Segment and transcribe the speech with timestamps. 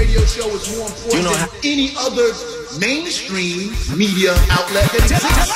[0.00, 2.32] radio show is more important you know than any other
[2.80, 5.52] mainstream media outlet that exists.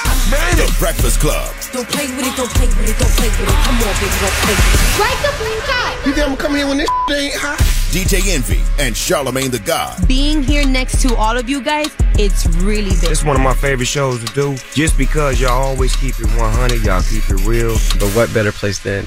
[0.60, 1.48] The Breakfast Club.
[1.72, 3.58] Don't play with it, don't play with it, don't play with it.
[3.64, 4.80] Come on, baby, don't play with it.
[4.92, 5.92] Strike the blue shot.
[6.06, 7.58] You think I'm coming here when this ain't hot?
[7.94, 10.06] DJ Envy and Charlemagne the God.
[10.06, 11.88] Being here next to all of you guys,
[12.18, 13.10] it's really big.
[13.10, 16.84] It's one of my favorite shows to do just because y'all always keep it 100,
[16.84, 17.74] y'all keep it real.
[17.98, 19.06] But what better place than,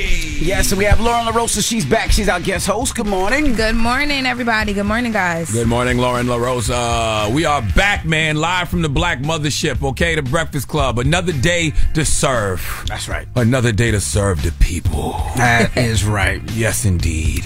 [0.41, 1.63] Yes, and we have Lauren LaRosa.
[1.67, 2.09] She's back.
[2.11, 2.95] She's our guest host.
[2.95, 3.53] Good morning.
[3.53, 4.73] Good morning, everybody.
[4.73, 5.51] Good morning, guys.
[5.51, 7.31] Good morning, Lauren LaRosa.
[7.31, 10.15] We are back, man, live from the Black Mothership, okay?
[10.15, 10.97] The Breakfast Club.
[10.97, 12.83] Another day to serve.
[12.87, 13.27] That's right.
[13.35, 15.11] Another day to serve the people.
[15.37, 16.41] That is right.
[16.53, 17.43] Yes, indeed.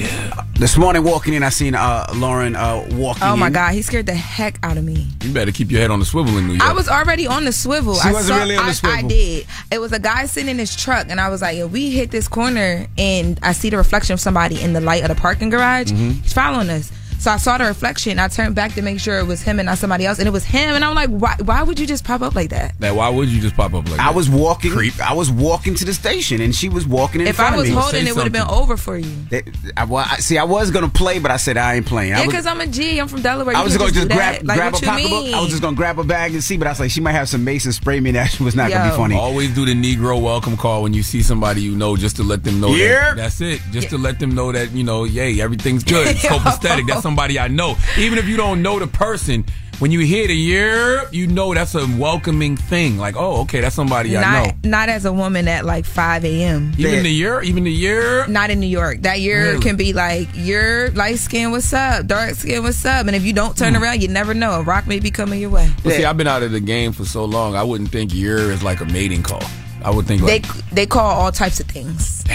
[0.57, 3.53] This morning, walking in, I seen uh, Lauren uh, walking Oh, my in.
[3.53, 3.73] God.
[3.73, 5.05] He scared the heck out of me.
[5.21, 6.63] You better keep your head on the swivel in New York.
[6.63, 7.95] I was already on the swivel.
[7.95, 8.97] She I wasn't saw- really on the I- swivel.
[8.99, 9.47] I did.
[9.69, 12.09] It was a guy sitting in his truck, and I was like, if we hit
[12.11, 15.49] this corner and I see the reflection of somebody in the light of the parking
[15.49, 16.09] garage, Mm-hmm.
[16.21, 16.91] he's following us.
[17.25, 18.19] So I saw the reflection.
[18.19, 20.31] I turned back to make sure it was him and not somebody else, and it
[20.31, 20.75] was him.
[20.75, 21.35] And I'm like, why?
[21.43, 22.79] Why would you just pop up like that?
[22.79, 23.99] Man, why would you just pop up like that?
[23.99, 24.69] I was walking.
[24.71, 24.93] Creep.
[25.01, 27.67] I was walking to the station, and she was walking in If front I was
[27.67, 27.81] of me.
[27.81, 29.09] holding, Say it would have been over for you.
[29.31, 29.45] That-
[29.75, 32.13] I, well, I- see, I was gonna play, but I said I ain't playing.
[32.13, 32.99] I Yeah, because I'm a G.
[32.99, 33.55] I'm from Delaware.
[33.55, 34.43] I You was can gonna just do grab.
[34.43, 35.23] Like, grab a pocketbook.
[35.23, 35.33] mean?
[35.33, 37.13] I was just gonna grab a bag and see, but I was like, she might
[37.13, 38.11] have some mason spray me.
[38.15, 39.15] That was not gonna be funny.
[39.15, 42.43] Always do the Negro welcome call when you see somebody you know, just to let
[42.43, 43.15] them know Yeah.
[43.15, 43.61] that that's it.
[43.71, 46.05] Just to let them know that you know, yay, everything's good.
[46.05, 46.85] It's copacetic.
[46.85, 47.77] That's some somebody I know.
[47.97, 49.45] Even if you don't know the person,
[49.79, 52.97] when you hear the year, you know that's a welcoming thing.
[52.97, 54.45] Like, oh, okay, that's somebody I know.
[54.47, 56.73] Not, not as a woman at like 5 a.m.
[56.77, 58.27] Even the year, even the year.
[58.27, 59.01] Not in New York.
[59.03, 59.61] That year Really?
[59.61, 62.05] can be like, you're light skin, what's up?
[62.05, 63.07] Dark skin, what's up?
[63.07, 63.81] And if you don't turn Hmm.
[63.83, 64.51] around, you never know.
[64.59, 65.71] A rock may be coming your way.
[65.85, 67.55] But see, I've been out of the game for so long.
[67.55, 69.43] I wouldn't think year is like a mating call.
[69.85, 72.23] I would think They like they call all types of things.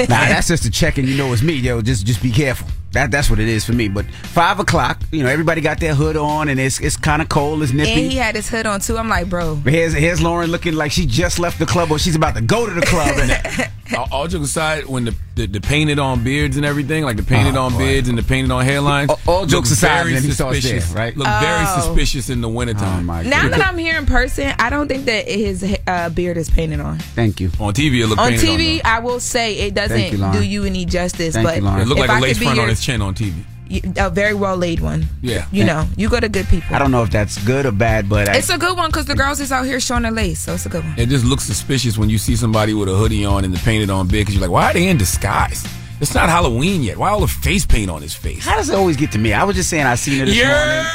[0.00, 1.82] Nah, that's just a check and you know it's me, yo.
[1.82, 2.66] Just just be careful.
[2.92, 3.88] That that's what it is for me.
[3.88, 7.28] But five o'clock, you know, everybody got their hood on and it's it's kind of
[7.28, 7.90] cold, it's nippy.
[7.90, 8.98] And he had his hood on too.
[8.98, 9.54] I'm like, bro.
[9.56, 12.66] Here's here's Lauren looking like she just left the club or she's about to go
[12.66, 13.16] to the club.
[13.18, 17.16] And all, all jokes aside, when the, the the painted on beards and everything, like
[17.16, 17.78] the painted Oh, on boy.
[17.78, 20.92] beards and the painted on hairlines, All- all jokes aside, very then he starts suspicious,
[20.92, 21.16] there, right?
[21.16, 21.80] Look very Oh.
[21.86, 23.08] suspicious in the wintertime.
[23.08, 26.50] Oh, Now that I'm here in person, I don't think that his uh, beard is
[26.50, 26.98] painted on.
[26.98, 27.50] Thank you.
[27.60, 28.90] On TV, it look on painted TV, on.
[28.90, 31.34] I will say it doesn't you, do you any justice.
[31.34, 33.02] Thank but you, It looked like I a could lace be front on his chin
[33.02, 33.34] on TV.
[33.70, 35.06] You- a very well laid one.
[35.22, 35.46] Yeah.
[35.52, 36.74] You know, you go to good people.
[36.74, 39.06] I don't know if that's good or bad, but I, It's a good one because
[39.06, 40.94] the girls is out here showing their lace, so it's a good one.
[40.98, 43.88] It just looks suspicious when you see somebody with a hoodie on and the painted
[43.90, 45.64] on beard because you're like, why are they in disguise?
[46.00, 46.96] It's not Halloween yet.
[46.96, 48.44] Why all the face paint on his face?
[48.44, 49.32] how does it always get to me?
[49.34, 50.86] I was just saying I seen it this morning.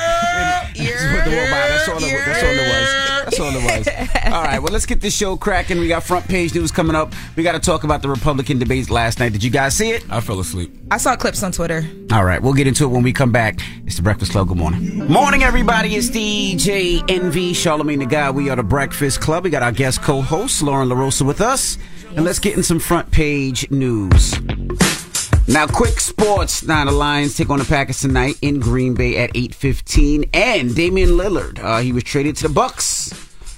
[0.76, 1.48] Just put the word.
[1.50, 3.05] That's all, it, that's all it was.
[3.26, 3.88] That's all it was.
[4.34, 5.80] All right, well, let's get this show cracking.
[5.80, 7.14] We got front page news coming up.
[7.36, 9.34] We got to talk about the Republican debates last night.
[9.34, 10.06] Did you guys see it?
[10.12, 10.72] I fell asleep.
[10.92, 11.84] I saw clips on Twitter.
[12.12, 13.60] All right, we'll get into it when we come back.
[13.86, 14.48] It's the Breakfast Club.
[14.48, 15.08] Good morning.
[15.08, 15.96] Morning, everybody.
[15.96, 18.30] It's DJ Envy, Charlemagne the Guy.
[18.30, 19.44] We are the Breakfast Club.
[19.44, 21.78] We got our guest co host, Lauren LaRosa, with us.
[22.16, 24.36] And let's get in some front page news.
[25.48, 26.64] Now, quick sports.
[26.64, 30.30] Now, the Lions take on the Packers tonight in Green Bay at 8.15.
[30.34, 33.12] And Damian Lillard, uh, he was traded to the Bucks.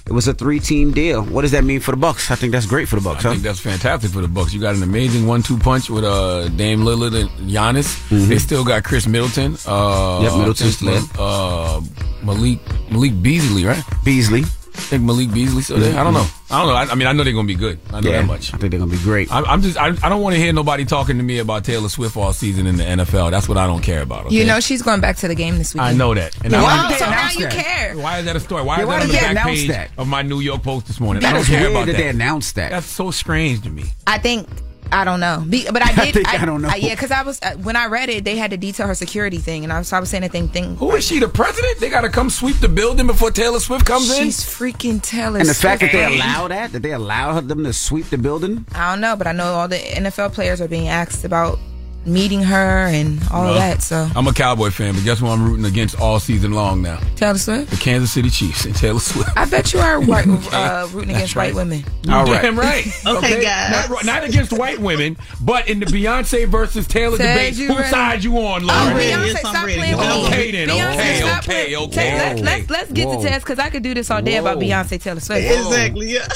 [0.06, 1.22] It was a three-team deal.
[1.22, 2.30] What does that mean for the Bucks?
[2.30, 3.34] I think that's great for the Bucks, I huh?
[3.34, 4.52] think that's fantastic for the Bucks.
[4.54, 8.08] You got an amazing one-two punch with uh, Dame Lillard and Giannis.
[8.28, 9.54] They still got Khris Middleton.
[9.66, 10.24] Uh, Mm-hmm.
[10.24, 11.80] Yep, Middleton's Uh,
[12.22, 12.58] Malik
[12.90, 13.82] Malik Beasley, right?
[14.04, 14.44] Beasley.
[14.78, 15.98] I think Malik Beasley still there.
[15.98, 16.26] I don't know.
[16.50, 16.74] I don't know.
[16.74, 17.78] I, I mean, I know they're gonna be good.
[17.92, 18.54] I know Yeah, that much.
[18.54, 19.30] I think they're going to be great.
[19.30, 19.76] I'm, I'm just.
[19.76, 22.66] I, I don't want to hear nobody talking to me about Taylor Swift all season
[22.66, 23.30] in the NFL.
[23.32, 24.26] That's what I don't care about.
[24.26, 24.36] Okay?
[24.36, 25.82] You know she's going back to the game this week.
[25.82, 26.34] I know that.
[26.42, 27.52] And Well, I, so now you that?
[27.52, 27.96] care.
[27.98, 28.62] why is that a story?
[28.62, 29.90] Why Yeah, is why that on the back page that?
[29.98, 31.20] of my New York Post this morning?
[31.22, 31.98] That I don't care weird about that that.
[31.98, 32.70] they announced that.
[32.70, 33.84] That's so strange to me.
[34.06, 34.48] I think
[34.90, 36.14] I don't know, Be, but I did.
[36.14, 36.70] think I don't know.
[36.74, 39.38] yeah, because I was uh, when I read it, they had to detail her security
[39.38, 40.76] thing, and I was, so I was saying the thing thing.
[40.76, 41.18] Who is she?
[41.18, 41.78] The president?
[41.78, 44.24] They got to come sweep the building before Taylor Swift comes in.
[44.24, 45.40] She's freaking Taylor.
[45.40, 48.64] And the fact that they allow that, that they allow them to sweep the building.
[48.74, 51.58] I don't know, but I know all the NFL players are being asked about
[52.06, 53.82] meeting her and all of that.
[53.82, 55.30] So I'm a Cowboy fan, but guess what?
[55.30, 57.00] I'm rooting against all season long now?
[57.16, 57.70] Taylor Swift.
[57.70, 59.30] The Kansas City Chiefs and Taylor Swift.
[59.36, 61.54] I bet you are white, uh, rooting against right.
[61.54, 61.84] white women.
[62.08, 62.42] All right.
[62.42, 62.86] Damn right.
[63.08, 63.88] Okay, guys.
[63.88, 67.88] Not, not against white women, but in the Beyonce versus Taylor Said debate, you whose
[67.88, 68.96] side you on, Oh, Lauren?
[68.96, 70.26] Beyonce, stop playing with me.
[70.26, 72.18] Okay then, Beyonce, okay, stop okay, okay.
[72.18, 73.22] Let's, let's, let's get Whoa.
[73.22, 75.50] to test because I could do this all day about Beyonce Taylor Swift.
[75.50, 76.12] Exactly.
[76.12, 76.28] Yeah.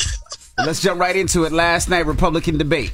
[0.58, 1.52] Let's jump right into it.
[1.52, 2.92] Last night, Republican debate.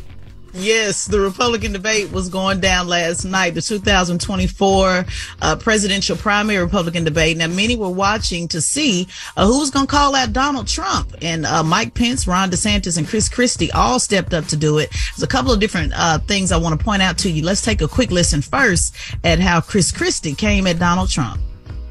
[0.55, 5.05] Yes, the Republican debate was going down last night, the 2024
[5.43, 7.37] uh, presidential primary Republican debate.
[7.37, 11.15] Now, many were watching to see uh, who was going to call out Donald Trump.
[11.21, 14.91] And uh, Mike Pence, Ron DeSantis, and Chris Christie all stepped up to do it.
[14.91, 17.45] There's a couple of different uh, things I want to point out to you.
[17.45, 21.41] Let's take a quick listen first at how Chris Christie came at Donald Trump.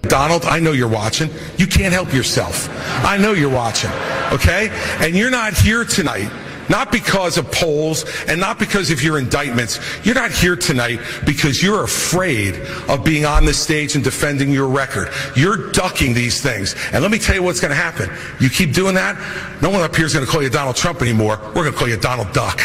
[0.04, 1.30] Donald, I know you're watching.
[1.58, 2.70] You can't help yourself.
[3.06, 3.92] I know you're watching,
[4.32, 4.70] okay?
[5.00, 6.32] And you're not here tonight,
[6.70, 9.80] not because of polls and not because of your indictments.
[10.06, 12.56] You're not here tonight because you're afraid
[12.88, 15.10] of being on the stage and defending your record.
[15.36, 16.76] You're ducking these things.
[16.92, 18.10] And let me tell you what's going to happen.
[18.40, 19.18] You keep doing that,
[19.62, 21.40] no one up here is going to call you Donald Trump anymore.
[21.48, 22.62] We're going to call you Donald Duck.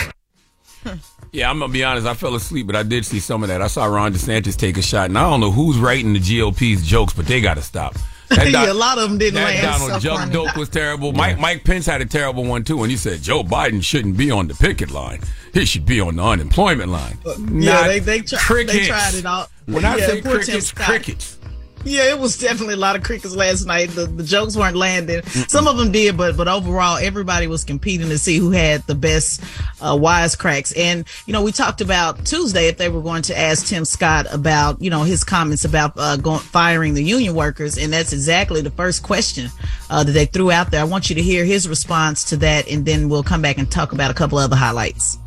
[1.35, 2.07] Yeah, I'm gonna be honest.
[2.07, 3.63] I fell asleep, but I did see some of that.
[3.63, 6.87] I saw Ron DeSantis take a shot, and I don't know who's writing the GOP's
[6.87, 7.97] jokes, but they got to stop.
[8.37, 9.63] That yeah, a lot of them didn't that land.
[9.63, 10.33] Donald so joke, funny.
[10.33, 11.13] dope was terrible.
[11.13, 14.31] Mike Mike Pence had a terrible one too, and he said Joe Biden shouldn't be
[14.31, 15.21] on the picket line.
[15.53, 17.19] He should be on the unemployment line.
[17.25, 19.51] Yeah, Not they they, try, they tried it out.
[19.67, 21.39] When I say crickets, crickets.
[21.85, 23.91] Yeah, it was definitely a lot of crickets last night.
[23.91, 25.23] The, the jokes weren't landing.
[25.25, 28.95] Some of them did, but but overall, everybody was competing to see who had the
[28.95, 29.43] best
[29.81, 30.73] uh, wisecracks.
[30.77, 34.27] And you know, we talked about Tuesday if they were going to ask Tim Scott
[34.33, 38.61] about you know his comments about uh, going firing the union workers, and that's exactly
[38.61, 39.51] the first question
[39.91, 40.81] uh, that they threw out there.
[40.81, 43.71] I want you to hear his response to that, and then we'll come back and
[43.71, 45.19] talk about a couple other highlights.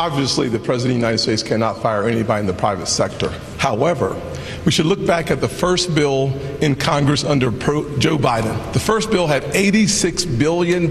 [0.00, 3.28] Obviously, the President of the United States cannot fire anybody in the private sector.
[3.58, 4.18] However,
[4.64, 8.72] we should look back at the first bill in Congress under Joe Biden.
[8.72, 10.90] The first bill had $86 billion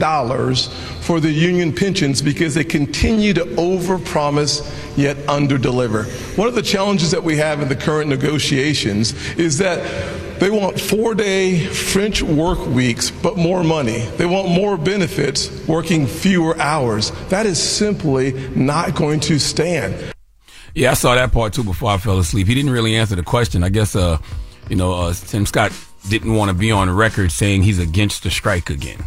[1.02, 4.62] for the union pensions because they continue to overpromise
[4.96, 6.06] yet underdeliver.
[6.38, 9.80] One of the challenges that we have in the current negotiations is that
[10.40, 14.00] they want four day French work weeks, but more money.
[14.18, 17.12] They want more benefits, working fewer hours.
[17.30, 20.14] That is simply not going to stand.
[20.76, 22.48] Yeah, I saw that part too before I fell asleep.
[22.48, 23.64] He didn't really answer the question.
[23.64, 24.18] I guess, uh,
[24.70, 25.74] you know, uh, Tim Scott
[26.08, 29.04] didn't want to be on record saying he's against the strike again.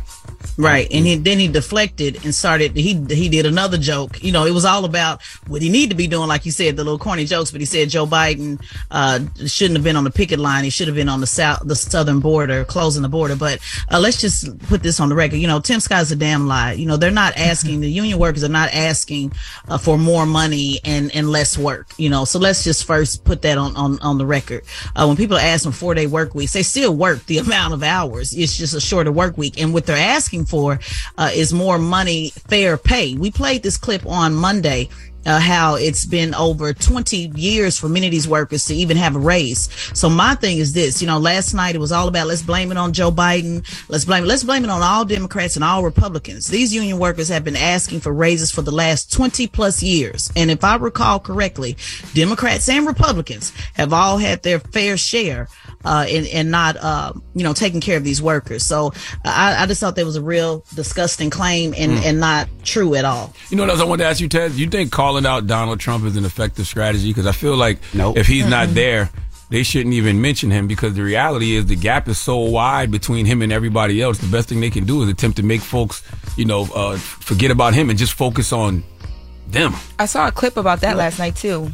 [0.58, 2.76] Right, and he, then he deflected and started.
[2.76, 4.22] He he did another joke.
[4.22, 6.76] You know, it was all about what he needed to be doing, like you said,
[6.76, 7.50] the little corny jokes.
[7.50, 10.64] But he said Joe Biden uh, shouldn't have been on the picket line.
[10.64, 13.36] He should have been on the south, the southern border, closing the border.
[13.36, 15.36] But uh, let's just put this on the record.
[15.36, 16.72] You know, Tim Scott's a damn lie.
[16.72, 19.32] You know, they're not asking the union workers are not asking
[19.68, 21.88] uh, for more money and and less work.
[21.96, 24.64] You know, so let's just first put that on on on the record.
[24.94, 27.82] Uh, when people ask for four day work weeks, they still work the amount of
[27.82, 28.32] hours.
[28.32, 30.80] It's just a shorter work week, and what they're asking for
[31.18, 33.14] uh, is more money, fair pay.
[33.14, 34.88] We played this clip on Monday.
[35.24, 39.14] Uh, how it's been over 20 years for many of these workers to even have
[39.14, 39.68] a raise.
[39.96, 42.72] So my thing is this, you know, last night it was all about let's blame
[42.72, 43.64] it on Joe Biden.
[43.88, 46.48] Let's blame let's blame it on all Democrats and all Republicans.
[46.48, 50.28] These union workers have been asking for raises for the last 20 plus years.
[50.34, 51.76] And if I recall correctly,
[52.14, 55.46] Democrats and Republicans have all had their fair share
[55.84, 58.64] uh, and, and not, uh, you know, taking care of these workers.
[58.64, 58.92] So
[59.24, 62.04] I, I just thought that was a real disgusting claim and, Mm.
[62.06, 63.34] and not true at all.
[63.50, 64.52] You know what else I wanted to ask you, Ted?
[64.52, 67.08] You think calling out Donald Trump is an effective strategy?
[67.10, 69.10] Because I feel like if he's not there,
[69.50, 73.26] they shouldn't even mention him because the reality is the gap is so wide between
[73.26, 74.16] him and everybody else.
[74.16, 76.02] The best thing they can do is attempt to make folks,
[76.38, 78.82] you know, uh, forget about him and just focus on
[79.48, 79.74] them.
[79.98, 81.70] I saw a clip about that last night too.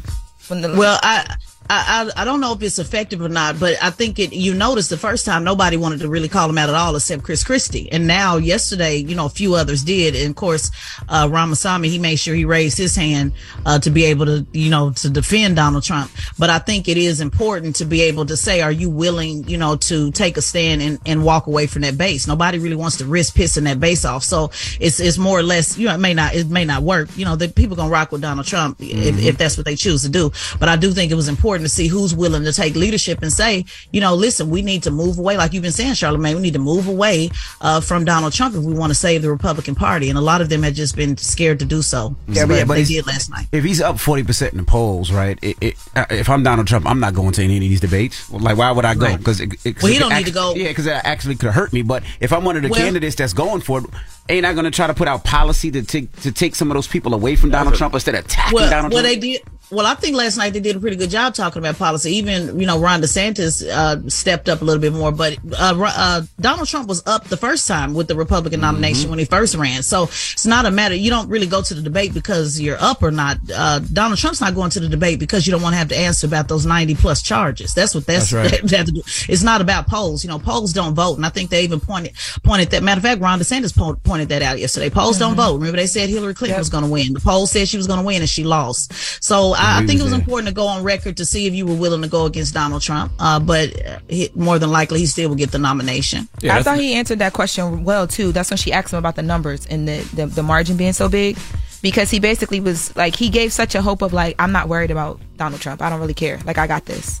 [0.49, 1.37] When the Well, I,
[1.71, 4.33] I, I don't know if it's effective or not, but I think it.
[4.33, 7.21] You noticed the first time nobody wanted to really call him out at all except
[7.23, 10.71] Chris Christie, and now yesterday, you know, a few others did, and of course,
[11.07, 13.33] uh, Ramaswamy he made sure he raised his hand
[13.67, 16.09] uh, to be able to, you know, to defend Donald Trump.
[16.39, 19.57] But I think it is important to be able to say, are you willing, you
[19.57, 22.25] know, to take a stand and, and walk away from that base?
[22.25, 24.45] Nobody really wants to risk pissing that base off, so
[24.79, 27.09] it's it's more or less, you know, it may not it may not work.
[27.15, 29.23] You know, the people gonna rock with Donald Trump if, Mhm.
[29.23, 30.31] if that's what they choose to do.
[30.59, 33.31] But I do think it was important to see who's willing to take leadership and
[33.31, 36.41] say, you know, listen, we need to move away, like you've been saying, Charlemagne, we
[36.41, 37.29] need to move away
[37.61, 40.09] uh, from Donald Trump if we want to save the Republican Party.
[40.09, 42.15] And a lot of them had just been scared to do so.
[42.27, 43.47] Yeah, but, they- but they did last night.
[43.51, 45.37] If he's up forty percent in the polls, right?
[45.41, 48.29] It, it, uh, if I'm Donald Trump, I'm not going to any of these debates.
[48.31, 49.05] Like, why would I go?
[49.05, 49.17] Right.
[49.17, 49.39] Because
[49.81, 51.81] Well, he don't need to go- Yeah, because it actually could hurt me.
[51.81, 53.85] But if I'm one of the Well- candidates that's going for it,
[54.29, 56.75] ain't I going to try to put out policy to take to take some of
[56.75, 59.21] those people away from Donald Trump instead of attacking well, Donald well, Trump?
[59.21, 59.41] they did.
[59.71, 62.11] Well, I think last night they did a pretty good job talking about policy.
[62.13, 66.21] Even you know Ron DeSantis uh, stepped up a little bit more, but uh, uh,
[66.39, 69.83] Donald Trump was up the first time with the Republican nomination when he first ran.
[69.83, 70.95] So it's not a matter.
[70.95, 73.37] You don't really go to the debate because you're up or not.
[73.53, 75.97] Uh, Donald Trump's not going to the debate because you don't want to have to
[75.97, 77.73] answer about those 90 plus charges.
[77.75, 78.61] That's what that's, That's right.
[78.63, 79.01] they have to do.
[79.27, 80.23] It's not about polls.
[80.23, 82.81] You know, polls don't vote, and I think they even pointed pointed that.
[82.81, 84.89] Matter of fact, Ron DeSantis po- pointed that out yesterday.
[84.89, 85.55] Polls don't vote.
[85.55, 87.13] Remember, they said Hillary Clinton was going to win.
[87.13, 88.93] The polls said she was going to win, and she lost.
[89.23, 90.19] So I, I think it was there.
[90.19, 92.81] important to go on record to see if you were willing to go against Donald
[92.81, 93.11] Trump.
[93.19, 96.27] Uh, but uh, he, more than likely, he still will get the nomination.
[96.43, 98.31] I thought he answered that question well too.
[98.31, 101.09] That's when she asked him about the numbers and the, the the margin being so
[101.09, 101.37] big,
[101.81, 104.91] because he basically was like he gave such a hope of like I'm not worried
[104.91, 105.81] about Donald Trump.
[105.81, 106.39] I don't really care.
[106.45, 107.19] Like I got this.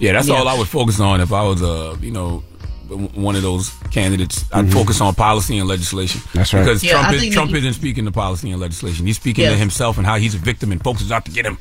[0.00, 0.34] Yeah, that's Yeah.
[0.36, 2.55] all I would focus on if I was, uh, you know, w-
[2.88, 4.44] one of those candidates.
[4.52, 6.20] I'd focus on policy and legislation.
[6.34, 6.60] That's right.
[6.64, 9.06] Because Yeah, Trump, is, think Trump Nikki- isn't speaking to policy and legislation.
[9.06, 9.50] He's speaking Yeah.
[9.50, 11.58] to himself and how he's a victim and folks is out to get him.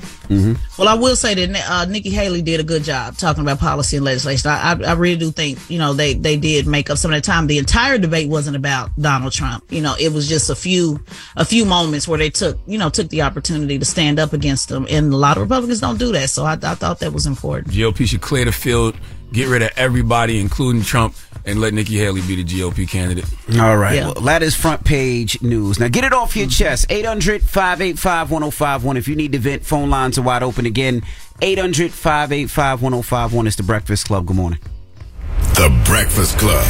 [0.78, 3.96] Well, I will say that uh, Nikki Haley did a good job talking about policy
[3.98, 4.50] and legislation.
[4.50, 7.18] I, I, I really do think you know they they did make up some of
[7.18, 7.48] the time.
[7.48, 9.64] The entire debate wasn't about Donald Trump.
[9.72, 11.00] You know, it was just a few
[11.36, 14.70] a few moments where they took you know took the opportunity to stand up against
[14.70, 16.30] them, and a lot of Republicans don't do that.
[16.30, 17.74] So I, I thought that was important.
[17.74, 18.96] GOP should clear the field,
[19.32, 21.16] get rid of everybody, including Trump,
[21.46, 23.26] and let Nikki Haley be the GOP candidate.
[23.60, 23.96] All right.
[23.96, 24.06] Yeah.
[24.06, 25.80] Well, that is front page news.
[25.80, 26.88] Now get it off your chest.
[26.90, 28.98] 800 585 1051.
[28.98, 31.04] If you need to vent, phone lines are wide open again.
[31.42, 33.48] 800 585 1051.
[33.48, 34.26] It's the Breakfast Club.
[34.26, 34.60] Good morning.
[35.56, 36.66] The Breakfast Club.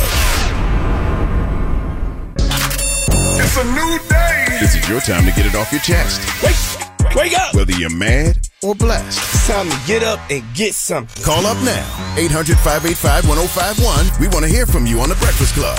[3.38, 4.46] It's a new day.
[4.60, 6.22] This is your time to get it off your chest.
[6.44, 7.56] Wake, wake up.
[7.56, 9.20] Whether you're mad or blessed.
[9.20, 11.24] It's time to get up and get something.
[11.24, 12.16] Call up now.
[12.18, 14.20] 800 585 1051.
[14.20, 15.78] We want to hear from you on The Breakfast Club.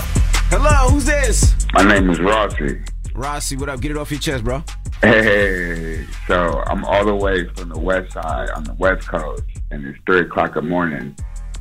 [0.48, 1.56] Hello, who's this?
[1.72, 2.80] My name is Rossi.
[3.14, 3.80] Rossi, what up?
[3.80, 4.62] Get it off your chest, bro.
[5.02, 9.84] Hey, so I'm all the way from the west side on the west coast, and
[9.84, 11.16] it's three o'clock in the morning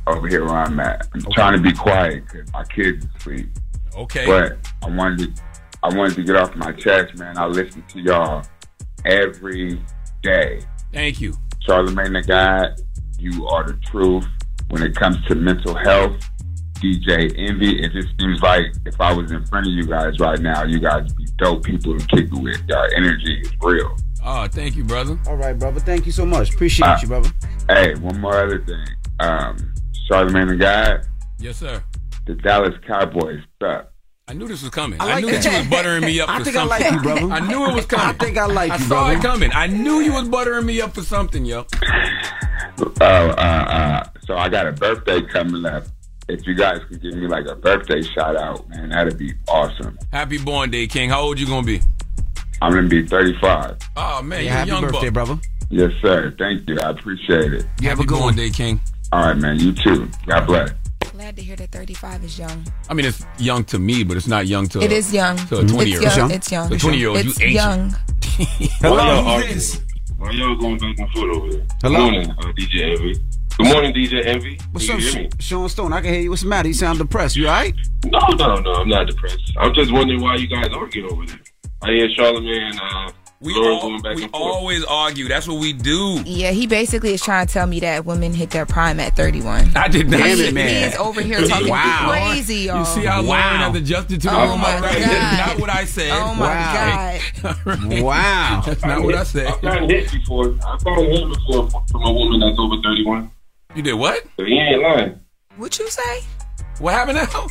[0.06, 1.08] over here where I'm at.
[1.12, 3.48] I'm trying to be quiet because my kids are asleep.
[3.96, 4.24] Okay.
[4.26, 5.42] But I wanted to,
[5.82, 7.36] I wanted to get off my chest, man.
[7.36, 8.46] I listen to y'all
[9.04, 9.80] every
[10.22, 10.60] day.
[10.96, 11.34] Thank you.
[11.60, 12.80] Charlemagne the God,
[13.18, 14.24] you are the truth.
[14.70, 16.16] When it comes to mental health,
[16.76, 20.40] DJ Envy, it just seems like if I was in front of you guys right
[20.40, 22.62] now, you guys would be dope people to kick it with.
[22.66, 23.94] Your energy is real.
[24.24, 25.18] Oh, thank you, brother.
[25.28, 25.80] All right, brother.
[25.80, 26.54] Thank you so much.
[26.54, 27.30] Appreciate Uh, you, brother.
[27.68, 28.86] Hey, one more other thing.
[29.20, 29.74] Um,
[30.08, 31.06] Charlemagne the God,
[31.38, 31.84] Yes, sir.
[32.26, 33.92] the Dallas Cowboys suck.
[34.28, 35.00] I knew this was coming.
[35.00, 35.44] I I, knew that.
[35.44, 36.80] that you was buttering me up I for think I something.
[36.82, 37.32] like you, brother.
[37.32, 38.06] I knew it was coming.
[38.06, 39.12] I think I like you, I saw brother.
[39.18, 39.50] it coming.
[39.54, 41.64] I knew you was buttering me up for something, yo.
[42.80, 45.84] Uh, uh, uh, so I got a birthday coming up.
[46.28, 49.96] If you guys could give me like a birthday shout out, man, that'd be awesome.
[50.12, 51.08] Happy born day, King.
[51.08, 51.80] How old you gonna be?
[52.60, 53.76] I'm gonna be 35.
[53.96, 55.26] Oh man, Yeah, you're happy young birthday, buck.
[55.26, 55.40] brother.
[55.70, 56.34] Yes, sir.
[56.36, 56.76] Thank you.
[56.82, 57.64] I appreciate it.
[57.80, 58.34] You have a good one.
[58.34, 58.80] day, King.
[59.12, 59.60] All right, man.
[59.60, 60.10] You too.
[60.26, 60.70] God bless.
[61.16, 62.66] Glad to hear that 35 is young.
[62.90, 64.82] I mean, it's young to me, but it's not young to.
[64.82, 65.38] It is young.
[65.48, 66.16] To a twenty year It's old.
[66.18, 66.30] young.
[66.30, 66.68] It's young.
[66.68, 67.50] The twenty year old, you ancient.
[67.52, 67.96] young.
[68.82, 69.54] Hello, Why y'all who's arguing?
[69.54, 69.80] this?
[70.18, 71.66] Why y'all going back and forth over there?
[71.80, 72.10] Hello?
[72.10, 73.14] Good morning, uh, DJ Envy.
[73.56, 74.60] Good morning, DJ Envy.
[74.72, 75.28] What's up, you hear me?
[75.38, 75.92] Sh- Sean Stone?
[75.94, 76.28] I can hear you.
[76.28, 76.68] What's the matter?
[76.68, 77.34] You sound depressed.
[77.34, 77.74] You all right?
[78.04, 78.72] No, no, no.
[78.74, 79.52] I'm not depressed.
[79.56, 81.40] I'm just wondering why you guys arguing over there.
[81.82, 84.42] I hear Charlemagne, uh, We, all, going back we and forth.
[84.54, 85.28] always argue.
[85.28, 86.22] That's what we do.
[86.24, 89.72] Yeah, he basically is trying to tell me that women hit their prime at 31.
[89.76, 90.18] I did not.
[90.20, 90.90] Damn say it, man.
[90.90, 92.08] He's over here talking Wow.
[92.10, 92.78] crazy, y'all.
[92.78, 93.28] You see how Wow.
[93.28, 95.00] Lauren has adjusted to the Oh room my already?
[95.00, 95.10] God.
[95.10, 96.10] That's not what I said.
[96.12, 97.18] Oh my Wow.
[97.42, 98.00] God.
[98.02, 98.62] Wow.
[98.64, 99.46] That's not what I said.
[99.48, 100.54] I've gotten hit before.
[100.66, 103.30] I've gotten hit before from a woman that's over 31.
[103.74, 104.24] You did what?
[104.38, 105.20] He ain't lying.
[105.58, 106.20] What you say?
[106.78, 107.46] What happened now?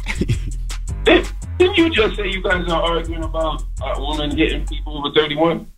[1.03, 1.27] Did,
[1.59, 5.13] didn't you just say you guys are arguing about uh, a woman hitting people over
[5.13, 5.71] 31?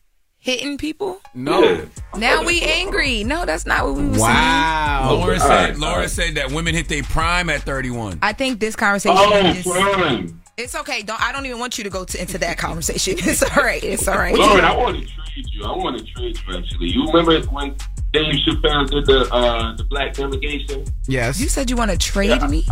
[0.47, 1.19] Hitting people?
[1.33, 1.61] No.
[1.61, 1.81] Yeah.
[2.15, 3.25] Now we angry.
[3.25, 4.21] No, that's not what we were saying.
[4.21, 5.09] Wow.
[5.19, 5.49] Lauren All said.
[5.71, 6.09] right, Lauren all right.
[6.09, 8.19] said that women hit their prime at 31.
[8.21, 9.65] I think this conversation Oh, is.
[9.65, 10.41] fine.
[10.55, 11.01] It's okay.
[11.01, 11.21] Don't.
[11.21, 13.15] I don't even want you to go to, into that conversation.
[13.19, 13.83] It's all right.
[13.83, 14.33] It's all right.
[14.33, 15.65] Lauren, I want to trade you.
[15.65, 16.87] I want to trade you, actually.
[16.91, 17.75] You remember when
[18.13, 20.85] Dave Chappelle did the uh, the black delegation?
[21.09, 21.41] Yes.
[21.41, 22.47] You said you want to trade Yeah.
[22.47, 22.65] me?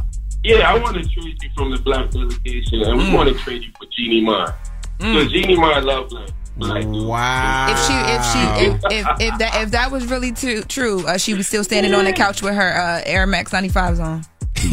[0.45, 3.09] Yeah, I want to trade you from the black delegation, and Mm.
[3.11, 4.53] we want to trade you for Jeannie Mai.
[5.01, 6.29] So Jeannie Mai love black.
[6.57, 7.03] Black dudes.
[7.05, 7.67] Wow.
[7.69, 11.17] If she, if she, if, if, if that, if that was really too, true, uh,
[11.17, 14.25] she was still standing on the couch with her uh, Air Max 95s on.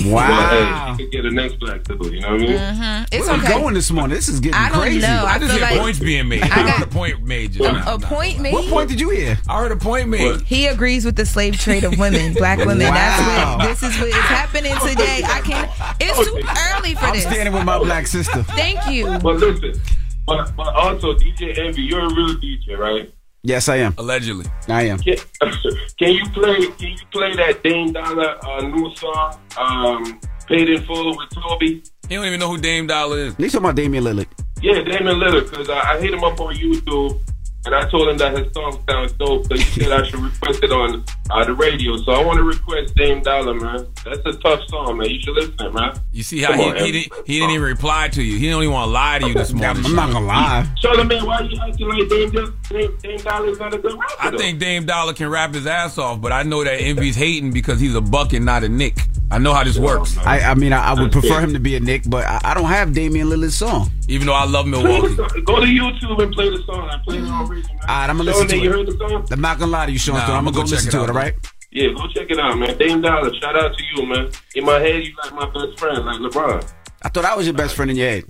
[0.06, 0.94] Well, Wow.
[0.96, 2.56] hey, could get a next black dude, you know what I mean?
[2.56, 3.04] Mm-hmm.
[3.12, 3.52] It's Where we okay.
[3.60, 4.14] going this morning?
[4.14, 5.00] This is getting I don't crazy.
[5.00, 5.24] know.
[5.26, 6.42] I I just feel hear like points being made.
[6.42, 7.94] I, I got- heard a point made just now.
[7.94, 8.54] a point made.
[8.54, 9.36] What point did you hear?
[9.48, 10.40] I heard a point made.
[10.42, 12.86] He agrees with the slave trade of women, black women.
[12.86, 13.58] Wow.
[13.58, 15.22] That's what this is what is happening today.
[15.26, 16.36] I can't It's too
[16.78, 17.24] early for I'm this.
[17.24, 18.44] standing with my black sister.
[18.44, 19.06] Thank you.
[19.18, 19.74] But listen,
[20.26, 23.12] but, but also DJ Envy, you're a real DJ, right?
[23.42, 23.94] Yes, I am.
[23.98, 24.46] Allegedly.
[24.68, 24.98] I am.
[24.98, 25.16] Can,
[25.98, 26.66] can you play?
[26.78, 31.82] Can you play that Dame Dollar uh, new song, um, "Paid in Full" with Toby?
[32.08, 33.34] He don't even know who Dame Dollar is.
[33.38, 34.26] You talking about Damian Lillard?
[34.60, 37.20] Yeah, Damon Lillard, because I, I hit him up on YouTube
[37.64, 40.62] and I told him that his song sounds dope, so he said I should request
[40.62, 41.96] it on uh, the radio.
[41.98, 43.86] So I want to request Dame Dollar, man.
[44.04, 45.10] That's a tough song, man.
[45.10, 46.00] You should listen, to it, man.
[46.12, 46.92] You see how Come he, on, he, Em.
[46.92, 48.38] didn't, he didn't even reply to you.
[48.38, 49.84] He don't even want to lie to you this morning.
[49.84, 50.68] I'm not gonna lie.
[50.76, 54.14] Charlemagne, why you acting like Dame, Dame, Dame Dollar is not a good rapper?
[54.20, 54.38] I though?
[54.38, 57.80] think Dame Dollar can rap his ass off, but I know that Envy's hating because
[57.80, 58.98] he's a buck and not a Nick.
[59.30, 60.18] I know how this works.
[60.18, 62.54] I, I mean, I, I would prefer him to be a Nick, but I, I
[62.54, 63.90] don't have Damian Lillard's song.
[64.06, 65.14] Even though I love Milwaukee.
[65.16, 66.90] Go to YouTube and play the song.
[66.90, 67.80] I play it on radio, man.
[67.80, 69.26] All right, I'm gonna listen to Charlemagne, you heard the song?
[69.30, 71.08] I'm not gonna lie to you, Sean Nah, I'm I'ma go go listen to it.
[71.12, 71.34] All right.
[71.70, 72.78] Yeah, go check it out, man.
[72.78, 74.30] Dame Dollar, shout out to you, man.
[74.54, 76.72] In my head, you like my best friend, like LeBron.
[77.02, 78.24] I thought I was your best friend in your head.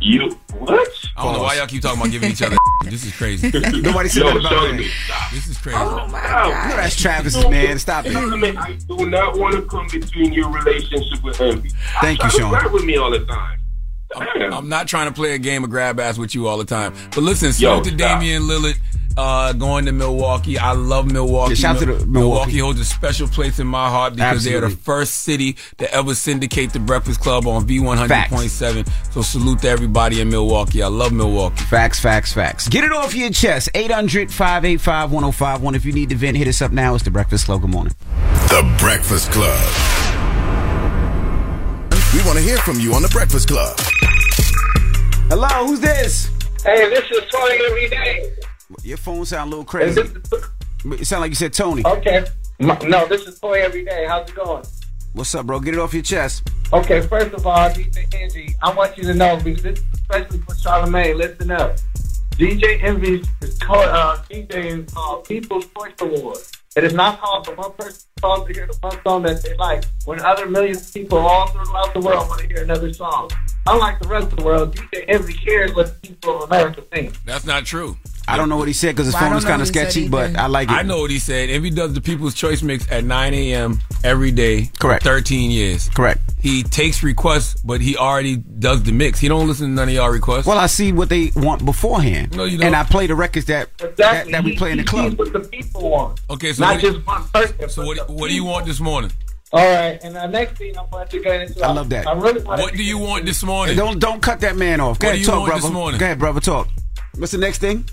[0.00, 0.88] You what?
[1.16, 2.54] I don't know why y'all keep talking about giving each other.
[2.84, 3.50] this is crazy.
[3.80, 4.88] Nobody said Yo, that about me.
[5.32, 5.76] This is crazy.
[5.80, 6.78] Oh my You know god.
[6.78, 7.78] that's Travis's man.
[7.80, 8.12] Stop it.
[8.12, 11.70] Charlemagne, I do not want to come between your relationship with Envy.
[12.00, 12.50] Thank I you, try to Sean.
[12.60, 13.58] flirt with me all the time.
[14.34, 14.52] Damn.
[14.52, 16.94] I'm not trying to play a game of grab ass with you all the time.
[17.14, 18.20] But listen, Yo, salute to stop.
[18.20, 18.78] Damian Lillard
[19.16, 20.58] uh, going to Milwaukee.
[20.58, 21.54] I love Milwaukee.
[21.54, 22.58] Yeah, shout out to the Milwaukee.
[22.58, 26.72] holds a special place in my heart because they're the first city to ever syndicate
[26.72, 28.88] the Breakfast Club on V100.7.
[29.12, 30.82] So salute to everybody in Milwaukee.
[30.82, 31.64] I love Milwaukee.
[31.64, 32.68] Facts, facts, facts.
[32.68, 33.68] Get it off your chest.
[33.74, 35.74] 800 585 1051.
[35.74, 36.94] If you need to vent, hit us up now.
[36.94, 37.60] It's the Breakfast Club.
[37.60, 37.94] Good morning.
[38.48, 39.58] The Breakfast Club.
[42.14, 43.74] We want to hear from you on The Breakfast Club.
[45.30, 46.26] Hello, who's this?
[46.62, 48.30] Hey, this is Tony every day.
[48.82, 50.02] Your phone sound a little Is crazy.
[50.02, 51.82] this- It sound like you said Tony.
[51.86, 52.24] okay.
[52.60, 54.04] M- No, this is Toy every day.
[54.06, 54.64] How's it going?
[55.14, 55.60] What's up, bro?
[55.60, 56.48] Get it off your chest.
[56.72, 60.38] Okay, first of all, DJ Envy, I want you to know because this is especially
[60.38, 61.18] for Charlemagne.
[61.18, 61.76] Listen up.
[62.32, 66.38] DJ Envy is called uh, DJ called People's Choice Award.
[66.74, 69.54] It is not called for one person supposed to hear the one song that they
[69.56, 73.30] like when other millions of people all throughout the world want to hear another song.
[73.66, 77.22] Unlike the rest of the world, DJ Envy cares what the people of America think.
[77.24, 77.98] That's not true.
[78.28, 79.80] I don't know what he said because his Well, phone was kind of what he
[79.80, 80.36] said sketchy, but.
[80.36, 80.72] I like it.
[80.74, 81.50] I know what he said.
[81.50, 83.80] If he does the People's Choice Mix at 9 a.m.
[84.04, 85.02] every day, Correct.
[85.04, 85.88] 13 years.
[85.88, 86.20] Correct.
[86.40, 89.18] He takes requests, but he already does the mix.
[89.20, 90.46] He don't listen to none of y'all requests.
[90.46, 92.36] Well, I see what they want beforehand.
[92.36, 92.66] No, you don't.
[92.68, 95.18] And I play the records that that, that we play in the club.
[95.18, 96.20] What the people want.
[96.30, 97.68] Okay, so Not what do you- just one person.
[97.68, 99.12] So what, what do you want this morning?
[99.52, 101.62] All right, and the next thing I'm want to get into.
[101.62, 102.06] I love that.
[102.08, 103.76] I really want What do you want this morning?
[103.76, 104.98] Don't don't cut that man off.
[104.98, 105.60] Go What ahead, do you talk, want brother.
[105.62, 105.98] this morning?
[106.00, 106.40] Go ahead, brother.
[106.40, 106.68] Talk.
[107.18, 107.84] What's the next thing?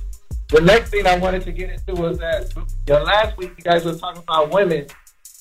[0.49, 3.63] The next thing I wanted to get into was that you know, last week you
[3.63, 4.87] guys were talking about women,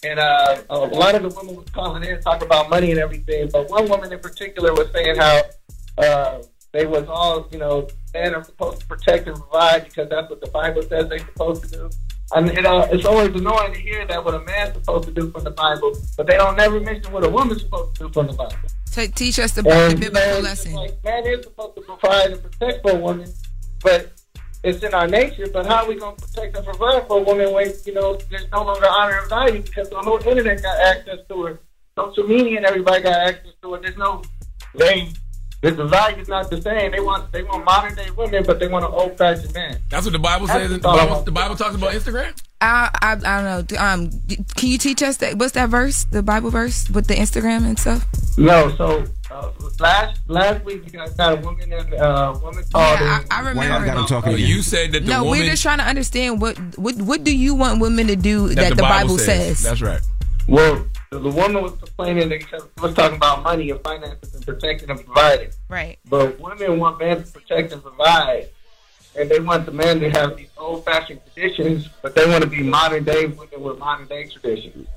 [0.05, 3.49] and uh, a lot of the women was calling in talking about money and everything.
[3.51, 5.43] But one woman in particular was saying how
[5.97, 6.43] uh,
[6.73, 10.43] they was all you know men are supposed to protect and provide because that's what
[10.43, 11.91] the Bible says they're supposed to do.
[12.33, 15.31] And it, uh, it's always annoying to hear that what a man's supposed to do
[15.31, 18.27] from the Bible, but they don't never mention what a woman's supposed to do from
[18.27, 18.57] the Bible.
[19.15, 20.75] Teach us the, And, the biblical man, lesson.
[20.75, 23.33] Like, man is supposed to provide and protect for a woman,
[23.81, 24.13] but
[24.65, 25.47] it's in our nature.
[25.53, 28.19] But how are we going to protect and provide for a woman when, you know,
[28.31, 31.61] there's no longer honor and value because the whole internet got access to her.
[31.97, 33.83] Social media and everybody got access to it.
[33.83, 34.23] There's no,
[34.75, 35.09] they,
[35.63, 36.93] the the value's not the same.
[36.93, 39.81] They want, they want modern day women, but they want an old fashioned man.
[39.91, 40.71] That's what the Bible says.
[40.71, 42.41] the The Bible, the Bible talks about Instagram.
[42.61, 43.79] I, I I don't know.
[43.79, 44.11] Um,
[44.57, 45.37] can you teach us that?
[45.37, 46.05] What's that verse?
[46.05, 48.07] The Bible verse with the Instagram and stuff.
[48.37, 53.01] No, so uh, last last week you guys got a woman and uh, woman called.
[53.01, 53.27] Yeah, in.
[53.31, 54.37] I, I remember.
[54.37, 57.37] You said that the no, woman we're just trying to understand what what what do
[57.37, 59.63] you want women to do that, that the, Bible, says.
[59.63, 60.01] That's right.
[60.47, 64.91] Well, the, the woman was complaining because was talking about money and finances and protecting
[64.91, 65.51] and providing.
[65.69, 65.99] Right.
[66.09, 68.49] But women want men to protect and provide,
[69.19, 72.49] and they want the men to have these old fashioned traditions, but they want to
[72.49, 74.89] be modern day women with modern day traditions.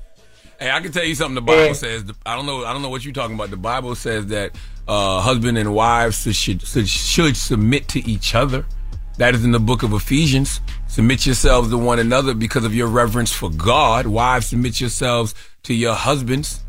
[0.62, 1.34] Hey, I can tell you something.
[1.34, 2.04] The Bible says.
[2.24, 2.64] I don't know.
[2.64, 3.50] I don't know what you're talking about.
[3.50, 8.64] The Bible says that uh, husband and wives should, should should submit to each other.
[9.18, 10.60] That is in the book of Ephesians.
[10.86, 14.06] Submit yourselves to one another because of your reverence for God.
[14.06, 16.60] Wives, submit yourselves to your husbands.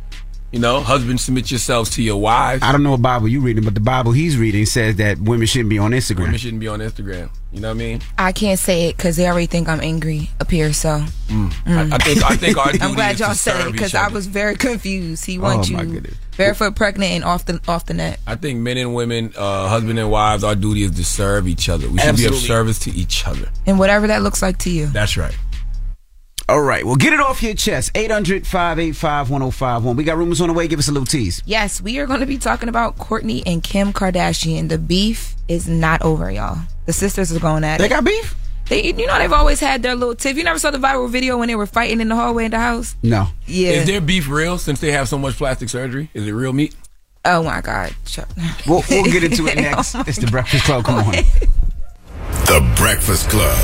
[0.53, 2.61] You know, husbands, submit yourselves to your wives.
[2.61, 5.47] I don't know what Bible you're reading, but the Bible he's reading says that women
[5.47, 6.19] shouldn't be on Instagram.
[6.19, 7.31] Women shouldn't be on Instagram.
[7.51, 8.01] You know what I mean?
[8.19, 10.71] I can't say it because they already think I'm angry up here.
[10.71, 11.51] So Mm.
[11.65, 12.23] I, I think.
[12.23, 15.25] I think our I'm glad is y'all to said it because I was very confused.
[15.25, 16.15] He wants Oh, you goodness.
[16.37, 18.19] barefoot, pregnant, and off the off the net.
[18.27, 21.67] I think men and women, uh, husband and wives, our duty is to serve each
[21.69, 21.89] other.
[21.89, 23.49] We should be of service to each other.
[23.65, 24.85] And whatever that looks like to you.
[24.85, 25.35] That's right.
[26.49, 27.91] All right, well, get it off your chest.
[27.95, 29.95] 800 585 1051.
[29.95, 30.67] We got rumors on the way.
[30.67, 31.41] Give us a little tease.
[31.45, 34.67] Yes, we are going to be talking about Kourtney and Kim Kardashian.
[34.67, 36.57] The beef is not over, y'all.
[36.85, 37.89] The sisters are going at They it.
[37.89, 38.35] got beef?
[38.67, 40.35] They, you know, they've always had their little tiff.
[40.37, 42.59] You never saw the viral video when they were fighting in the hallway in the
[42.59, 42.95] house?
[43.01, 43.27] No.
[43.45, 43.71] Yeah.
[43.71, 46.09] Is their beef real since they have so much plastic surgery?
[46.13, 46.75] Is it real meat?
[47.25, 47.95] Oh my God.
[48.05, 48.27] Shut-
[48.67, 49.95] We'll, we'll get into it next.
[49.95, 50.83] it's the Breakfast Club.
[50.83, 51.13] Come on.
[52.45, 53.57] The Breakfast Club.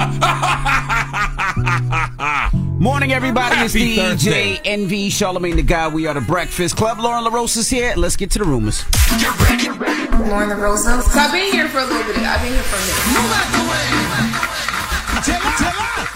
[2.80, 3.56] Morning, everybody.
[3.60, 5.88] It's Happy DJ Envy Charlemagne the Guy.
[5.88, 6.98] We are the Breakfast Club.
[7.00, 7.92] Lauren LaRosa is here.
[7.96, 8.82] Let's get to the rumors.
[9.12, 11.02] Lauren LaRosa.
[11.02, 12.16] So I've been here for a little bit.
[12.24, 12.96] I've been here for a minute.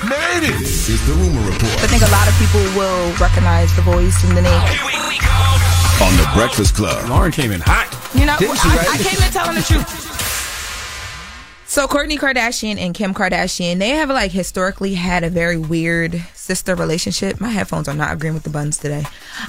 [0.08, 0.58] Made it.
[0.60, 4.24] This is the rumor report I think a lot of people will recognize the voice
[4.24, 4.62] and the name.
[6.00, 7.06] on the Breakfast Club.
[7.10, 7.92] Lauren came in hot.
[8.14, 8.88] You know, Didn't she, I, right?
[8.88, 10.13] I came in telling the truth.
[11.74, 16.76] So Kourtney Kardashian and Kim Kardashian, they have like historically had a very weird sister
[16.76, 17.40] relationship.
[17.40, 19.02] My headphones are not agreeing with the buttons today.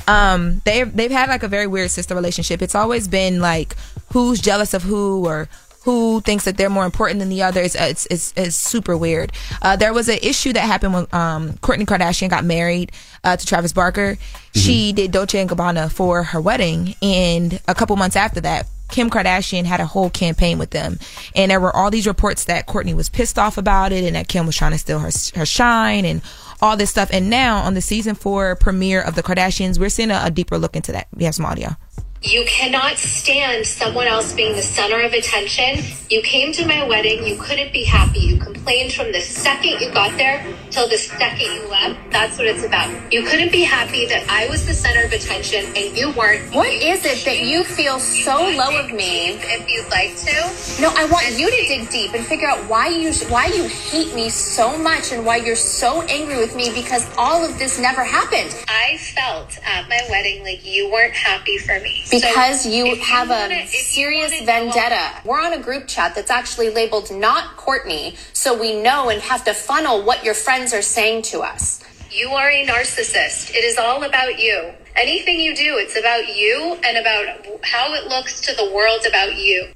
[0.07, 2.63] Um, they've they've had like a very weird sister relationship.
[2.63, 3.75] It's always been like
[4.11, 5.47] who's jealous of who or
[5.83, 7.61] who thinks that they're more important than the other.
[7.61, 9.31] It's it's it's, it's super weird.
[9.61, 12.91] Uh, there was an issue that happened when um, Kourtney Kardashian got married
[13.23, 14.17] uh, to Travis Barker.
[14.55, 19.10] She did Dolce and Gabbana for her wedding, and a couple months after that, Kim
[19.10, 21.00] Kardashian had a whole campaign with them,
[21.36, 24.28] and there were all these reports that Kourtney was pissed off about it, and that
[24.28, 26.21] Kim was trying to steal her her shine, and
[26.62, 27.10] all this stuff.
[27.12, 30.58] And now on the season four premiere of the Kardashians, we're seeing a, a deeper
[30.58, 31.08] look into that.
[31.13, 31.76] We have some audio.
[32.25, 35.85] You cannot stand someone else being the center of attention.
[36.09, 38.19] You came to my wedding, you couldn't be happy.
[38.19, 41.99] You complained from the second you got there till the second you left.
[42.11, 43.13] That's what it's about.
[43.13, 46.51] You couldn't be happy that I was the center of attention and you weren't.
[46.53, 49.38] What is it that you feel so low of me?
[49.38, 50.81] If you'd like to.
[50.81, 54.15] No, I want you to dig deep and figure out why you why you hate
[54.15, 58.03] me so much and why you're so angry with me because all of this never
[58.03, 58.49] happened.
[58.67, 62.01] I felt at my wedding like you weren't happy for me.
[62.21, 65.21] Because you have a serious vendetta.
[65.25, 69.43] We're on a group chat that's actually labeled not Kourtney, so we know and have
[69.45, 71.84] to funnel what your friends are saying to us.
[72.12, 73.51] You are a narcissist.
[73.51, 74.71] It is all about you.
[74.95, 79.36] Anything you do, it's about you and about how it looks to the world about
[79.36, 79.67] you.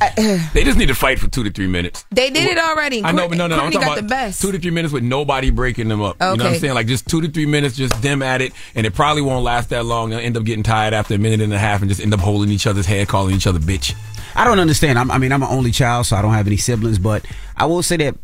[0.52, 2.04] They just need to fight for two to three minutes.
[2.10, 3.02] They did it already.
[3.02, 4.40] I know, but no, no, I'm talking got about the best.
[4.40, 6.16] two to three minutes with nobody breaking them up.
[6.20, 6.74] You know what I'm saying?
[6.74, 9.70] Like just two to three minutes, just them at it, and it probably won't last
[9.70, 10.10] that long.
[10.10, 12.20] They'll end up getting tired after a minute and a half, and just end up
[12.20, 13.94] holding each other's head, calling each other bitch.
[14.34, 14.98] I don't understand.
[14.98, 17.24] I'm, I mean, I'm an only child, so I don't have any siblings, but
[17.56, 18.16] I will say that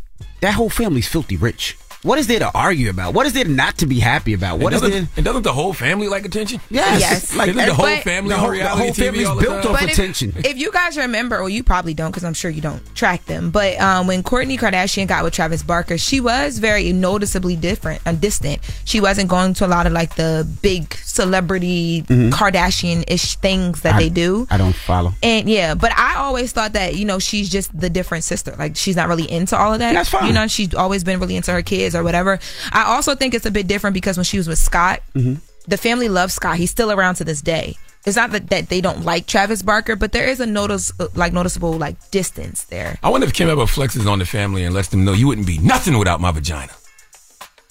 [0.42, 1.76] that whole family's filthy rich.
[2.02, 3.14] What is there to argue about?
[3.14, 4.58] What is there not to be happy about?
[4.58, 5.08] What and is doesn't, there?
[5.18, 6.60] and doesn't the whole family like attention?
[6.68, 7.00] Yes.
[7.00, 7.36] Yes.
[7.42, 9.72] Like, Isn't the whole family the whole- the reality whole family's all built time?
[9.74, 10.32] off But attention.
[10.36, 13.24] if, if you guys remember, well, you probably don't because I'm sure you don't track
[13.26, 13.50] them.
[13.50, 18.20] But um, when Kourtney Kardashian got with Travis Barker, she was very noticeably different and
[18.20, 18.60] distant.
[18.84, 22.30] She wasn't going to a lot of like the big celebrity Mhm.
[22.32, 24.46] Kardashian ish things that I- they do.
[24.50, 25.14] I don't follow.
[25.22, 28.54] And yeah, but I always thought that you know she's just the different sister.
[28.58, 29.92] Like she's not really into all of that.
[29.94, 30.26] That's fine.
[30.26, 32.38] You know, she's always been really into her kids or whatever.
[32.72, 35.40] I also think it's a bit different because when she was with Scott, Mhm.
[35.66, 36.56] the family loves Scott.
[36.56, 37.76] He's still around to this day.
[38.04, 41.32] It's not that, that they don't like Travis Barker, but there is a notice like
[41.32, 42.98] noticeable like distance there.
[43.02, 45.46] I wonder if Kim ever flexes on the family and lets them know you wouldn't
[45.46, 46.72] be nothing without my vagina.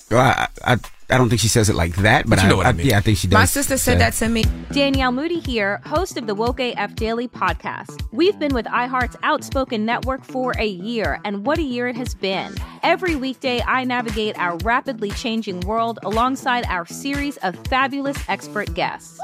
[0.09, 0.77] Well, I, I,
[1.11, 2.69] I don't think she says it like that, but, But you know I, what I
[2.69, 2.87] I- mean.
[2.87, 3.33] yeah, I think she does.
[3.33, 4.45] My sister said say- that to me.
[4.71, 8.01] Danielle Moody here, host of the Woke AF Daily podcast.
[8.11, 12.15] We've been with iHeart's Outspoken Network for a year, and what a year it has
[12.15, 12.55] been.
[12.83, 19.19] Every weekday, I navigate our rapidly changing world alongside our series of fabulous expert guests.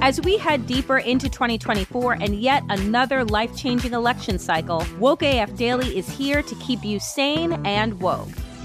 [0.00, 5.54] As we head deeper into 2024 and yet another life changing election cycle, Woke AF
[5.56, 8.28] Daily is here to keep you sane and woke.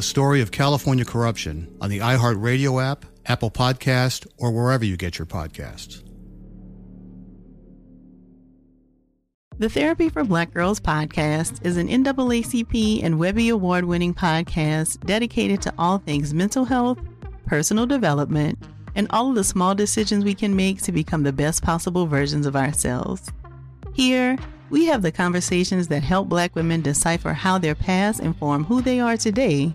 [0.00, 5.18] a story of California corruption on the iHeartRadio app, Apple Podcast, or wherever you get
[5.18, 6.02] your podcasts.
[9.58, 15.60] The Therapy for Black Girls podcast is an NAACP and Webby Award winning podcast dedicated
[15.60, 16.98] to all things mental health,
[17.44, 18.58] personal development,
[18.94, 22.46] and all of the small decisions we can make to become the best possible versions
[22.46, 23.30] of ourselves.
[23.92, 24.38] Here,
[24.70, 28.98] we have the conversations that help Black women decipher how their past inform who they
[28.98, 29.74] are today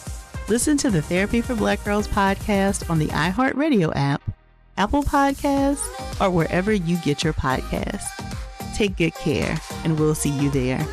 [0.51, 4.21] Listen to the Therapy for Black Girls podcast on the iHeartRadio app,
[4.75, 5.79] Apple Podcasts,
[6.19, 8.03] or wherever you get your podcasts.
[8.75, 10.85] Take good care, and we'll see you there.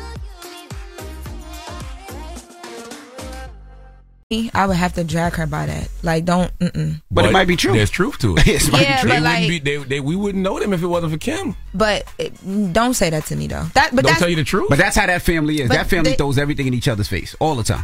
[4.53, 5.89] I would have to drag her by that.
[6.03, 6.57] Like, don't.
[6.59, 7.01] Mm-mm.
[7.11, 7.73] But, it might be true.
[7.73, 8.47] There's truth to it.
[8.47, 9.09] Yes, it might be Yeah, true.
[9.09, 11.57] but They like- be, they, they, we wouldn't know them if it wasn't for Kim.
[11.73, 13.63] But it, don't say that to me though.
[13.73, 14.69] That, but Don't tell you the truth.
[14.69, 15.67] But that's how that family is.
[15.67, 17.83] But that family they- throws everything in each other's face all the time.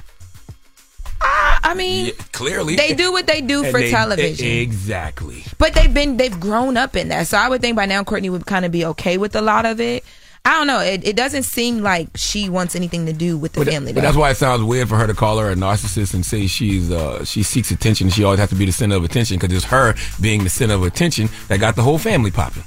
[1.64, 4.48] I mean, Clearly, they do what they do And for they- television.
[4.48, 5.44] Exactly.
[5.58, 7.28] But they've been they've grown up in that.
[7.28, 9.66] So I would think by now Kourtney would kind of be okay with a lot
[9.66, 10.04] of it.
[10.48, 10.80] I don't know.
[10.80, 13.94] It, it doesn't seem like she wants anything to do with the But, family.
[13.94, 16.46] but that's why it sounds weird for her to call her a narcissist and say
[16.46, 18.10] she's uh, she seeks attention.
[18.10, 20.76] She always has to be the center of attention because it's her being the center
[20.76, 22.64] of attention that got the whole family popping.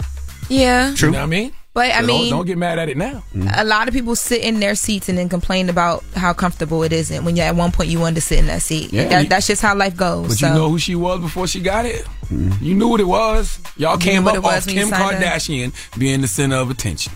[0.49, 0.93] yeah.
[0.97, 1.11] True.
[1.11, 1.53] You know what I mean?
[1.79, 3.23] But I So mean, don't, don't get mad at it now.
[3.55, 6.93] a lot of people sit in their seats and then complain about how comfortable it
[6.93, 8.93] isn't when you at one point you wanted to sit in that seat.
[8.93, 10.27] Yeah, That- you- that's just how life goes.
[10.29, 10.49] But so.
[10.49, 12.05] you know who she was before she got it.
[12.31, 13.61] You knew what it was.
[13.77, 15.23] Y'all You came up off Kim signed up.
[15.23, 17.13] Kardashian being the center of attention.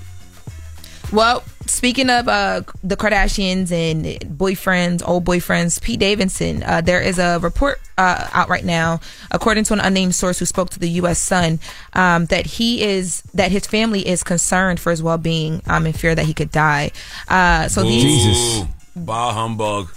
[1.12, 4.04] Well, speaking of uh, the Kardashians and
[4.38, 9.64] boyfriends, old boyfriends, Pete Davidson, uh, there is a report uh, out right now, according
[9.64, 11.18] to an unnamed source who spoke to the U.S.
[11.18, 11.58] Sun,
[11.94, 16.14] um, that he is that his family is concerned for his well-being, um, in fear
[16.14, 16.90] that he could die.
[17.28, 18.68] Uh, so these Jesus.
[18.94, 19.88] Bah humbug.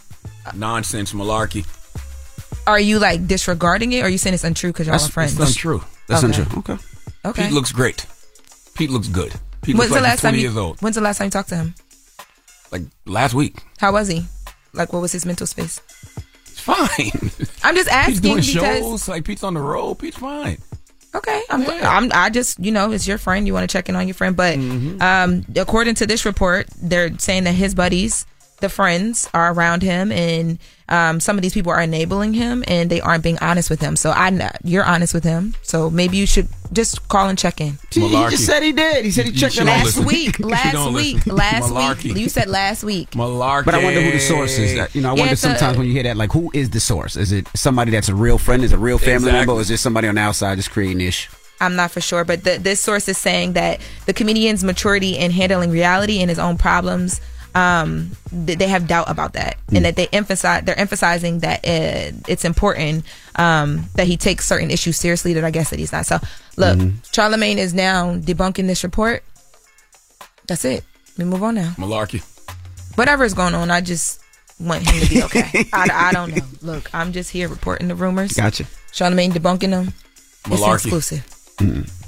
[0.53, 1.65] Nonsense malarkey.
[2.67, 5.35] are you like disregarding it, or are you saying it's untrue because y'all are friends?
[5.35, 5.83] That's untrue.
[6.07, 6.41] That's Okay.
[6.41, 6.59] untrue.
[6.59, 6.77] Okay.
[7.25, 7.43] Okay.
[7.45, 8.05] Pete looks great.
[8.75, 9.33] Pete looks good.
[9.65, 10.75] Pete When's the last time 20 you?
[10.80, 11.73] When's the last time you talked to him?
[12.71, 13.58] Like last week.
[13.80, 14.25] How was he?
[14.73, 15.82] Like, what was his mental space?
[16.45, 16.78] It's fine.
[17.63, 19.08] I'm just Pete's asking doing because shows.
[19.08, 19.95] Like Pete's on the road.
[19.95, 20.58] Pete's fine.
[21.15, 22.12] Okay, I'm, I'm.
[22.13, 23.47] I just, you know, it's your friend.
[23.47, 24.58] You want to check in on your friend, but
[25.01, 28.25] um, according to this report, they're saying that his buddies,
[28.62, 32.89] the friends, are around him, and um, some of these people are enabling him, and
[32.89, 33.96] they aren't being honest with him.
[33.96, 37.74] So I, you're honest with him, so maybe you should just call and check in.
[37.91, 38.24] Malarkey.
[38.26, 39.04] He just said he did.
[39.04, 40.06] He said he checked you it last listen.
[40.06, 40.39] week.
[40.46, 41.36] Last week, listen.
[41.36, 42.04] last Malarkey.
[42.06, 43.12] week, you said last week.
[43.12, 43.65] Malarkey.
[43.65, 44.76] But I wonder who the source is.
[44.76, 46.50] That- You know, I Yeah, wonder it's a- sometimes when you hear that, like, who
[46.54, 47.15] is the source?
[47.18, 48.63] Is it somebody that's a real friend?
[48.63, 49.38] Is it a real family Exactly.
[49.39, 49.54] member?
[49.54, 51.30] Or is it somebody on the outside just creating ish?
[51.62, 55.32] I'm not for sure, but the, this source is saying that the comedian's maturity in
[55.32, 57.22] handling reality and his own problems,
[57.56, 62.44] um, they have doubt about that, and that they emphasize they're emphasizing that uh, it's
[62.44, 63.06] important
[63.38, 65.34] um, that he takes certain issues seriously.
[65.34, 66.06] That I guess that he's not.
[66.06, 66.20] So
[66.58, 66.78] look,
[67.13, 69.24] Charlemagne is now debunking this report.
[70.48, 70.84] That's it.
[71.18, 71.72] We move on now.
[71.78, 72.22] Malarkey.
[72.96, 74.22] Whatever is going on, I just
[74.60, 75.65] want him to be okay.
[75.74, 76.44] I, I don't know.
[76.62, 78.34] Look, I'm just here reporting the rumors.
[78.34, 78.65] Gotcha.
[78.91, 79.94] Charlemagne debunking them.
[80.48, 80.74] It's Malarkey.
[80.74, 82.05] exclusive.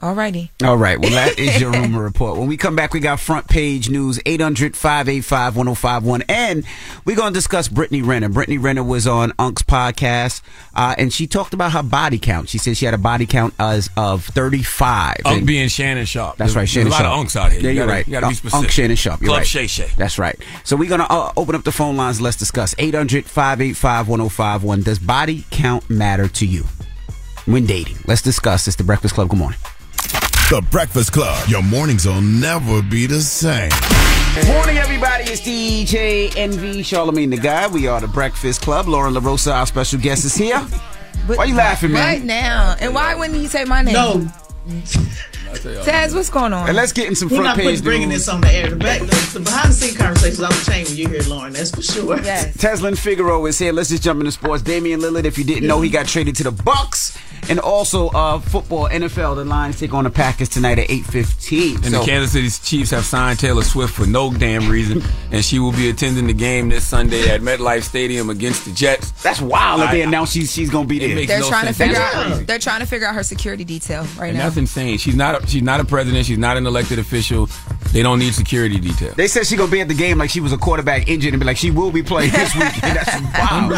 [0.00, 0.48] Alrighty.
[0.64, 0.98] All right.
[0.98, 2.38] Well, that is your rumor report.
[2.38, 6.22] When we come back, we got front page news 800 585 1051.
[6.28, 6.64] And
[7.04, 8.30] we're going to discuss Brittany Renner.
[8.30, 10.40] Brittany Renner was on Unk's podcast,
[10.74, 12.48] uh, and she talked about her body count.
[12.48, 15.16] She said she had a body count as of 35.
[15.26, 16.38] Unk being Shannon Sharpe.
[16.38, 17.18] That's right, There's Shannon a lot Sharpe.
[17.20, 17.60] of unks out here.
[17.60, 18.06] Yeah, You you're gotta- right.
[18.06, 18.58] You gotta be specific.
[18.64, 19.20] Unk Shannon Sharpe.
[19.20, 19.46] You're Club right.
[19.46, 19.90] Shay Shay.
[19.98, 20.38] That's right.
[20.64, 22.22] So we're gonna uh, open up the phone lines.
[22.22, 24.82] Let's discuss 800 585 1051.
[24.82, 26.64] Does body count matter to you
[27.44, 27.98] when dating?
[28.06, 28.66] Let's discuss.
[28.66, 29.28] It's the Breakfast Club.
[29.28, 29.58] Good morning.
[30.50, 31.48] The Breakfast Club.
[31.48, 33.70] Your mornings will never be the same.
[34.52, 35.22] Morning, everybody.
[35.30, 37.68] It's DJ Envy Charlemagne the Guy.
[37.68, 38.88] We are the Breakfast Club.
[38.88, 40.58] Lauren LaRosa, our special guest, is here.
[40.58, 42.04] Why are you laughing, man?
[42.04, 42.74] Right now.
[42.80, 43.94] And why wouldn't he say my name?
[43.94, 44.28] No.
[45.54, 46.66] Taz, what's going on?
[46.66, 48.26] And let's get in some We're front not page putting bringing news.
[48.26, 48.70] this on the air.
[48.70, 51.52] The, back, the, the behind the scenes conversations on the chain when you hear Lauren.
[51.52, 52.20] That's for sure.
[52.22, 52.56] Yes.
[52.56, 53.72] Tezlyn Figaro is here.
[53.72, 54.64] Let's just jump into sports.
[54.64, 57.16] Damian Lillard, if you didn't know, he got traded to the Bucks.
[57.48, 59.36] And also uh, football, NFL.
[59.36, 61.76] The Lions take on the Packers tonight at eight fifteen.
[61.84, 65.58] And the Kansas City Chiefs have signed Taylor Swift for no damn reason, and she
[65.58, 69.10] will be attending the game this Sunday at MetLife Stadium against the Jets.
[69.22, 71.26] That's wild that they announced she's she's gonna be there.
[71.26, 72.26] They're no trying to figure That's out.
[72.26, 72.44] crazy.
[72.44, 74.44] They're trying to figure out her security detail right And now.
[74.44, 74.98] that's insane.
[74.98, 75.42] She's not.
[75.42, 76.26] A, she's not a president.
[76.26, 77.48] She's not an elected official.
[77.92, 79.14] They don't need security detail.
[79.16, 81.40] They said she gonna be at the game like she was a quarterback injured and
[81.40, 82.96] be like she will be playing this weekend.
[82.96, 83.72] That's wild.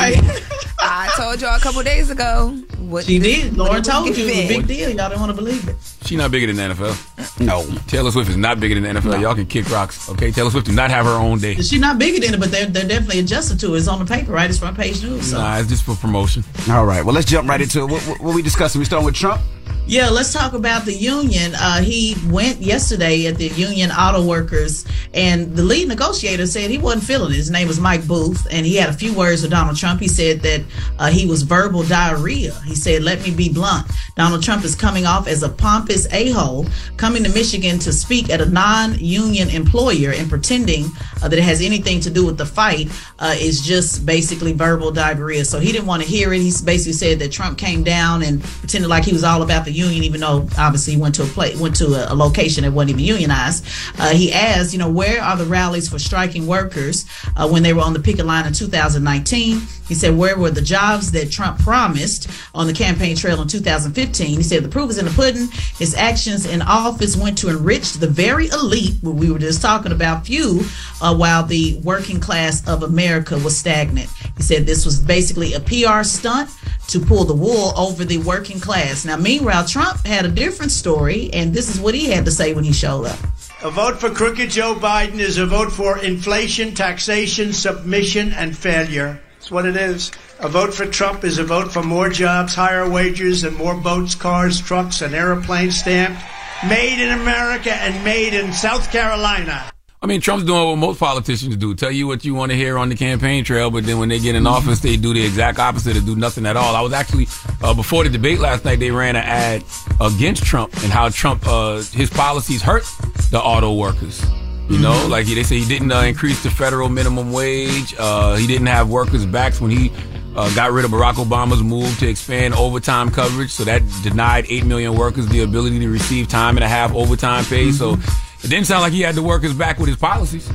[0.85, 2.51] I told y'all a couple days ago.
[2.79, 3.52] What She did.
[3.57, 4.91] What Lauren told you it was a big deal.
[4.91, 5.77] Y'all don't want to believe it.
[6.05, 7.41] She's not bigger than the NFL.
[7.41, 7.65] No.
[7.87, 9.21] Taylor Swift is not bigger than the NFL.
[9.21, 10.09] Y'all can kick rocks.
[10.11, 10.31] Okay.
[10.31, 11.55] Taylor Swift do not have her own day.
[11.57, 13.79] She's not bigger than it, but they're, they're definitely adjusted to it.
[13.79, 14.49] It's on the paper, right?
[14.49, 15.31] It's front page news.
[15.31, 15.39] So.
[15.39, 16.45] Nah, it's just for promotion.
[16.71, 17.05] All right.
[17.05, 17.91] Well, let's jump right into it.
[17.91, 18.79] What, what, what we discussing?
[18.79, 19.41] We starting with Trump.
[19.85, 21.55] Yeah, let's talk about the union.
[21.55, 26.79] Uh, he went yesterday at the Union Auto Workers, and the lead negotiator said he
[26.79, 27.37] wasn't feeling it.
[27.37, 30.01] His name was Mike Booth, and he had a few words with Donald Trump.
[30.01, 30.63] He said that
[30.99, 32.55] uh, he was verbal diarrhea.
[32.65, 33.87] He said, "Let me be blunt.
[34.17, 36.65] Donald Trump is coming off as a pompous a-hole,
[36.97, 40.87] coming to Michigan to speak at a non-union employer and pretending
[41.23, 42.89] uh, that it has anything to do with the fight
[43.19, 46.41] uh, is just basically verbal diarrhea." So he didn't want to hear it.
[46.41, 49.73] He basically said that Trump came down and pretended like he was all about the
[49.73, 52.91] union, even though obviously went to a place, went to a, a location that wasn't
[52.91, 53.67] even unionized.
[53.99, 57.73] Uh, he asked, you know, where are the rallies for striking workers uh, when they
[57.73, 59.61] were on the picket line in 2019?
[59.93, 64.39] He said, where were the jobs that Trump promised on the campaign trail in 2015?
[64.39, 65.49] He said, the proof is in the pudding.
[65.79, 69.93] His actions in office went to enrich the very elite, what we were just talking
[69.93, 70.63] about, few,
[71.03, 74.09] uh, while the working class of America was stagnant.
[74.39, 76.49] He said this was basically a PR stunt
[76.87, 79.05] to pull the wool over the working class.
[79.05, 82.55] Now, meanwhile, Trump had a different story, and this is what he had to say
[82.55, 83.19] when he showed up.
[83.63, 89.21] A vote for crooked Joe Biden is a vote for inflation, taxation, submission, and failure.
[89.43, 90.13] That's what it is.
[90.39, 94.15] A vote for Trump is a vote for more jobs, higher wages, and more boats,
[94.15, 96.23] cars, trucks, and airplanes stamped.
[96.69, 99.69] Made in America and made in South Carolina.
[100.01, 102.79] I mean, Trump's doing what most politicians do: tell you what you want to hear
[102.79, 105.59] on the campaign trail, but then when they get in office, they do the exact
[105.59, 106.77] opposite and do nothing at all.
[106.77, 107.27] I was actually
[107.65, 108.79] uh, before the debate last night.
[108.79, 109.65] They ran an ad
[110.01, 112.85] against Trump and how Trump uh, his policies hurt
[113.33, 114.25] the auto workers.
[114.69, 117.95] You know, like they say he didn't uh, increase the federal minimum wage.
[117.99, 119.93] Uh, he didn't have workers' backs when he
[120.35, 123.51] uh, got rid of Barack Obama's move to expand overtime coverage.
[123.51, 127.45] So that denied 8 million workers the ability to receive time and a half overtime
[127.45, 127.71] pay.
[127.73, 127.97] So
[128.43, 130.47] it didn't sound like he had to work workers back with his policies.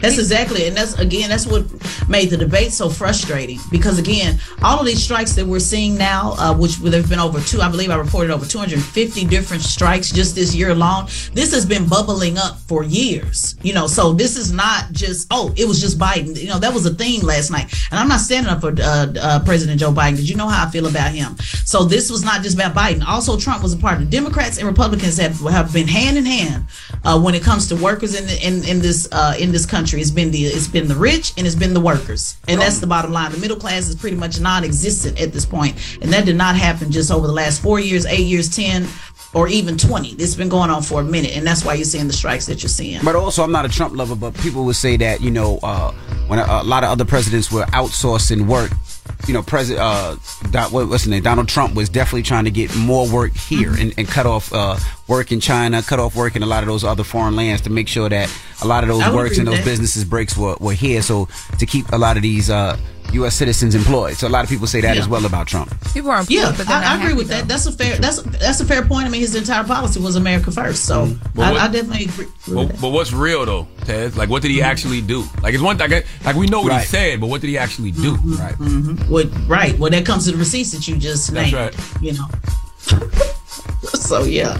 [0.00, 1.64] That's exactly, and that's again, that's what
[2.08, 3.58] made the debate so frustrating.
[3.70, 7.40] Because again, all of these strikes that we're seeing now, uh, which there've been over
[7.40, 11.06] two, I believe I reported over 250 different strikes just this year alone.
[11.32, 13.86] This has been bubbling up for years, you know.
[13.86, 16.38] So this is not just oh, it was just Biden.
[16.38, 19.12] You know, that was a theme last night, and I'm not standing up for uh,
[19.20, 21.36] uh, President Joe Biden because you know how I feel about him.
[21.64, 23.04] So this was not just about Biden.
[23.06, 24.10] Also, Trump was a part of it.
[24.10, 26.66] Democrats and Republicans have have been hand in hand
[27.04, 30.00] uh, when it comes to workers in the, in in this uh, in this country.
[30.00, 32.86] It's been the it's been the rich and it's been the workers, and that's the
[32.86, 33.32] bottom line.
[33.32, 36.92] The middle class is pretty much non-existent at this point, and that did not happen
[36.92, 38.86] just over the last four years, eight years, ten,
[39.32, 40.14] or even twenty.
[40.14, 42.44] This has been going on for a minute, and that's why you're seeing the strikes
[42.46, 43.02] that you're seeing.
[43.02, 45.92] But also, I'm not a Trump lover, but people would say that you know uh,
[46.26, 48.70] when a, a lot of other presidents were outsourcing work,
[49.26, 50.16] you know, President uh,
[50.50, 51.22] Don, what, what's his name?
[51.22, 54.76] Donald Trump was definitely trying to get more work here and, and cut off uh,
[55.08, 57.70] work in China, cut off work in a lot of those other foreign lands to
[57.70, 59.64] make sure that a lot of those works and those that.
[59.64, 61.02] businesses breaks were, were here.
[61.02, 61.28] So
[61.58, 62.78] to keep a lot of these uh,
[63.12, 63.34] U.S.
[63.36, 64.16] citizens employed.
[64.16, 65.02] So a lot of people say that Yeah.
[65.02, 65.72] as well about Trump.
[65.92, 67.46] People are employed, Yeah, but I, I agree happy, with that.
[67.46, 67.96] That's a fair.
[67.96, 69.06] That's that's a fair point.
[69.06, 72.26] I mean, his entire policy was America first, so But I, what- I definitely agree.
[72.26, 72.80] with But, that.
[72.80, 74.16] but what's real though, Tez?
[74.16, 75.24] Like, what did he actually do?
[75.42, 75.90] Like, it's one thing.
[75.90, 78.16] Like, like we know what he said, but what did he actually do?
[78.16, 78.54] Right.
[78.56, 79.08] Mhm.
[79.08, 79.78] What, right.
[79.78, 81.54] Well, that comes to the receipts that you just That's named.
[81.54, 82.02] right.
[82.02, 82.28] You know.
[83.94, 84.58] so yeah.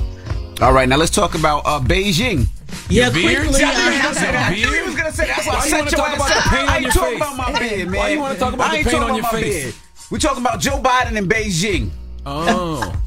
[0.61, 2.47] All right, now let's talk about uh, Beijing.
[2.89, 3.37] Yeah, Your beard?
[3.43, 3.53] quickly.
[3.55, 4.51] See, I knew uh, you was gonna say that.
[4.51, 5.37] I knew you was gonna say that.
[5.37, 6.45] That's why I Why you set wanna your talk ass about the up.
[6.45, 7.29] pain I on ain't your talking face?
[7.35, 7.99] about my beard, man.
[8.01, 9.63] Why you wanna talk about I the ain't pain talking on about your my face?
[9.65, 9.75] beard.
[10.11, 11.91] We talking about Joe Biden in Beijing.
[12.27, 13.01] Oh.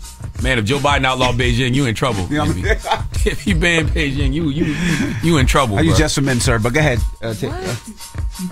[0.44, 2.28] Man, if Joe Biden outlawed Beijing, you in trouble.
[2.28, 2.62] baby.
[3.26, 4.76] if you ban Beijing, you you
[5.24, 5.78] you in trouble.
[5.78, 5.98] Are you bro.
[6.00, 6.60] just for men, sir?
[6.60, 7.00] But go ahead.
[7.22, 7.76] Uh, ta- uh,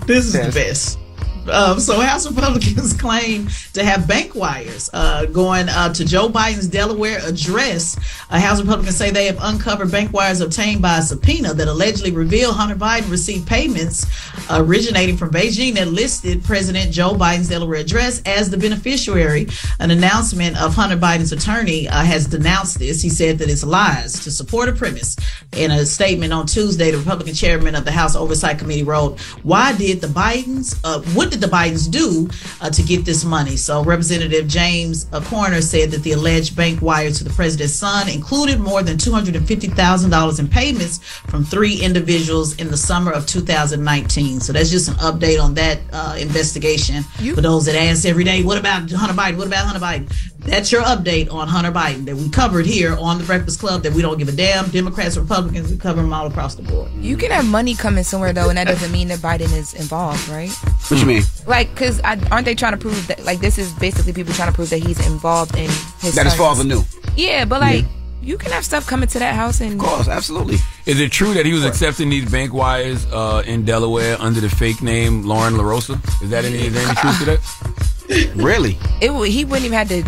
[0.08, 0.98] This is the best.
[1.52, 6.68] Um, so House Republicans claim to have bank wires uh, going uh, to Joe Biden's
[6.68, 7.98] Delaware address.
[8.30, 12.12] Uh, House Republicans say they have uncovered bank wires obtained by a subpoena that allegedly
[12.12, 14.06] reveal Hunter Biden received payments
[14.50, 19.48] originating from Beijing that listed President Joe Biden's Delaware address as the beneficiary.
[19.80, 23.02] An announcement of Hunter Biden's attorney uh, has denounced this.
[23.02, 25.16] He said that it's lies to support a premise.
[25.56, 29.76] In a statement on Tuesday, the Republican chairman of the House Oversight Committee wrote, "Why
[29.76, 30.80] did the Bidens?
[30.84, 32.30] Uh, what did the Bidens do
[32.62, 37.12] uh, to get this money?" So Representative James Corner said that the alleged bank wire
[37.12, 41.00] to the president's son included more than two hundred and fifty thousand dollars in payments
[41.28, 44.40] from three individuals in the summer of 2019.
[44.40, 47.04] So that's just an update on that uh, investigation.
[47.36, 49.38] For those that ask every day, what about Hunter Biden?
[49.38, 50.12] What about Hunter Biden?
[50.46, 53.82] That's your update on Hunter Biden that we covered here on the Breakfast Club.
[53.82, 54.70] That we don't give a damn.
[54.70, 56.92] Democrats, Republicans, we cover them all across the board.
[56.94, 60.28] You can have money coming somewhere though, and that doesn't mean that Biden is involved,
[60.30, 60.52] right?
[60.52, 61.24] What you mean?
[61.48, 63.24] Like, because aren't they trying to prove that?
[63.26, 65.70] Like, this is basically people trying to prove that he's involved in
[66.00, 66.14] his.
[66.14, 66.84] That his father knew.
[67.16, 67.86] Yeah, but like,
[68.22, 69.74] you can have stuff coming to that house and.
[69.74, 70.58] Of course, absolutely.
[70.86, 74.50] Is it true that he was accepting these bank wires uh, in Delaware under the
[74.50, 75.96] fake name Lauren LaRosa?
[76.22, 77.92] Is that any, is there any truth to that?
[78.36, 78.78] Really?
[79.02, 80.04] It he wouldn't even had to.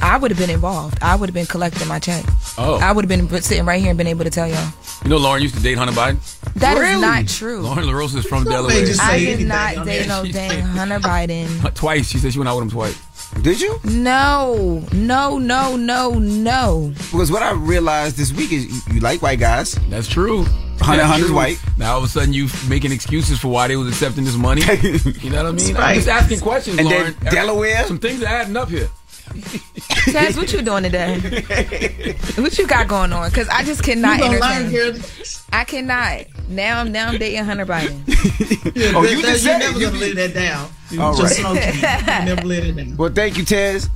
[0.00, 0.98] I would have been involved.
[1.02, 2.24] I would have been collecting my check.
[2.56, 2.78] Oh.
[2.80, 4.72] I would have been sitting right here and been able to tell y'all.
[5.04, 6.18] You know Lauren used to date Hunter Biden?
[6.54, 7.00] That is Really?
[7.00, 7.60] not true.
[7.60, 8.84] Lauren LaRosa is from Delaware.
[9.00, 11.74] I did not date no dang Hunter Biden.
[11.74, 12.08] Twice.
[12.08, 13.00] She said she went out with him twice.
[13.42, 13.78] Did you?
[13.84, 16.92] No, no, no, no, no.
[17.10, 19.72] Because what I realized this week is you, you like white guys.
[19.88, 20.44] That's true.
[20.86, 21.36] Hunter That's Hunter's true.
[21.36, 21.60] white.
[21.78, 24.62] Now all of a sudden you making excuses for why they was accepting this money.
[25.20, 25.74] you know what I mean?
[25.74, 25.82] Right.
[25.90, 27.84] I'm just asking questions, And then Delaware?
[27.84, 28.88] Some things are adding up here.
[29.30, 31.18] Taz, what you doing today?
[32.36, 33.28] what you got going on?
[33.30, 34.72] Because I just cannot entertain.
[34.72, 35.00] learn,
[35.52, 36.24] I cannot.
[36.48, 38.02] Now, I'm now I'm dating Hunter Biden.
[38.94, 39.80] Oh, you That- just you're said never it.
[39.80, 40.68] You gonna live that down.
[40.90, 41.62] You All just right.
[41.62, 41.74] smoking.
[41.74, 42.96] You never live it down.
[42.96, 43.88] Well, thank you, Tez.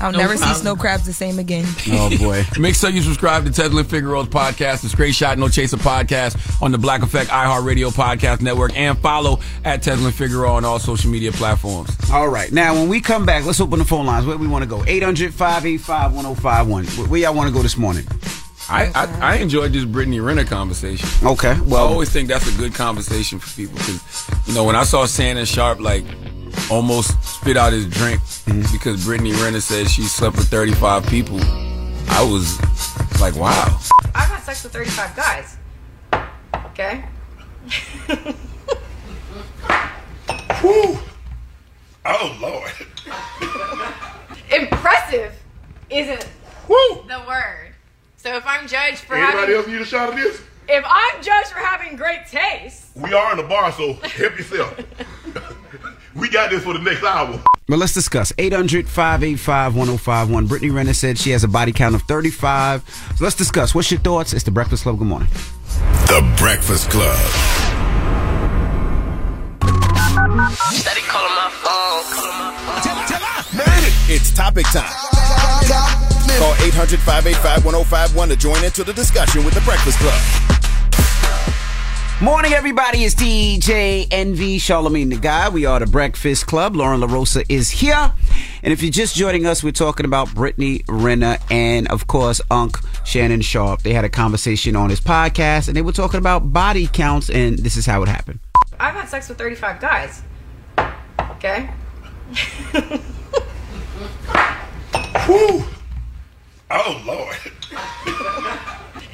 [0.00, 1.64] I'll No never see snow crabs the same again.
[1.88, 2.44] Oh boy.
[2.58, 6.72] Make sure you subscribe to Tezlyn Figaro's podcast, the Straight Shot No Chaser podcast on
[6.72, 11.32] the Black Effect iHeartRadio podcast network, and follow at Tezlyn Figaro on all social media
[11.32, 11.90] platforms.
[12.10, 12.50] All right.
[12.52, 14.26] Now, when we come back, let's open the phone lines.
[14.26, 14.84] Where we want to go?
[14.86, 17.08] 800 585 1051.
[17.08, 18.06] Where y'all want to go this morning?
[18.68, 21.08] I, I, I enjoyed this Brittany Renner conversation.
[21.24, 21.58] Okay.
[21.60, 24.82] Well, I always think that's a good conversation for people because, you know, when I
[24.82, 26.04] saw Shannon Sharpe like
[26.70, 28.72] almost spit out his drink Mm-hmm.
[28.72, 32.60] because Brittany Renner said she slept with 35 people, I was
[33.20, 33.80] like, wow.
[34.14, 35.56] I've had sex with 35 guys.
[36.66, 37.04] Okay?
[40.60, 40.98] Whew.
[42.04, 42.70] Oh, Lord.
[44.52, 45.32] Impressive
[45.90, 46.28] isn't
[46.68, 47.74] the word.
[48.16, 50.40] So if I'm judged for Anybody having else need a shot of this?
[50.68, 54.78] if I'm judged for having great taste, We are in the bar, so help yourself.
[56.18, 57.40] we got this for the next hour.
[57.68, 58.32] But let's discuss.
[58.38, 60.46] 800 585 1051.
[60.46, 62.88] Brittany Renner said she has a body count of 35.
[63.16, 63.74] So let's discuss.
[63.74, 64.32] What's your thoughts?
[64.32, 64.98] It's the Breakfast Club.
[64.98, 65.28] Good morning.
[66.06, 67.16] The Breakfast Club.
[70.72, 71.76] Steady calling my phone.
[74.08, 74.88] It's topic time.
[76.38, 80.55] Call 800 585 1051 to join into the discussion with the Breakfast Club.
[82.22, 83.04] Morning, everybody.
[83.04, 85.50] It's DJ Envy Charlemagne the Guy.
[85.50, 86.74] We are the Breakfast Club.
[86.74, 88.10] Lauren LaRosa is here.
[88.62, 92.78] And if you're just joining us, we're talking about Brittany Renner and, of course, Unc
[93.04, 93.82] Shannon Sharpe.
[93.82, 97.58] They had a conversation on his podcast and they were talking about body counts, and
[97.58, 98.40] this is how it happened.
[98.80, 100.22] I've had sex with 35 guys.
[101.32, 101.68] Okay?
[105.26, 105.64] Whew.
[106.70, 107.36] Oh, Lord.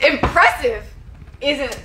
[0.00, 0.84] Impressive
[1.40, 1.82] isn't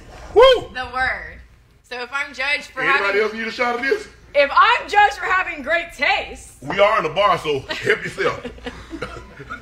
[0.74, 1.40] the word.
[1.84, 4.08] So if I'm judged for Anybody having else need a shot of this?
[4.36, 8.46] if I'm judged for having great taste, We are in the bar, so help yourself.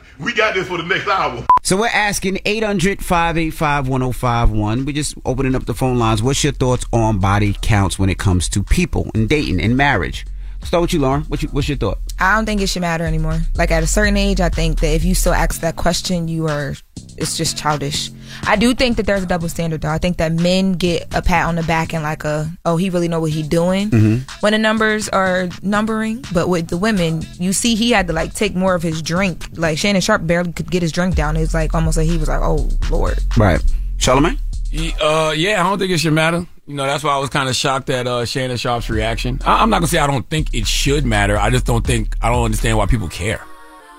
[0.19, 1.45] we got this for the next hour.
[1.63, 4.85] So we're asking 800 585 1051.
[4.85, 6.21] We're just opening up the phone lines.
[6.21, 10.25] What's your thoughts on body counts when it comes to people and dating and marriage?
[10.65, 11.21] Start with you, Lauren.
[11.23, 11.99] What's your, what's your thought?
[12.19, 13.39] I don't think it should matter anymore.
[13.55, 16.47] Like at a certain age, I think that if you still ask that question, you
[16.47, 16.75] are
[17.17, 18.09] it's just childish.
[18.43, 19.89] I do think that there's a double standard though.
[19.89, 22.89] I think that men get a pat on the back and like a oh he
[22.89, 24.37] really know what he doing Mm-hmm.
[24.41, 26.25] when the numbers are numbering.
[26.33, 29.45] But with the women, you see he had to like take more of his drink.
[29.53, 31.37] Like Shannon Sharpe barely could get his drink down.
[31.37, 33.19] It's like almost like he was like oh lord.
[33.37, 33.61] Right.
[33.97, 34.39] Charlemagne?
[34.71, 36.45] Ye- Uh, yeah, I don't think it should matter.
[36.67, 39.39] You know, that's why I was kind of shocked at uh, Shannon Sharpe's reaction.
[39.45, 41.37] I- I'm not gonna say I don't think it should matter.
[41.37, 43.41] I just don't think I don't understand why people care.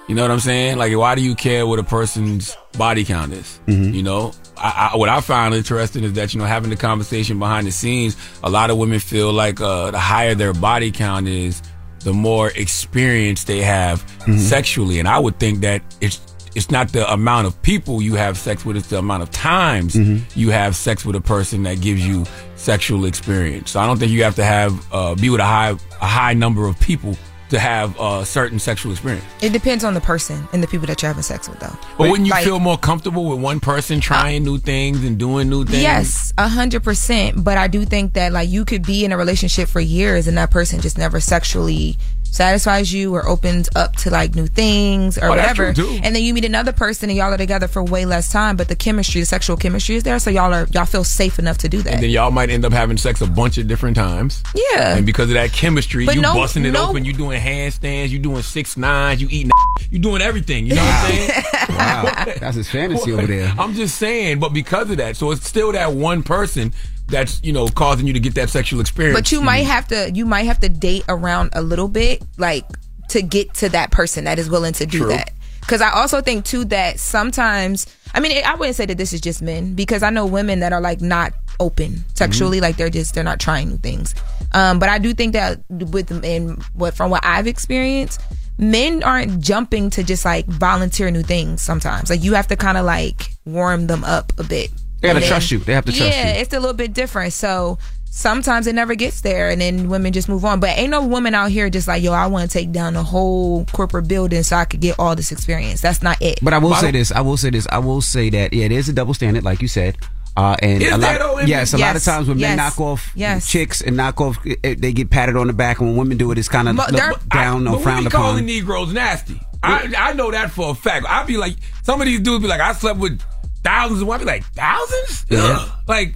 [0.09, 0.77] You know what I'm saying?
[0.79, 3.59] Like, why do you care what a person's body count is?
[3.67, 7.39] You know, I, I, what I find interesting is that you know having the conversation
[7.41, 11.27] behind the scenes, a lot of women feel like uh, the higher their body count
[11.29, 11.61] is,
[12.01, 14.39] the more experience they have Mm-hmm.
[14.39, 14.99] sexually.
[14.99, 16.21] And I would think that it's
[16.57, 19.95] it's not the amount of people you have sex with; it's the amount of times
[19.95, 20.39] Mm-hmm.
[20.39, 22.25] you have sex with a person that gives you
[22.57, 23.71] sexual experience.
[23.73, 26.35] So I don't think you have to have uh, be with a high a high
[26.35, 27.17] number of people
[27.49, 29.25] to have a certain sexual experience.
[29.41, 31.77] It depends on the person and the people that you're having sex with, though.
[31.97, 35.49] But wouldn't you Like- feel more comfortable with one person trying new things and doing
[35.49, 35.81] new things?
[35.81, 37.45] Yes, a hundred percent.
[37.45, 40.37] But I do think that like you could be in a relationship for years and
[40.39, 41.97] that person just never sexually
[42.35, 45.67] satisfies you or opens up to like new things or Oh, whatever.
[45.69, 48.69] And then you meet another person and y'all are together for way less time, but
[48.69, 51.69] the chemistry, the sexual chemistry is there, so y'all are y'all feel safe enough to
[51.69, 51.95] do that.
[51.95, 54.43] And then y'all might end up having sex a bunch of different times.
[54.55, 54.97] Yeah.
[54.97, 58.11] And because of that chemistry, But you no- busting it no- open, you doing handstands,
[58.11, 59.51] you doing six nines, you eating,
[59.91, 60.67] you doing everything.
[60.67, 61.43] You know what I'm saying?
[61.77, 63.53] Wow, that's his fantasy over there.
[63.59, 66.73] I'm just saying, but because of that, so it's still that one person
[67.09, 69.19] that's you know causing you to get that sexual experience.
[69.19, 72.65] But you might have to you might have to date around a little bit, like
[73.09, 75.09] to get to that person that is willing to do True.
[75.09, 75.33] that.
[75.61, 79.21] Because I also think too that sometimes I mean I wouldn't say that this is
[79.21, 83.15] just men because I know women that are like not open sexually, like they're just
[83.15, 84.15] they're not trying new things.
[84.53, 88.21] Um, but I do think that with in what from what I've experienced,
[88.59, 91.63] men aren't jumping to just like volunteer new things.
[91.63, 94.71] Sometimes like you have to kind of like warm them up a bit.
[95.01, 95.59] They gotta And then- trust you.
[95.59, 96.41] They have to trust yeah, you.
[96.41, 97.33] it's a little bit different.
[97.33, 97.79] So
[98.11, 100.59] sometimes it never gets there, and then women just move on.
[100.61, 103.03] But ain't no woman out here just like, yo, I want to take down the
[103.03, 105.81] whole corporate building so I could get all this experience.
[105.83, 106.39] That's not it.
[106.43, 107.13] But I will say this.
[107.13, 107.67] I will say this.
[107.71, 109.97] I will say that yeah, it is a double standard, like you said.
[110.39, 112.79] Uh, and Is a lot, there, though, yes, a lot of times when men knock
[112.79, 113.49] off Yes.
[113.51, 116.31] chicks and knock off, it, they get patted on the back, and when women do
[116.31, 118.45] it, it's kind of But they're- down I, or but we frowned be calling.
[118.45, 119.41] Negroes nasty.
[119.63, 121.07] I, I know that for a fact.
[121.09, 123.19] I'd be like, some of these dudes be like, I slept with
[123.67, 124.29] thousands of women.
[124.29, 125.27] I'd like, thousands?
[125.29, 125.69] Yeah.
[125.89, 126.15] Like,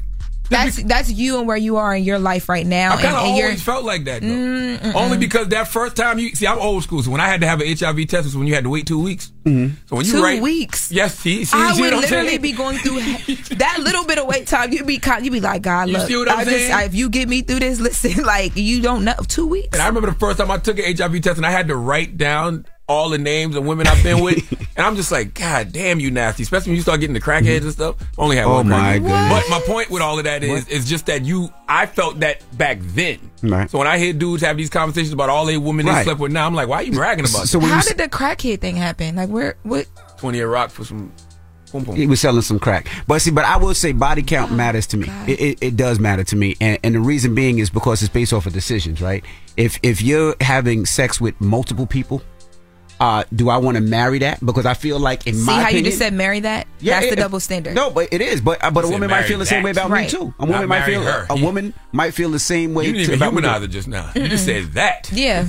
[0.48, 2.94] that's that's you and where you are in your life right now.
[2.94, 4.24] I kind of and, and you're- always felt like that.
[4.96, 7.04] Only because that first time you see, I'm old school.
[7.04, 8.84] So when I had to have an HIV test was when you had to wait
[8.88, 9.30] two weeks.
[9.44, 9.76] Mm-hmm.
[9.86, 10.90] So when you Two write, weeks.
[10.90, 12.40] yes, see, see, I see would what I'm literally saying?
[12.42, 12.98] be going through
[13.58, 14.72] that little bit of wait time.
[14.72, 16.72] You'd be con- you'd be like, God, You look, see what I'm I just, saying?
[16.72, 19.68] I, if you get me through this, listen, like you don't know two weeks.
[19.72, 21.76] And I remember the first time I took an HIV test and I had to
[21.76, 24.50] write down all the names of women I've been with.
[24.76, 26.42] and I'm just like, God damn, you nasty.
[26.42, 27.96] Especially when you start getting the crackheads and stuff.
[28.18, 29.02] Only had Oh, one my crackhead.
[29.02, 29.44] goodness.
[29.48, 32.42] But my point with all of that is, is just that you, I felt that
[32.58, 33.18] back then.
[33.42, 33.70] Right.
[33.70, 36.32] So when I hear dudes have these conversations about all the women they slept with
[36.32, 37.66] now, I'm like, why are you bragging about So that?
[37.66, 39.14] How did the crackhead thing happen?
[39.16, 39.86] Like where what
[40.18, 41.12] 20 year rock for some
[41.72, 41.94] boom boom.
[41.96, 42.88] He was selling some crack.
[43.06, 45.08] But see, but I will say body count oh matters to me.
[45.28, 46.56] It, it, it does matter to me.
[46.60, 49.24] And, and the reason being is because it's based off of decisions, right?
[49.56, 52.22] If if you're having sex with multiple people,
[53.00, 54.44] uh, do I want to marry that?
[54.44, 56.66] Because I feel like in my see my how opinion, you just said marry that?
[56.82, 57.74] That's it- the double standard.
[57.74, 58.40] No, but it is.
[58.42, 59.64] But uh, but a You said woman might feel the same that.
[59.64, 60.04] way about Right.
[60.12, 60.34] me too.
[60.38, 61.26] A Not woman might feel her.
[61.30, 62.84] a woman might feel the same way.
[62.86, 63.40] You didn't even about me.
[63.40, 64.10] humanize it just now.
[64.14, 65.10] You just said that.
[65.20, 65.46] Yeah.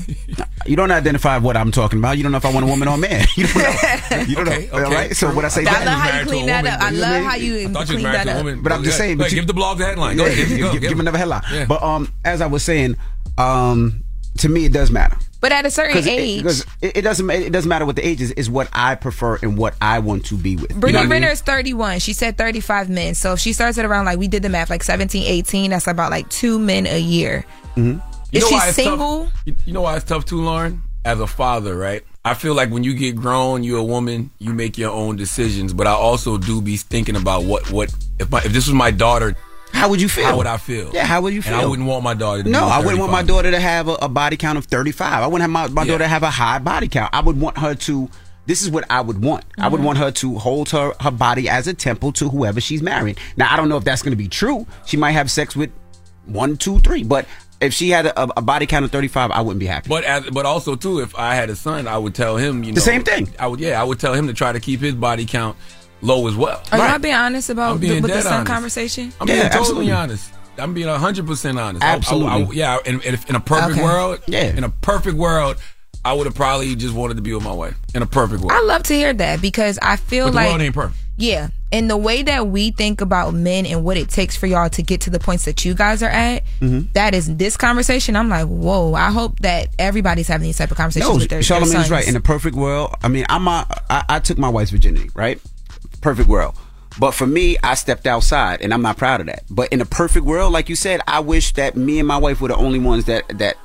[0.66, 2.18] You don't identify what I'm talking about.
[2.18, 3.26] You don't know if I want a woman or a man.
[3.36, 4.22] You don't know.
[4.28, 4.74] You don't Okay, know.
[4.78, 5.16] okay, All right.
[5.16, 5.36] So true.
[5.36, 6.82] when I say I that, love how you clean that up.
[6.82, 8.64] I love how you I thought clean that a up.
[8.64, 10.16] But I'm just saying, but give the blog the headline.
[10.18, 10.82] Go ahead.
[10.82, 11.68] give, another headline.
[11.68, 12.96] But um, as I was saying,
[13.38, 14.04] um,
[14.38, 15.18] to me it does matter.
[15.42, 18.08] But at a certain age, it, 'cause it, it doesn't it doesn't matter what the
[18.08, 18.32] age is.
[18.32, 20.70] Is what I prefer and what I want to be with.
[20.70, 21.30] You know Brittany what I mean?
[21.30, 22.00] Is 31.
[22.00, 23.16] She said 35 men.
[23.16, 25.88] So if she starts at around like we did the math, like 17, 18, that's
[25.88, 27.44] about like two men a year.
[27.76, 27.82] Mm-hmm.
[28.32, 28.86] You Is know she why it's tough?
[28.86, 29.30] single?
[29.46, 30.84] You, you know why it's tough too, Lauren?
[31.04, 32.04] As a father, right?
[32.24, 35.74] I feel like when you get grown, you're a woman, you make your own decisions.
[35.74, 38.92] But I also do be thinking about what what if my if this was my
[38.92, 39.36] daughter,
[39.74, 40.26] How would you feel?
[40.26, 40.92] how would I feel?
[40.94, 41.54] Yeah, how would you feel?
[41.54, 43.88] And I wouldn't want my daughter to No, I wouldn't want my daughter to have
[43.88, 45.24] a, a body count of 35.
[45.24, 45.92] I wouldn't have my, my Yeah.
[45.94, 47.10] daughter have a high body count.
[47.14, 48.10] I would want her to.
[48.48, 49.46] This is what I would want.
[49.58, 49.72] I Mm-hmm.
[49.72, 53.16] would want her to hold her, her body as a temple to whoever she's marrying.
[53.38, 54.66] Now, I don't know if that's going to be true.
[54.86, 55.72] She might have sex with
[56.26, 57.04] one, two, three.
[57.04, 57.28] But
[57.62, 59.88] if she had a, a body count of 35, I wouldn't be happy.
[59.90, 62.72] But as, but also too, if I had a son, I would tell him you
[62.72, 63.30] know The same thing.
[63.40, 65.56] I would yeah, I would tell him to try to keep his body count
[66.02, 66.62] low as well.
[66.72, 68.52] Are y'all being honest about being the, with the dead son honest.
[68.52, 69.14] conversation?
[69.20, 69.92] I'm Yeah, being totally absolutely.
[69.92, 70.34] honest.
[70.58, 71.84] I'm being hundred percent honest.
[71.84, 72.32] I- I- Absolutely.
[72.32, 73.84] I- yeah, in, in, in a perfect Okay.
[73.84, 74.44] world, Yeah.
[74.56, 75.58] in a perfect world,
[76.04, 77.76] I would have probably just wanted to be with my wife.
[77.94, 80.48] In a perfect world, I love to hear that because I feel but the like
[80.50, 80.98] world ain't perfect.
[81.18, 81.50] Yeah.
[81.72, 84.82] And the way that we think about men and what it takes for y'all to
[84.82, 86.92] get to the points that you guys are at, Mm-hmm.
[86.94, 88.16] that is this conversation.
[88.16, 91.38] I'm like, whoa, I hope that everybody's having these type of conversations No, with their,
[91.38, 91.86] their Charlemagne sons.
[91.86, 92.08] is right.
[92.08, 95.40] In a perfect world, I mean, I'm a, I, I took my wife's virginity, right?
[96.02, 96.56] Perfect world.
[97.00, 99.44] But for me, I stepped outside, and I'm not proud of that.
[99.50, 102.42] But in a perfect world, like you said, I wish that me and my wife
[102.42, 103.58] were the only ones that that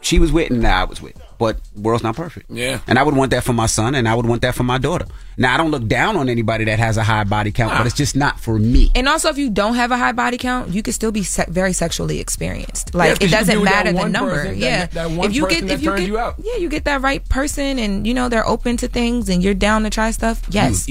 [0.00, 1.20] she was with and that I was with.
[1.38, 2.50] But world's not perfect.
[2.50, 2.80] Yeah.
[2.86, 4.78] And I would want that for my son and I would want that for my
[4.78, 5.04] daughter.
[5.36, 7.94] Now I don't look down on anybody that has a high body count, but it's
[7.94, 8.90] just not for me.
[8.94, 11.46] And also, if you don't have a high body count, you can still be se-
[11.48, 12.94] very sexually experienced.
[12.94, 14.30] Like you it doesn't be with that matter the number.
[14.32, 16.36] person, yeah, that one if you person get that if you get you out.
[16.38, 19.54] yeah, you get that right person, and you know they're open to things, and you're
[19.54, 20.42] down to try stuff.
[20.48, 20.88] Yes.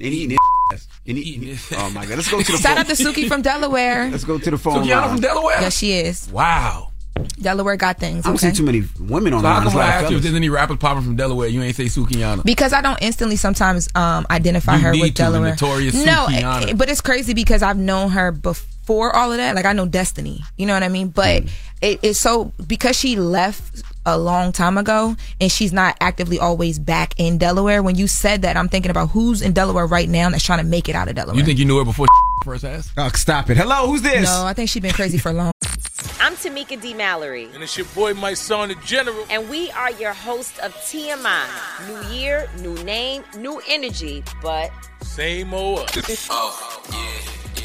[0.00, 0.38] Eating it.
[0.72, 0.86] And eating it.
[1.06, 1.58] And eating it.
[1.78, 2.16] Oh my god.
[2.16, 2.78] Let's go to the Shout phone.
[2.78, 4.08] out to Suki from Delaware.
[4.10, 4.84] Let's go to the phone.
[4.84, 5.10] Sukihana line.
[5.10, 5.60] from Delaware.
[5.60, 6.30] Yes, she is.
[6.30, 6.92] Wow.
[7.40, 8.24] Delaware got things.
[8.24, 8.50] I don't Okay.
[8.50, 9.64] see too many women on So how the line.
[9.64, 11.60] come There's I lot of asked you if there's any rappers popping from Delaware, you
[11.62, 12.44] ain't say Sukihana?
[12.44, 15.50] Because I don't instantly sometimes um, identify You her need with to, the Delaware.
[15.50, 16.68] notorious no, Sukihana.
[16.70, 19.56] eh, but it's crazy because I've known her before all of that.
[19.56, 21.08] Like I know Destiny, you know what I mean.
[21.08, 21.50] But Mm.
[21.82, 26.78] it, it's so because she left a long time ago and she's not actively always
[26.78, 27.82] back in Delaware.
[27.82, 30.64] When you said that, I'm thinking about who's in Delaware right now that's trying to
[30.64, 31.36] make it out of Delaware.
[31.36, 32.06] You think you knew her before
[32.44, 32.92] first asked?
[32.96, 33.56] Oh, stop it.
[33.56, 34.24] Hello, who's this?
[34.24, 35.52] No, I think she's been crazy for long.
[36.20, 36.94] I'm Tamika D.
[36.94, 37.48] Mallory.
[37.54, 39.24] And it's your boy, Mysonne, the general.
[39.30, 41.46] And we are your host of TMI.
[41.88, 44.70] New year, new name, new energy, but.
[45.02, 45.88] Same old.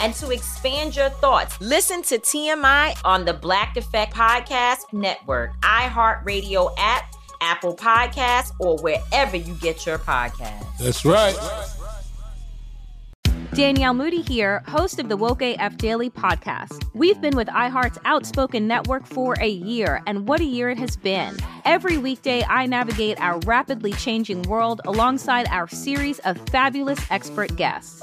[0.00, 6.74] and to expand your thoughts, listen to TMI on the Black Effect Podcast Network, iHeartRadio
[6.78, 10.78] app, Apple Podcasts, or wherever you get your podcasts.
[10.78, 11.36] That's right.
[13.54, 16.84] Danielle Moody here, host of the Woke AF Daily podcast.
[16.92, 20.96] We've been with iHeart's Outspoken Network for a year, and what a year it has
[20.96, 21.36] been.
[21.64, 28.02] Every weekday, I navigate our rapidly changing world alongside our series of fabulous expert guests.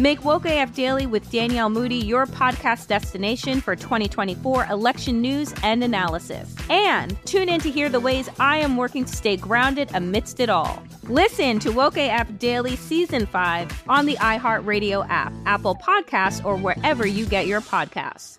[0.00, 5.84] Make Woke AF Daily with Danielle Moody your podcast destination for 2024 election news and
[5.84, 6.56] analysis.
[6.70, 10.48] And tune in to hear the ways I am working to stay grounded amidst it
[10.48, 10.82] all.
[11.02, 17.06] Listen to Woke AF Daily Season 5 on the iHeartRadio app, Apple Podcasts, or wherever
[17.06, 18.38] you get your podcasts.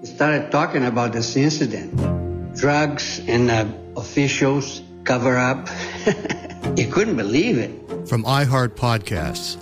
[0.00, 2.56] We started talking about this incident.
[2.56, 3.66] Drugs and uh,
[3.96, 5.68] officials cover up.
[6.76, 8.08] you couldn't believe it.
[8.08, 9.61] From iHeart Podcasts.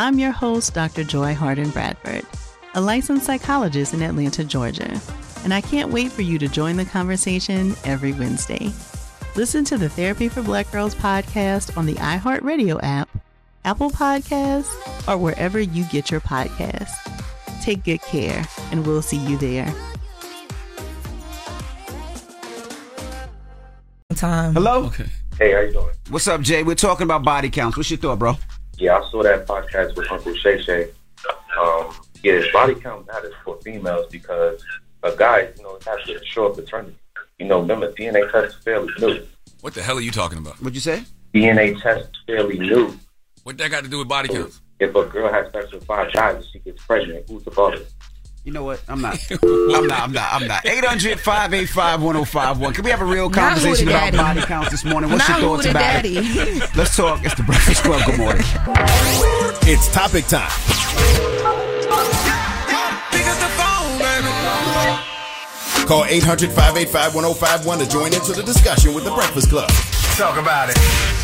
[0.00, 1.02] I'm your host, Dr.
[1.02, 2.24] Joy Harden Bradford,
[2.74, 5.00] a licensed psychologist in Atlanta, Georgia,
[5.42, 8.70] and I can't wait for you to join the conversation every Wednesday.
[9.34, 13.08] Listen to the Therapy for Black Girls podcast on the iHeartRadio app,
[13.64, 14.72] Apple Podcasts,
[15.08, 16.94] or wherever you get your podcasts.
[17.60, 19.74] Take good care, and we'll see you there.
[24.14, 24.54] Time.
[24.54, 24.84] Hello.
[24.84, 25.06] Okay.
[25.38, 25.90] Hey, how you doing?
[26.08, 26.62] What's up, Jay?
[26.62, 27.76] We're talking about body counts.
[27.76, 28.36] What's your thought, bro?
[28.78, 30.88] Yeah, I saw that podcast with Uncle Shay Shay.
[31.60, 34.64] Um, yeah, body count matters for females because
[35.02, 36.96] a guy, you know, it has to show up paternity.
[37.38, 39.26] You know, remember DNA test is fairly new.
[39.60, 40.60] What the hell are you talking about?
[40.60, 41.02] What'd you say?
[41.34, 42.96] DNA test is fairly new.
[43.42, 44.60] What that got to do with body counts?
[44.78, 47.80] If a girl has sex with five guys and she gets pregnant, who's the father?
[48.48, 48.80] You know what?
[48.88, 49.20] I'm not.
[49.30, 50.00] I'm not.
[50.00, 50.32] I'm not.
[50.32, 50.64] I'm not.
[50.64, 52.72] 800 585 1051.
[52.72, 55.10] Can we have a real conversation about the body counts this morning?
[55.10, 56.16] What's Not your thoughts about daddy.
[56.16, 56.70] it?
[56.74, 57.22] Let's talk.
[57.26, 58.06] It's the Breakfast Club.
[58.06, 58.40] Good morning.
[59.68, 60.48] It's topic time.
[65.86, 69.68] Call 800 585 1051 to join into the discussion with the Breakfast Club.
[70.16, 71.17] Talk about it.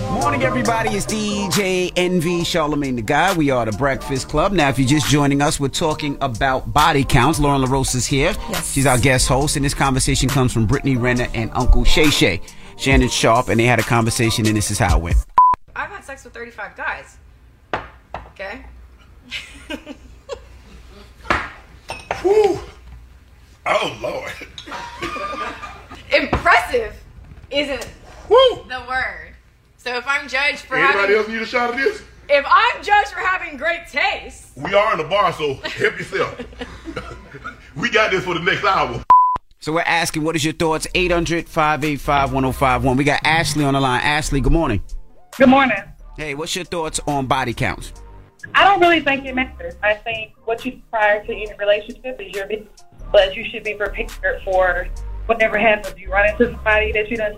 [0.00, 0.90] Morning, everybody.
[0.90, 3.36] It's DJ Envy Charlemagne the Guy.
[3.36, 4.52] We are the Breakfast Club.
[4.52, 7.38] Now, if you're just joining us, we're talking about body counts.
[7.38, 8.34] Lauren LaRosa is here.
[8.48, 8.72] Yes.
[8.72, 12.40] She's our guest host, and this conversation comes from Brittany Renner and Uncle Shay Shay.
[12.78, 15.16] Shannon Sharpe, and they had a conversation, and this is how it went.
[15.76, 17.18] I've had sex with 35 guys.
[18.28, 18.64] Okay?
[22.22, 22.60] Whew.
[23.66, 24.32] Oh, Lord.
[26.10, 26.94] Impressive
[27.50, 27.88] isn't
[28.28, 29.31] the word.
[29.82, 32.04] So if I'm judged for Anybody having, else need a shot of this?
[32.28, 36.40] if I'm judged for having great taste, We are in the bar, so help yourself.
[37.76, 39.02] we got this for the next hour.
[39.58, 40.86] So we're asking, what is your thoughts?
[40.94, 42.96] 800 585 1051.
[42.96, 44.02] We got Ashley on the line.
[44.02, 44.84] Ashley, good morning.
[45.36, 45.82] Good morning.
[46.16, 47.92] Hey, what's your thoughts on body counts?
[48.54, 49.74] I don't really think it matters.
[49.82, 52.68] I think what you do prior to any relationship is your business,
[53.10, 54.86] but you should be prepared for
[55.26, 55.98] whatever happens.
[55.98, 57.34] You run into somebody that you done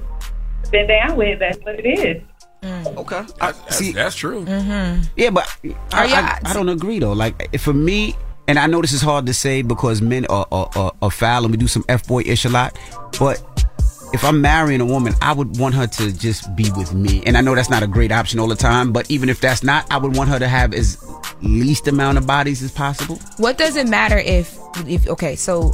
[0.70, 1.38] been down with.
[1.38, 2.22] That's what it is.
[2.64, 2.96] Mm.
[2.96, 3.22] Okay.
[3.40, 4.44] That's, that's true.
[4.44, 5.02] Mm-hmm.
[5.16, 5.54] Yeah, but
[5.92, 7.12] I, Are I, I don't agree though.
[7.12, 8.16] Like eh, for me,
[8.48, 11.44] and I know this is hard to say because men are are, are, are foul
[11.44, 12.78] and we do some f boy ish a lot.
[13.18, 13.42] But
[14.14, 17.22] if I'm marrying a woman, I would want her to just be with me.
[17.26, 18.92] And I know that's not a great option all the time.
[18.92, 21.04] But even if that's not, I would want her to have as
[21.42, 23.18] least amount of bodies as possible.
[23.36, 24.56] What does it matter if
[24.86, 25.68] if okay, so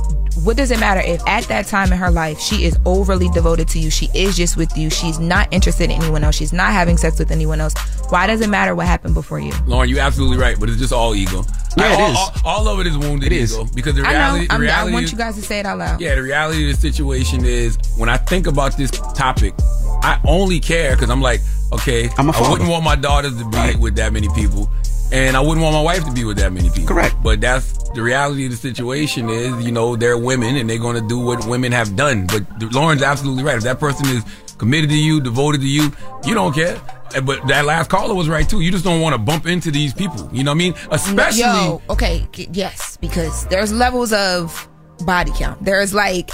[0.45, 3.69] what does it matter if at that time in her life she is overly devoted
[3.69, 6.73] to you, she is just with you, she's not interested in anyone else, she's not
[6.73, 7.75] having sex with anyone else.
[8.11, 9.53] Why does it matter what happened before you?
[9.67, 11.43] Lauren, you're absolutely right, but it's just all ego.
[11.77, 12.17] Yeah, it all, is.
[12.45, 13.55] All, all of it is wounded It is.
[13.55, 14.59] ego because the I reality, know.
[14.59, 16.01] the I'm, I want is, you guys to say it out loud.
[16.01, 19.55] Yeah, the reality of the situation is when I think about this topic,
[20.03, 21.41] I only care because I'm like,
[21.73, 22.51] okay, I'm a I father.
[22.51, 24.69] wouldn't want my daughters to be with that many people,
[25.13, 26.87] and I wouldn't want my wife to be with that many people.
[26.89, 27.15] Correct.
[27.23, 29.17] But that's the reality of the situation is,
[29.65, 32.27] you know, they're women and they're going to do what women have done.
[32.27, 33.57] But Lauren's absolutely right.
[33.57, 34.25] If that person is
[34.59, 35.91] committed to you, devoted to you,
[36.25, 36.81] you don't care.
[37.25, 38.61] But that last caller was right too.
[38.61, 40.29] You just don't want to bump into these people.
[40.33, 40.75] You know what I mean?
[40.91, 41.41] Especially.
[41.41, 44.69] Yo, okay, yes, because there's levels of
[45.05, 45.65] body count.
[45.65, 46.31] There's like,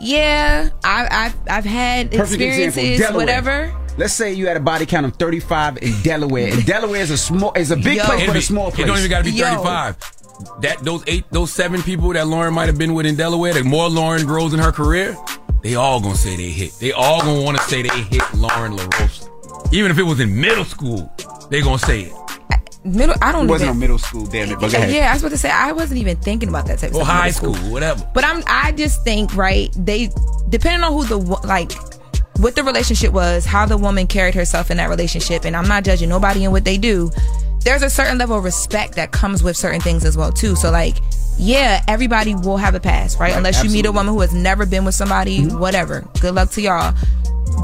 [0.00, 3.16] yeah, I, I've I've had Perfect experiences, example.
[3.20, 3.74] Whatever.
[3.96, 7.18] Let's say you had a body count of 35 in Delaware, and Delaware is a
[7.18, 8.04] small, is a big Yo.
[8.04, 8.84] place It'd but a small place.
[8.84, 9.44] It don't even got to be Yo.
[9.44, 9.96] 35.
[10.60, 13.64] That those eight, those seven people that Lauren might have been with in Delaware, the
[13.64, 15.16] more Lauren grows in her career,
[15.62, 16.72] they all gonna say they hit.
[16.80, 19.28] They all gonna want to say they hit Lauren LaRosa.
[19.72, 21.12] Even if it was in middle school,
[21.50, 22.12] they gonna say it.
[22.82, 23.76] Middle, I don't It wasn't even.
[23.78, 24.58] no middle school, damn it.
[24.58, 24.90] But go ahead.
[24.90, 27.04] Yeah, I was about to say I wasn't even thinking about that type of Or
[27.04, 27.08] stuff.
[27.14, 28.08] high middle school, whatever.
[28.14, 30.10] But I'm I just think right they
[30.48, 31.72] depending on who the like
[32.38, 35.84] what the relationship was, how the woman carried herself in that relationship, and I'm not
[35.84, 37.10] judging nobody and what they do.
[37.64, 40.56] There's a certain level of respect that comes with certain things as well too.
[40.56, 40.96] So like,
[41.38, 43.30] yeah, everybody will have a past, right?
[43.30, 46.06] Right, Unless you meet a woman who has never been with somebody, whatever.
[46.20, 46.94] Good luck to y'all.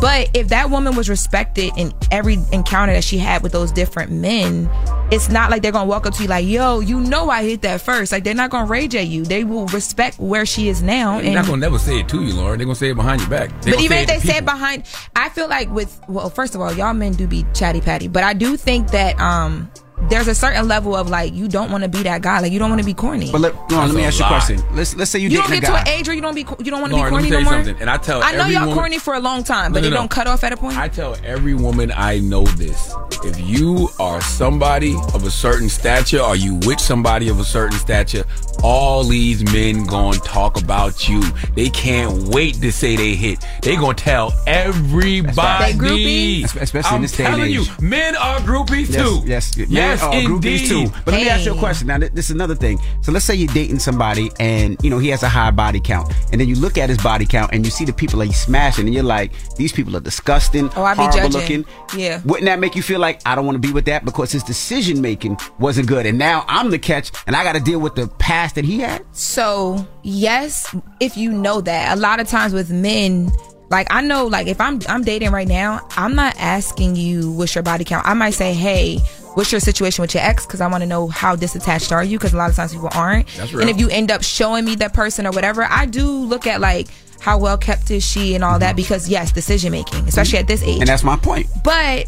[0.00, 4.12] But if that woman was respected in every encounter that she had with those different
[4.12, 4.68] men,
[5.10, 7.62] it's not like they're gonna walk up to you like, "Yo, you know I hit
[7.62, 8.12] that first.
[8.12, 9.24] Like they're not gonna rage at you.
[9.24, 11.20] They will respect where she is now.
[11.20, 12.58] They're not gonna never say it to you, Lauren.
[12.58, 13.62] They're gonna say it behind your back.
[13.62, 14.84] They but even if they say it behind,
[15.14, 18.22] I feel like with well, first of all, y'all men do be chatty patty, but
[18.22, 19.70] I do think that um
[20.08, 22.58] there's a certain level of like you don't want to be that guy, like you
[22.58, 23.32] don't want to be corny.
[23.32, 24.60] But let, Lauren, let me ask you a question.
[24.72, 25.82] Let's let's say you, You don't get a guy.
[25.82, 27.24] to an age where you don't be you don't want to be Lauren, let corny
[27.24, 27.52] me tell no more.
[27.64, 29.88] something, and I tell I know y'all woman- corny for a long time, but No,
[29.88, 30.76] no, it don't cut off at a point.
[30.78, 32.94] I tell every woman I know this.
[33.24, 37.78] If you are somebody of a certain stature, or you with somebody of a certain
[37.78, 38.24] stature,
[38.62, 41.22] all these men gonna talk about you.
[41.54, 43.44] They can't wait to say they hit.
[43.62, 45.72] They gonna tell everybody.
[45.72, 46.44] They groupies?
[46.44, 47.56] Es- especially in I'm this day and telling age.
[47.80, 49.22] you, men are groupies Yes, too.
[49.26, 50.28] Yes, men yes, are uh, indeed.
[50.28, 50.92] groupies too.
[51.04, 51.86] But let me ask you a question.
[51.88, 52.78] Now, th- this is another thing.
[53.02, 56.12] So let's say you're dating somebody, and you know he has a high body count,
[56.32, 58.40] and then you look at his body count, and you see the people that he's
[58.40, 61.62] smashing, and you're like, these people are disgusting, Oh, I be horrible judging.
[61.62, 61.98] looking.
[61.98, 62.20] Yeah.
[62.24, 64.42] Wouldn't that make you feel like I don't want to be with that because his
[64.42, 67.94] decision making wasn't good, and now I'm the catch, and I got to deal with
[67.94, 69.04] the past that he had?
[69.12, 73.30] So yes, if you know that, a lot of times with men,
[73.70, 77.54] like I know, like if I'm I'm dating right now, I'm not asking you what's
[77.54, 78.06] your body count.
[78.06, 78.98] I might say, hey.
[79.36, 80.46] What's your situation with your ex?
[80.46, 82.16] Because I want to know how disattached are you?
[82.16, 83.28] Because a lot of times people aren't.
[83.36, 83.60] That's real.
[83.60, 86.62] And if you end up showing me that person or whatever, I do look at
[86.62, 86.88] like
[87.20, 88.68] how well kept is she and all that.
[88.68, 88.76] Mm-hmm.
[88.76, 90.70] Because yes, decision making, especially at this mm-hmm.
[90.70, 90.80] age.
[90.80, 91.48] And that's my point.
[91.62, 92.06] But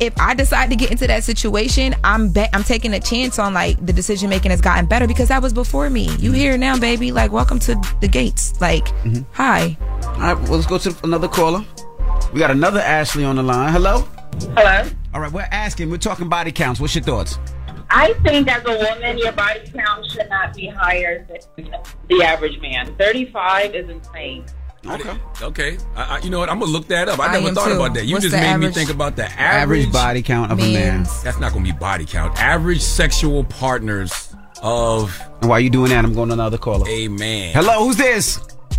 [0.00, 3.54] if I decide to get into that situation, I'm bet I'm taking a chance on
[3.54, 6.02] like the decision making has gotten better because that was before me.
[6.02, 6.34] You mm-hmm.
[6.34, 7.10] here now, baby?
[7.10, 8.60] Like, welcome to the gates.
[8.60, 8.86] Like,
[9.32, 9.78] hi.
[9.80, 11.64] All right, well, let's go to another caller.
[12.34, 13.72] We got another Ashley on the line.
[13.72, 14.06] Hello.
[14.54, 14.86] Hello.
[15.16, 15.88] All right, we're asking.
[15.88, 16.78] We're talking body counts.
[16.78, 17.38] What's your thoughts?
[17.88, 21.70] I think as a woman, your body count should not be higher than
[22.10, 22.94] the average man.
[22.96, 24.44] 35 is insane.
[24.86, 25.18] Okay.
[25.40, 25.78] Okay.
[25.94, 26.50] I, I, you know what?
[26.50, 27.18] I'm gonna look that up.
[27.18, 27.76] I, I never thought too.
[27.76, 28.04] about that.
[28.04, 30.70] You What's just the made me think about the Average average, body count of a
[30.70, 31.04] man.
[31.24, 32.38] That's not gonna be body count.
[32.38, 36.86] Average sexual partners of And while you doing that, I'm going to another caller.
[36.90, 37.54] a man.
[37.54, 38.38] Hello, who's this?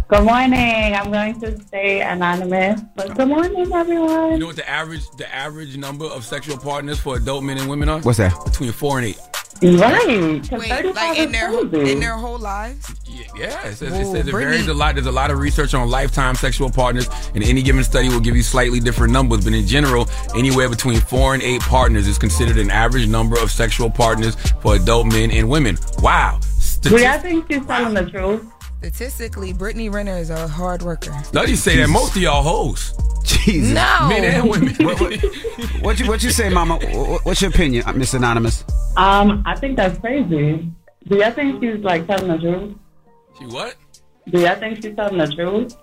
[0.10, 0.96] Good morning.
[0.96, 4.32] I'm going to stay anonymous, but good morning, everyone.
[4.32, 7.70] You know what the average the average number of sexual partners for adult men and
[7.70, 8.00] women are?
[8.00, 8.34] What's that?
[8.46, 9.20] Between four and eight.
[9.62, 10.50] Right.
[10.50, 11.92] Wait, like in their crazy.
[11.92, 12.90] in their whole lives?
[13.36, 14.96] Yeah, it says, Whoa, it says it varies a lot.
[14.96, 18.38] There's a lot of research on lifetime sexual partners, and any given study will give
[18.38, 19.44] you slightly different numbers.
[19.44, 23.52] But in general, anywhere between four and eight partners is considered an average number of
[23.52, 25.78] sexual partners for adult men and women.
[26.00, 26.40] Wow.
[26.80, 28.54] Do y'all think she's telling the truth?
[28.80, 31.12] Statistically, Brittany Renner is a hard worker.
[31.24, 32.94] Studies say that most of y'all hoes.
[33.24, 33.74] Jesus.
[33.74, 34.08] No.
[34.08, 34.76] Men and women.
[34.86, 35.20] what, what,
[35.82, 36.78] what you what you say, Mama?
[36.78, 38.64] What- What's your opinion, uh, Miss Anonymous?
[38.96, 40.72] Um, I think that's crazy.
[41.08, 42.76] Do y'all think she's like telling the truth?
[43.40, 43.76] She what?
[44.30, 45.76] Do y'all think she's telling the truth?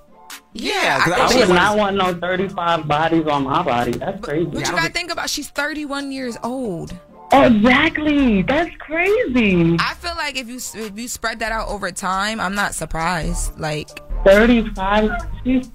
[0.52, 3.92] Yeah, I, I would not want no 35 bodies on my body.
[3.92, 4.44] That's crazy.
[4.46, 6.96] But you gotta think about she's 31 years old.
[7.42, 8.42] Exactly.
[8.42, 9.76] That's crazy.
[9.78, 13.58] I feel like if you if you spread that out over time, I'm not surprised.
[13.58, 13.88] Like
[14.24, 15.10] 35.
[15.44, 15.70] She's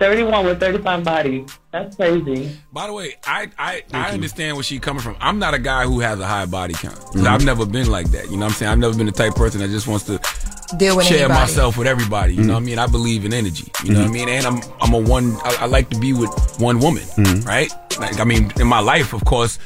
[0.00, 1.58] 31 with 35 bodies.
[1.72, 2.56] That's crazy.
[2.72, 5.16] By the way, I I, I understand where she's coming from.
[5.20, 6.96] I'm not a guy who has a high body count.
[6.96, 7.26] Mm-hmm.
[7.26, 8.24] I've never been like that.
[8.30, 8.72] You know what I'm saying?
[8.72, 10.18] I've never been the type of person that just wants to
[10.76, 11.40] deal with share anybody.
[11.40, 12.34] myself with everybody.
[12.34, 12.66] You know what I mm-hmm.
[12.66, 12.78] mean?
[12.78, 13.70] I believe in energy.
[13.84, 14.14] You know what I mm-hmm.
[14.14, 14.28] mean?
[14.30, 15.36] And I'm I'm a one.
[15.44, 17.46] I, I like to be with one woman, mm-hmm.
[17.46, 17.70] right?
[17.98, 19.58] Like I mean, in my life, of course,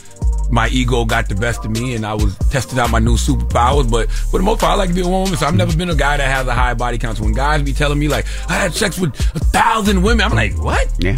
[0.50, 3.90] my ego got the best of me, and I was testing out my new superpowers.
[3.90, 5.36] But for the most part, I like to be with one woman.
[5.38, 7.18] So I've never been a guy that has a high body count.
[7.18, 10.34] So when guys be telling me like I had sex with a thousand women, I'm
[10.34, 10.88] like, what?
[10.98, 11.16] Yeah.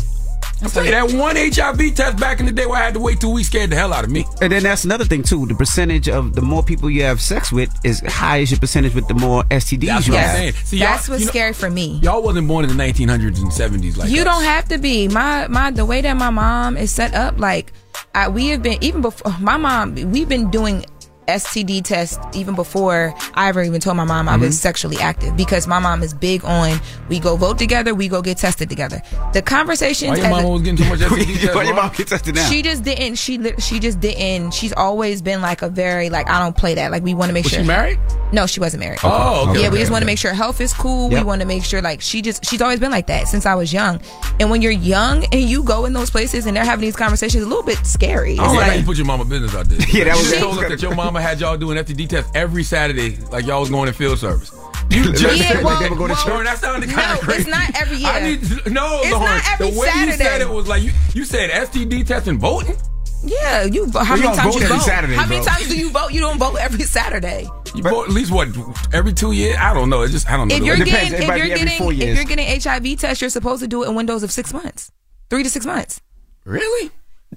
[0.62, 3.01] I'm telling you that one HIV test back in the day where I had to
[3.01, 4.24] wait two weeks scared the hell out of me.
[4.41, 5.45] And then that's another thing too.
[5.45, 8.95] The percentage of the more people you have sex with is high as your percentage
[8.95, 10.37] with the more STDs That's you what I'm have.
[10.39, 10.53] saying.
[10.64, 12.01] See, That's y'all- what's you know- scary for me.
[12.03, 14.24] Y'all wasn't born in the 1900s and 70s like you us.
[14.24, 15.09] don't have to be.
[15.09, 17.74] My my the way that my mom is set up, like
[18.17, 19.95] I, we have been even before my mom.
[20.11, 20.87] We've been doing
[21.29, 24.62] STD test even before I ever even told my mom I was mm-hmm.
[24.62, 28.39] sexually active because my mom is big on we go vote together, we go get
[28.39, 29.03] tested together.
[29.33, 30.11] The conversations.
[30.11, 31.55] Why your as mama a- was getting too much STD test?
[31.55, 32.49] Why your mom get tested now?
[32.49, 33.16] She just didn't.
[33.16, 34.53] She she just didn't.
[34.53, 36.91] She's always been like a very like I don't play that.
[36.91, 37.62] Like we want to make Was sure.
[37.62, 37.99] she married?
[38.33, 38.99] No, she wasn't married.
[39.05, 41.09] Oh, okay, yeah, we just want to make sure health is cool.
[41.09, 43.55] We want to make sure like she just she's always been like that since I
[43.55, 44.01] was young.
[44.41, 47.45] And when you're young and you go in those places and they're having these conversations,
[47.45, 48.39] a little bit scary.
[48.39, 49.79] I It's don't like you put your mama business out there.
[49.97, 52.31] Yeah, that you was- just told us that your mama had y'all doing STD tests
[52.35, 54.53] every Saturday, like y'all was going to field service.
[54.91, 56.29] You just Yeah, said well- they never go to well- church.
[56.29, 57.51] Lauren, that sounded kind of it's crazy.
[57.51, 58.37] not every I year.
[58.37, 59.27] need to, no, It's Lauren.
[59.37, 62.77] not every the way you said it was like you, you said STD testing voting.
[63.25, 63.91] Yeah, you.
[63.93, 64.85] How You many don't times vote you every vote?
[64.85, 66.12] Saturday, how many times do you vote?
[66.12, 67.49] You don't vote every Saturday.
[67.75, 68.49] You vote at least what
[68.95, 69.57] every two years?
[69.59, 70.03] I don't know.
[70.03, 70.55] It just I don't know.
[70.55, 73.69] If you're way- getting, if you're getting, if you're getting HIV test, you're supposed to
[73.69, 74.93] do it in windows of six months,
[75.31, 76.01] three to six months.
[76.45, 76.91] Really?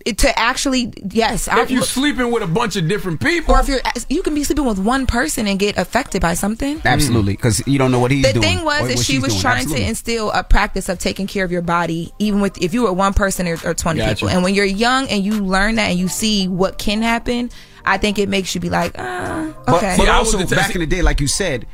[0.05, 1.49] It, to actually, yes.
[1.51, 4.43] if you're sleeping with a bunch of different people, or if you're, you can be
[4.43, 6.79] sleeping with one person and get affected by something.
[6.85, 8.43] Absolutely, because you don't know what he's the doing.
[8.43, 9.41] thing was or that she was doing.
[9.41, 9.83] trying Absolutely.
[9.83, 12.93] to instill a practice of taking care of your body, even with if you were
[12.93, 14.15] one person or, or twenty Gotcha.
[14.15, 14.29] people.
[14.29, 17.49] And when you're young and you learn that and you see what can happen,
[17.83, 19.95] I think it makes you be like, ah, But, okay.
[19.97, 21.65] but also back in the day, like you said,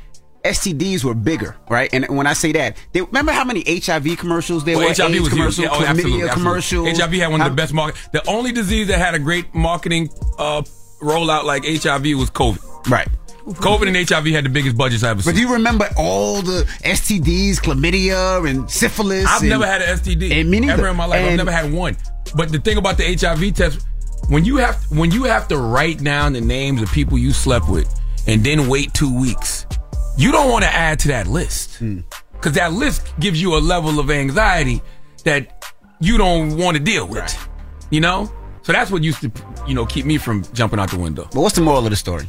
[0.46, 1.90] STDs were bigger, right?
[1.92, 4.94] And when I say that, they, remember how many HIV commercials there Well, were?
[4.94, 5.64] HIV AIDS was commercial.
[5.64, 6.88] Yeah, oh, chlamydia absolutely, commercial.
[6.88, 7.02] absolutely.
[7.02, 8.00] HIV had one of the best market.
[8.14, 10.62] The only disease that had a great marketing uh,
[11.02, 12.90] rollout like HIV was COVID.
[12.90, 13.08] Right.
[13.46, 15.34] COVID and HIV had the biggest budgets I ever seen.
[15.34, 19.26] But do you remember all the STDs, chlamydia, and syphilis?
[19.28, 20.32] I've and- never had an STD.
[20.32, 20.74] And me neither.
[20.74, 21.96] Ever in my life, I've never had one.
[22.36, 23.86] But the thing about the HIV test,
[24.30, 27.70] when you have when you have to write down the names of people you slept
[27.70, 27.88] with
[28.26, 29.65] and then wait two weeks,
[30.18, 32.00] you don't want to add to that list Hmm.
[32.34, 34.82] because that list gives you a level of anxiety
[35.24, 35.66] that
[36.00, 37.36] you don't want to deal with.
[37.92, 38.32] You know,
[38.64, 39.32] so that's what used to
[39.68, 41.28] you know keep me from jumping out the window.
[41.32, 42.28] But what's the moral of the story?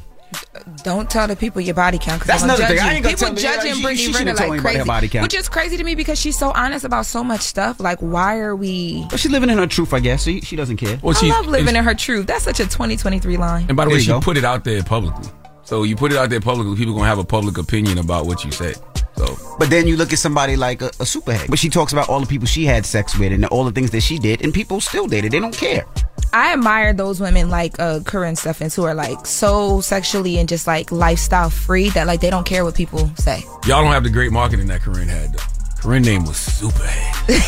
[0.83, 2.21] Don't tell the people your body count.
[2.21, 2.77] 'cause That's they're another thing.
[2.77, 5.23] judge I ain't gonna People tell judging she- Brittany she Renner like crazy, body count.
[5.23, 7.79] which is crazy to me because she's so honest about so much stuff.
[7.79, 9.07] Like, why are we?
[9.11, 10.25] But she's living in her truth, I guess.
[10.25, 10.99] She, she doesn't care.
[11.03, 12.27] Well, I she- love living in her truth.
[12.27, 13.67] That's such a 2023 line.
[13.69, 14.21] And by the There way, she go.
[14.21, 15.29] put it out there publicly.
[15.67, 18.45] So you put it out there publicly, people gonna have a public opinion about what
[18.45, 18.77] you said.
[19.17, 21.49] So But then you look at somebody like a, a superhead.
[21.49, 23.91] But she talks about all the people she had sex with and all the things
[23.91, 25.33] that she did, and people still did it.
[25.33, 25.85] They don't care.
[26.33, 30.69] I admire those women like uh, Karrine Steffans who are like so sexually and just
[30.69, 33.41] like lifestyle free that like they don't care what people say.
[33.67, 35.39] y'all don't have the great marketing that Karrine had though.
[35.81, 37.43] Karrine name was Superhead.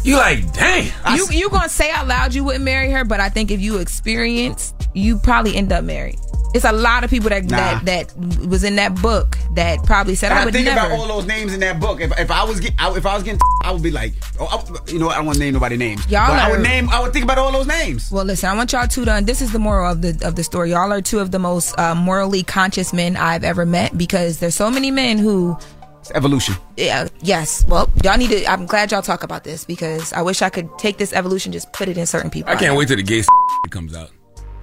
[0.04, 0.90] you like, dang.
[1.14, 3.78] you you gonna say out loud you wouldn't marry her, but I think if you
[3.78, 6.18] experience, you probably end up married.
[6.54, 7.56] It's a lot of people that Nah.
[7.80, 10.86] that that was in that book that probably said And I I would think never.
[10.86, 12.00] about all those names in that book.
[12.00, 14.46] If, if I was get, I, if I was getting, I would be like, oh,
[14.46, 16.00] I, you know, what, I don't want to name nobody names.
[16.10, 16.88] Y'all but I would name.
[16.88, 18.10] I would think about all those names.
[18.10, 19.24] Well, listen, I want y'all to done.
[19.26, 20.70] This is the moral of the of the story.
[20.70, 24.54] Y'all are two of the most uh, morally conscious men I've ever met because there's
[24.54, 25.54] so many men who
[26.00, 26.54] It's evolution.
[26.78, 27.66] Yeah, yes.
[27.68, 28.46] Well, y'all need to.
[28.50, 31.70] I'm glad y'all talk about this because I wish I could take this evolution, just
[31.74, 32.50] put it in certain people.
[32.50, 33.22] I can't wait till the gay
[33.70, 34.10] comes out.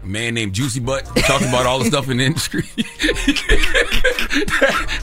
[0.06, 2.64] A man named Juicy Butt talking about all the stuff in the industry.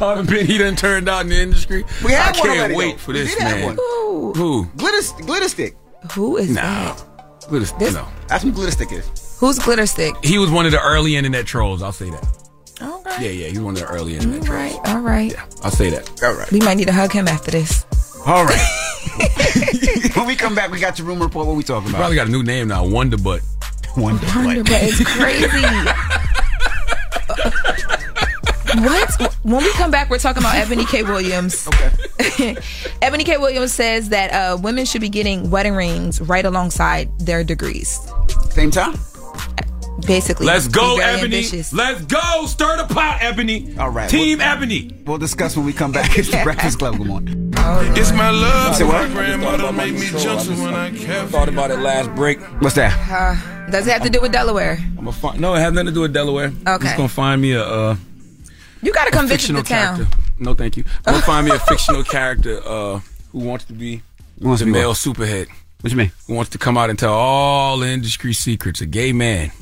[0.01, 1.85] all the men he done turned out in the industry.
[2.05, 2.99] We had I one can't wait though.
[2.99, 3.65] for this man.
[3.65, 3.75] one.
[3.77, 4.33] Who?
[4.35, 4.67] Who?
[4.77, 5.77] Glitter, glitter stick.
[6.13, 6.55] Who is No.
[6.63, 7.05] that?
[7.49, 8.07] Glitter, This- no.
[8.29, 9.37] That's what glitter stick is.
[9.41, 10.15] Who's glitter stick?
[10.23, 11.83] He was one of the early internet trolls.
[11.83, 12.25] I'll say that.
[12.81, 13.25] Okay.
[13.25, 14.75] Yeah, yeah, he was one of the early internet trolls.
[14.85, 14.95] All right.
[14.95, 15.35] All right.
[15.65, 16.23] I'll say that.
[16.23, 16.51] All right.
[16.53, 17.85] We might need to hug him after this.
[18.25, 18.61] All right.
[20.15, 21.49] when we come back, we got your room report.
[21.49, 21.99] What we talking He about?
[21.99, 23.41] probably got a new name now, Wonder Butt.
[23.97, 25.63] Wonder Wonder, but it's crazy.
[28.81, 29.35] what?
[29.43, 31.03] When we come back, we're talking about Ebony K.
[31.03, 31.69] Williams.
[31.69, 32.57] Okay.
[33.03, 33.37] Ebony K.
[33.37, 37.99] Williams says that uh, women should be getting wedding rings right alongside their degrees.
[38.51, 38.95] Same time.
[40.07, 41.25] Basically, Let's go, Ebony.
[41.37, 41.73] ambitious.
[41.73, 42.47] Let's go.
[42.47, 43.77] Stir the pot, Ebony.
[43.79, 44.09] All right.
[44.11, 44.91] Team we'll, Ebony.
[45.07, 46.19] We'll discuss when we come back.
[46.19, 46.97] It's the Breakfast Club.
[46.99, 47.53] Good morning.
[47.57, 48.75] It's my love.
[48.75, 49.09] Say what?
[49.09, 51.31] My grandmother made me jump when I kept.
[51.31, 52.41] Thought about it last break.
[52.61, 52.93] What's that?
[53.09, 54.79] Uh, does it have to do with Delaware?
[54.99, 56.47] I'm a fi- no, it has nothing to do with Delaware.
[56.67, 56.85] I'm Okay.
[56.87, 57.97] just gonna find me a, uh,
[58.83, 59.97] You got to a come visit the fictional town.
[59.99, 60.19] character.
[60.41, 60.85] No, thank you.
[61.07, 62.99] I'm gonna find me a fictional character uh,
[63.31, 64.03] who wants to be
[64.41, 64.97] Who wants the to be male what?
[64.99, 65.47] superhead.
[65.81, 66.11] What you mean?
[66.27, 68.81] Who wants to come out and tell all the industry secrets?
[68.81, 69.53] A gay man.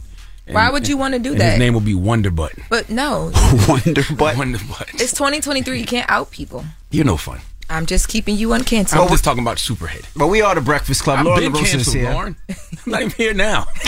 [0.51, 1.51] And- Why would you want to do and that?
[1.53, 2.53] His name will be Wonder Butt.
[2.69, 3.31] But no,
[3.69, 4.37] Wonder Butt.
[4.37, 4.89] Wonder Butt.
[4.95, 5.79] it's 2023.
[5.81, 6.65] You can't out people.
[6.91, 7.41] You're no fun.
[7.69, 9.01] I'm just keeping you uncanceled.
[9.01, 10.05] I'm just talking about Superhead.
[10.17, 11.21] But we are the Breakfast Club.
[11.21, 12.11] I've Lauren been LaRosa is canceled, here.
[12.11, 12.37] Lauren.
[12.49, 12.57] I'm
[12.91, 13.67] not even here now.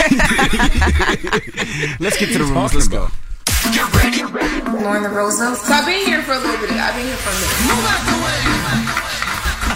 [1.99, 2.73] Let's get to the rooms.
[2.73, 3.11] Let's go.
[3.11, 4.81] about.
[4.81, 5.55] Lauren LaRosa.
[5.59, 6.71] So I've been here for a little bit.
[6.71, 7.59] I've been here for a minute.
[7.67, 8.39] Move out the way.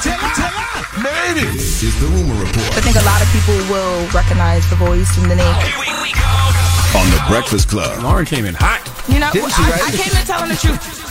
[0.07, 1.03] Tell her, tell her.
[1.03, 1.51] Made it.
[1.53, 5.11] This is the rumor report I think a lot of people will recognize the voice
[5.17, 5.45] and the name.
[5.45, 8.01] Oh, on the Breakfast Club.
[8.03, 8.81] Lauren came in hot.
[9.09, 9.81] You know, Didn't she, I, right?
[9.83, 11.03] I came in telling the truth.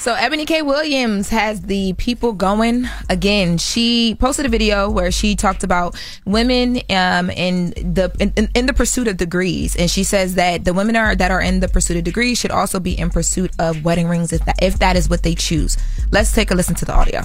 [0.00, 0.62] So Ebony K.
[0.62, 3.56] Williams has the people going again.
[3.58, 8.66] She posted a video where she talked about women um, in the in, in- in
[8.66, 11.68] the pursuit of degrees, and she says that the women are that are in the
[11.68, 14.96] pursuit of degrees should also be in pursuit of wedding rings if that if that
[14.96, 15.78] is what they choose.
[16.10, 17.22] Let's take a listen to the audio.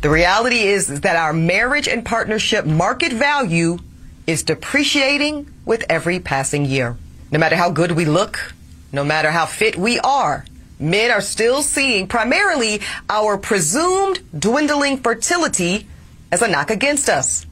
[0.00, 3.78] The reality is, is that our marriage and partnership market value
[4.26, 6.96] is depreciating with every passing year.
[7.30, 8.52] No matter how good we look,
[8.90, 10.44] no matter how fit we are,
[10.80, 15.86] men are still seeing primarily our presumed dwindling fertility
[16.32, 17.46] as a knock against us.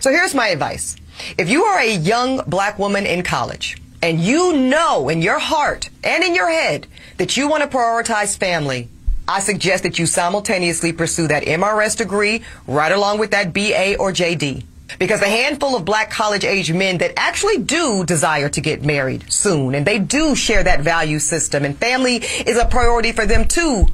[0.00, 0.96] So here's my advice.
[1.38, 5.88] If you are a young black woman in college and you know in your heart
[6.02, 6.86] and in your head
[7.16, 8.90] that you want to prioritize family,
[9.26, 14.12] I suggest that you simultaneously pursue that MRS degree right along with that BA or
[14.12, 14.64] JD.
[14.98, 19.32] Because a handful of black college age men that actually do desire to get married
[19.32, 23.46] soon and they do share that value system and family is a priority for them
[23.46, 23.86] too.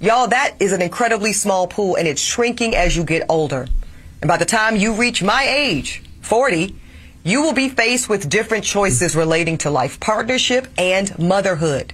[0.00, 3.66] Y'all, that is an incredibly small pool and it's shrinking as you get older.
[4.20, 6.74] And by the time you reach my age, 40,
[7.22, 11.92] you will be faced with different choices relating to life partnership and motherhood.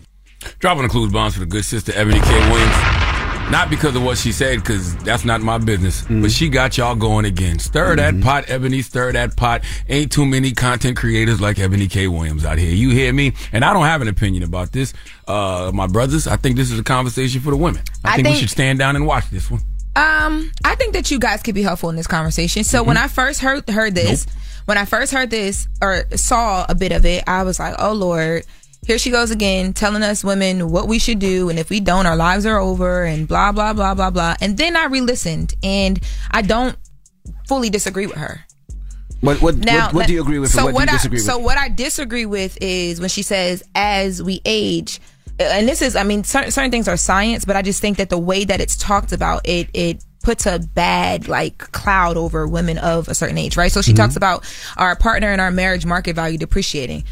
[0.60, 2.50] Dropping the clues bombs for the good sister Ebony K.
[2.50, 3.15] Williams.
[3.50, 6.04] Not because of what she said, because that's not my business.
[6.10, 7.60] But she got y'all going again.
[7.60, 8.82] Stir that pot, Ebony.
[8.82, 9.62] Stir that pot.
[9.88, 12.08] Ain't too many content creators like Ebony K.
[12.08, 12.74] Williams out here.
[12.74, 13.34] You hear me?
[13.52, 14.92] And I don't have an opinion about this.
[15.28, 17.82] Uh, my brothers, I think this is a conversation for the women.
[18.04, 19.60] I, I think, we should stand down and watch this one.
[19.94, 22.64] Um, I think that you guys could be helpful in this conversation.
[22.64, 24.26] So when I first heard heard this,
[24.66, 27.92] when I first heard this or saw a bit of it, I was like, "Oh
[27.92, 28.44] Lord,
[28.86, 32.06] here she goes again, telling us women what we should do, and if we don't,
[32.06, 35.98] our lives are over, and blah blah blah blah blah." And then I re-listened, and
[36.30, 36.76] I don't
[37.48, 38.40] fully disagree with her.
[39.20, 40.50] What what, Now, what, what do you agree with?
[40.50, 41.46] So what, what do you I, disagree So with?
[41.46, 45.00] what I disagree with is when she says, "As we age,"
[45.38, 48.10] and this is, I mean, certain, certain things are science, but I just think that
[48.10, 52.78] the way that it's talked about, it it puts a bad like cloud over women
[52.78, 53.70] of a certain age, right?
[53.72, 53.96] So she Mm-hmm.
[53.96, 54.44] talks about
[54.76, 57.04] our partner and our marriage market value depreciating.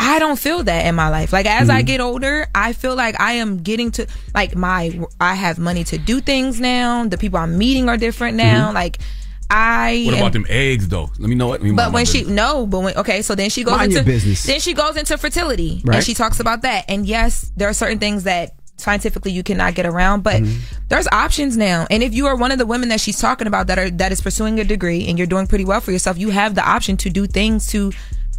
[0.00, 1.32] I don't feel that in my life.
[1.32, 1.76] Like as Mm-hmm.
[1.76, 5.84] I get older, I feel like I am getting to like my I have money
[5.84, 7.04] to do things now.
[7.06, 8.66] The people I'm meeting are different now.
[8.66, 8.74] Mm-hmm.
[8.74, 8.98] Like
[9.50, 11.10] I What am- about them eggs, though?
[11.18, 11.62] Let me know what.
[11.62, 12.34] Me but when she business.
[12.36, 14.44] no, but when okay, so then she goes Mind into business.
[14.44, 15.96] then she goes into fertility Right.
[15.96, 16.86] and she talks about that.
[16.88, 20.58] And yes, there are certain things that scientifically you cannot get around, but Mm-hmm.
[20.88, 21.86] there's options now.
[21.90, 24.10] And if you are one of the women that she's talking about that are that
[24.10, 26.96] is pursuing a degree and you're doing pretty well for yourself, you have the option
[26.98, 27.92] to do things to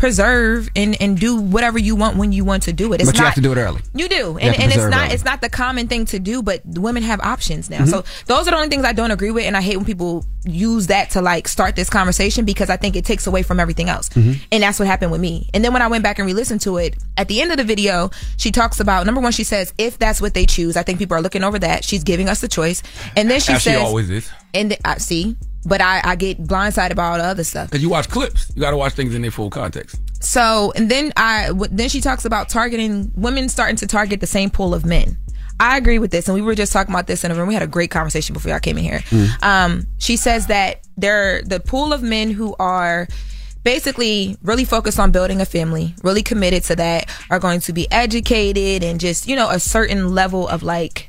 [0.03, 2.99] preserve and and do whatever you want when you want to do it.
[2.99, 3.79] It's but you not have to do it early.
[3.95, 5.13] you do, You and, have and it's not early.
[5.13, 7.79] it's not the common thing to do, but women have options now.
[7.85, 7.89] Mhm.
[7.89, 10.25] So those are the only things I don't agree with, and I hate when people
[10.43, 13.87] use that to like start this conversation because I think it takes away from everything
[13.87, 14.41] else, Mhm.
[14.51, 15.47] and that's what happened with me.
[15.53, 17.63] And then when I went back and re-listened to it, at the end of the
[17.63, 20.99] video, she talks about number one, she says if that's what they choose, I think
[20.99, 21.85] people are looking over that.
[21.85, 22.83] She's giving us the choice,
[23.15, 24.29] and then she As she says, always is.
[24.53, 27.69] and th- I see, but I I get blindsided by all the other stuff.
[27.69, 28.51] Because you watch clips.
[28.55, 29.99] You got to watch things in their full context.
[30.23, 34.27] So, and then I, w- then she talks about targeting women starting to target the
[34.27, 35.17] same pool of men.
[35.59, 37.47] I agree with this, and we were just talking about this in a room.
[37.47, 39.03] We had a great conversation before y'all came in here.
[39.41, 43.07] Um, she says that they're the pool of men who are
[43.63, 47.89] basically really focused on building a family, really committed to that, are going to be
[47.91, 51.07] educated and just you know a certain level of like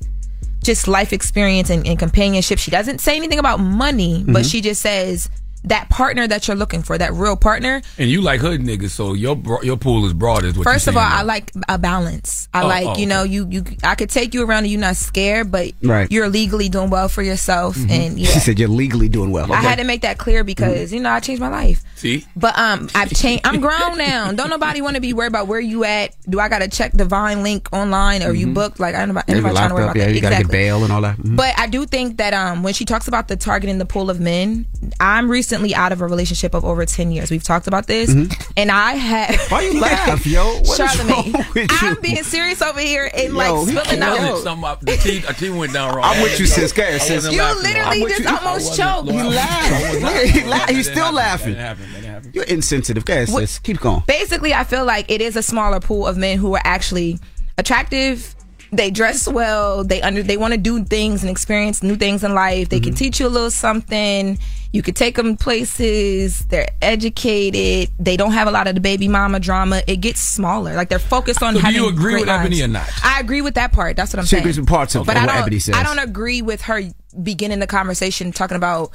[0.64, 2.58] just life experience and, and companionship.
[2.58, 4.50] She doesn't say anything about money, but Mhm.
[4.50, 5.28] she just says
[5.64, 9.14] that partner that you're looking for, that real partner, And you like hood niggas, so
[9.14, 11.78] your your pool is broad, is what First you're of all, saying, I like a
[11.78, 12.48] balance.
[12.52, 14.80] I Oh, like, oh, you know, you you I could take you around and you're
[14.80, 16.10] not scared, but Right.
[16.10, 17.76] you're legally doing well for yourself.
[17.88, 19.52] And yeah, She said you're legally doing well.
[19.52, 20.94] I had to make that clear because Mm-hmm.
[20.96, 21.82] you know I changed my life.
[21.96, 22.26] See?
[22.36, 23.46] But um, I've changed.
[23.46, 24.32] I'm grown now.
[24.32, 26.14] Don't nobody want to be worried about where you at.
[26.28, 28.80] Do I got to check the VINELink online or you booked?
[28.80, 30.14] Like I don't know about Yeah, you anybody trying to worry up, about yeah, that.
[30.14, 31.16] you gotta get bail and all that.
[31.16, 31.36] Mhm.
[31.36, 34.20] But I do think that um, when she talks about the targeting the pool of
[34.20, 34.66] men,
[35.00, 37.30] I'm recently out of a relationship of over ten years.
[37.30, 38.50] We've talked about this, Mhm.
[38.56, 39.36] and I had.
[39.50, 40.44] Why you laugh, yo?
[40.60, 43.84] What is Charlemagne, wrong with I'm being serious over here and Yo, like he spilling
[44.00, 44.20] can't- out.
[44.20, 44.40] Yo.
[44.42, 46.04] Something up- the team, a team went down wrong.
[46.04, 46.72] I'm with you, sis.
[46.72, 47.10] Go I sis.
[47.24, 47.80] wasn't You literally though.
[47.80, 48.36] I'm with just you.
[48.36, 49.06] almost choked.
[49.06, 50.30] wasn't- He laughed.
[50.34, 50.70] He laughed.
[50.70, 51.54] He's still laughing.
[51.54, 51.92] That didn't happen.
[51.92, 52.30] That didn't happen.
[52.34, 53.04] You're insensitive.
[53.04, 53.58] Go sis.
[53.60, 54.02] Keep going.
[54.06, 57.18] Basically, I feel like it is a smaller pool of men who are actually
[57.58, 58.34] attractive.
[58.72, 59.84] They dress well.
[59.84, 60.22] They under.
[60.22, 62.68] They want to do things and experience new things in life.
[62.70, 62.84] They Mm-hmm.
[62.86, 64.38] can teach you a little something.
[64.74, 66.46] You could take them places.
[66.46, 67.92] They're educated.
[68.00, 69.84] They don't have a lot of the baby mama drama.
[69.86, 70.74] It gets smaller.
[70.74, 72.90] Like they're focused on So do you agree great with Ebony or not?
[73.04, 73.94] I agree with that part.
[73.94, 74.42] That's what I'm She saying.
[74.42, 75.76] agrees with parts of but what I don't, Ebony says.
[75.76, 76.82] I don't agree with her
[77.22, 78.92] beginning the conversation talking about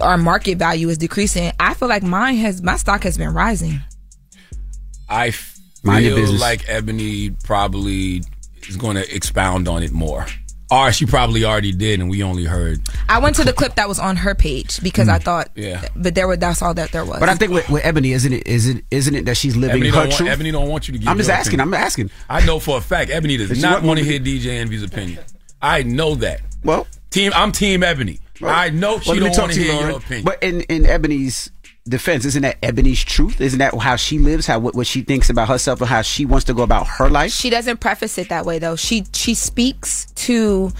[0.00, 1.50] our market value is decreasing.
[1.58, 3.80] I feel like mine has my stock has been rising.
[5.08, 5.32] I
[5.82, 8.22] Mind your feel like Ebony probably
[8.68, 10.26] is going to expound on it more.
[10.70, 12.80] Or she probably already did, and we only heard.
[13.08, 15.22] I went to the clip that was on her page because I mm.
[15.22, 15.88] thought, Yeah.
[15.96, 17.20] but there were that's all that there was.
[17.20, 18.46] But I think with, with Ebony, isn't it?
[18.46, 18.84] Is it?
[18.90, 20.28] Isn't it that she's living Ebony her don't, want, truth?
[20.28, 21.60] Ebony don't want you to give I'm just asking.
[21.60, 21.74] opinion.
[21.74, 22.10] I'm asking.
[22.28, 24.82] I know for a fact Ebony Does does not want want to hear DJ Envy's
[24.82, 25.20] opinion.
[25.62, 26.40] I know that.
[26.62, 28.20] Well, team, I'm Team Ebony.
[28.42, 29.90] I know she Well, don't want to to you, hear Lauren.
[29.90, 30.24] your opinion.
[30.24, 31.50] But in, in Ebony's
[31.88, 33.40] defense, isn't that Ebony's truth?
[33.40, 34.46] Isn't that how she lives?
[34.46, 37.08] How what, what she thinks about herself and how she wants to go about her
[37.08, 37.32] life?
[37.32, 38.76] she doesn't preface it that way though.
[38.76, 40.72] She she speaks to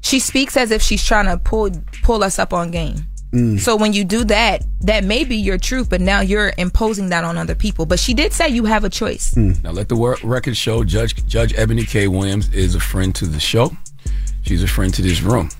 [0.00, 1.70] she speaks as if she's trying to pull
[2.02, 3.06] pull us up on game.
[3.32, 3.58] Mm.
[3.58, 7.24] So when you do that, that may be your truth, but now you're imposing that
[7.24, 7.84] on other people.
[7.84, 9.36] But she did say you have a choice.
[9.36, 12.08] Now let the record show Judge Judge Ebony K.
[12.08, 13.76] Williams is a friend to the show.
[14.42, 15.50] She's a friend to this room.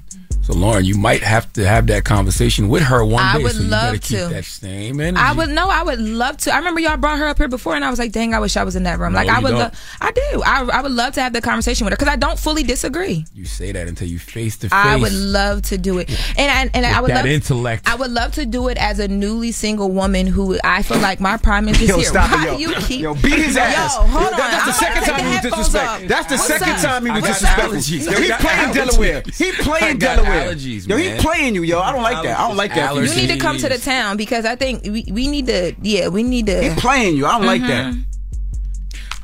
[0.47, 3.41] So Lauren, you might have to have that conversation with her one I day.
[3.41, 4.27] I would so you love better keep to.
[4.29, 5.21] that same energy.
[5.21, 6.55] I would no, I would love to.
[6.55, 8.57] I remember y'all brought her up here before, and I was like, "Dang, I wish
[8.57, 9.59] I was in that room." No, like I would, don't.
[9.59, 9.71] lo-
[10.01, 10.43] I do.
[10.47, 13.25] I, I would love to have that conversation with her because I don't fully disagree.
[13.35, 14.73] You say that until you face to face.
[14.73, 16.09] I would love to do it,
[16.39, 17.89] and I, and I would that love intellect.
[17.89, 21.19] I would love to do it as a newly single woman who I feel like
[21.19, 22.05] my prime is Yo, here.
[22.05, 22.57] stop it, Why yo.
[22.57, 23.97] do you keep Yo, beat his ass.
[23.97, 24.39] Yo, hold on.
[24.39, 26.09] That's the second time take you was headphones disrespect.
[26.09, 28.13] That's the second time he was I got disrespectful.
[28.15, 28.73] Yo, he got playing.
[28.77, 29.23] Delaware.
[29.35, 30.55] He I playing got Delaware.
[30.55, 31.21] allergies, Yo, he man.
[31.21, 31.81] playing you, yo.
[31.81, 32.39] I don't like that.
[32.39, 32.93] I don't like that.
[32.95, 35.75] for You need to come to the town because I think we, we need to.
[35.83, 36.63] Yeah, we need to.
[36.63, 37.27] He playing you.
[37.27, 37.93] I don't like that.
[37.95, 38.05] Mhm.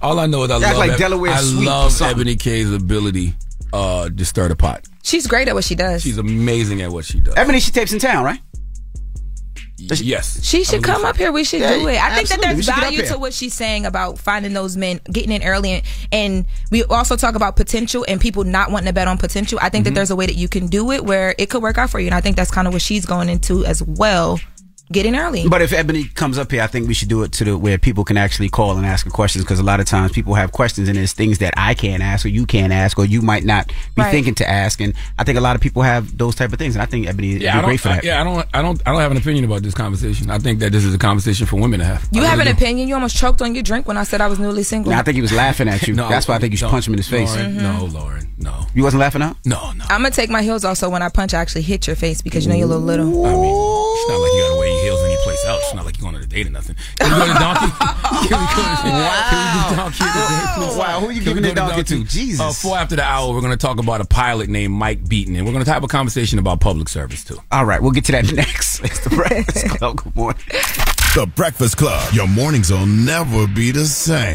[0.00, 2.02] All I know is I That's love like Delaware I love.
[2.02, 3.34] Ebony K's ability
[3.72, 4.84] uh, to stir the pot.
[5.04, 6.02] She's great at what she does.
[6.02, 7.34] She's amazing at what she does.
[7.36, 8.40] Ebony, she tapes in town, right?
[9.90, 10.44] Yes.
[10.44, 11.32] She should come up here.
[11.32, 12.02] We should Yeah, do it.
[12.02, 14.76] I think that there's should get up value to what she's saying about finding those
[14.76, 15.82] men, getting in early, and,
[16.12, 19.58] and we also talk about potential and people not wanting to bet on potential.
[19.62, 19.92] I think that Mm-hmm.
[19.92, 19.96] Mhm.
[19.96, 22.06] there's a way that you can do it where it could work out for you,
[22.06, 24.40] and I think that's kind of what she's going into as well.
[24.92, 25.48] Getting early.
[25.48, 27.78] But if Ebony comes up here, I think we should do it to the where
[27.78, 30.52] people can actually call and ask her questions because a lot of times people have
[30.52, 33.44] questions and there's things that I can't ask or you can't ask or you might
[33.44, 34.10] not be Right.
[34.10, 34.80] thinking to ask.
[34.80, 37.06] And I think a lot of people have those type of things, and I think
[37.08, 38.04] Ebony Yeah, I would be great for I- that.
[38.04, 40.30] yeah, I don't, I don't, I don't have an opinion about this conversation.
[40.30, 42.06] I think that this is a conversation for women to have.
[42.12, 42.56] You I have an really do.
[42.64, 42.88] opinion.
[42.88, 44.92] You almost choked on your drink when I said I was newly single.
[44.92, 45.94] Now, I think he was laughing at you.
[46.02, 47.30] No, That's why I think you should punch him in his face.
[47.34, 47.62] Lauren, Mm-hmm.
[47.62, 48.66] No, Lauren, no.
[48.74, 49.36] You wasn't laughing out?
[49.44, 49.84] No, no.
[49.88, 52.22] I'm gonna take my heels off so when I punch, I actually hit your face
[52.22, 53.26] because you know you're a little little.
[53.26, 54.81] I mean, it's not like you gotta wear
[55.44, 55.62] your heels any place else.
[55.64, 56.76] It's not like you're going on a date or nothing.
[56.98, 57.66] Can we go to Donkey?
[58.28, 59.28] Can we go to, Wow.
[59.30, 60.76] Can we do Donkey today, please?
[60.76, 62.04] Wow, who are you Can giving we the go donkey to?
[62.04, 62.40] Jesus.
[62.40, 65.36] Uh, four after the hour, we're going to talk about a pilot named Mike Beaton,
[65.36, 67.38] and we're going to have a conversation about public service too.
[67.50, 68.80] All right, we'll get to that next.
[68.84, 69.96] It's the Breakfast Club.
[70.02, 70.40] Good morning.
[71.14, 72.12] The Breakfast Club.
[72.14, 74.34] Your mornings will never be the same.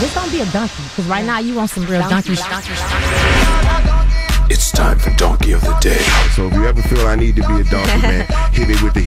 [0.00, 2.32] This gonna be a donkey, because right now you want some real donkey.
[4.50, 6.02] It's time for Donkey of the Day.
[6.34, 8.94] So if you ever feel I need to be a donkey, man, hit me with
[8.94, 9.13] the.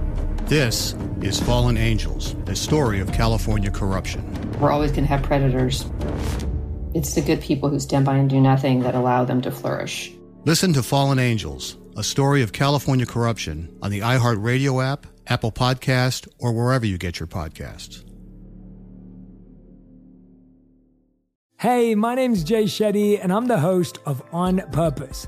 [0.51, 4.21] This is Fallen Angels, a story of California corruption.
[4.59, 5.85] We're always going to have predators.
[6.93, 10.11] It's the good people who stand by and do nothing that allow them to flourish.
[10.43, 16.27] Listen to Fallen Angels, a story of California corruption on the iHeartRadio app, Apple Podcast,
[16.37, 18.03] or wherever you get your podcasts.
[21.59, 25.27] Hey, my name's Jay Shetty, and I'm the host of On Purpose.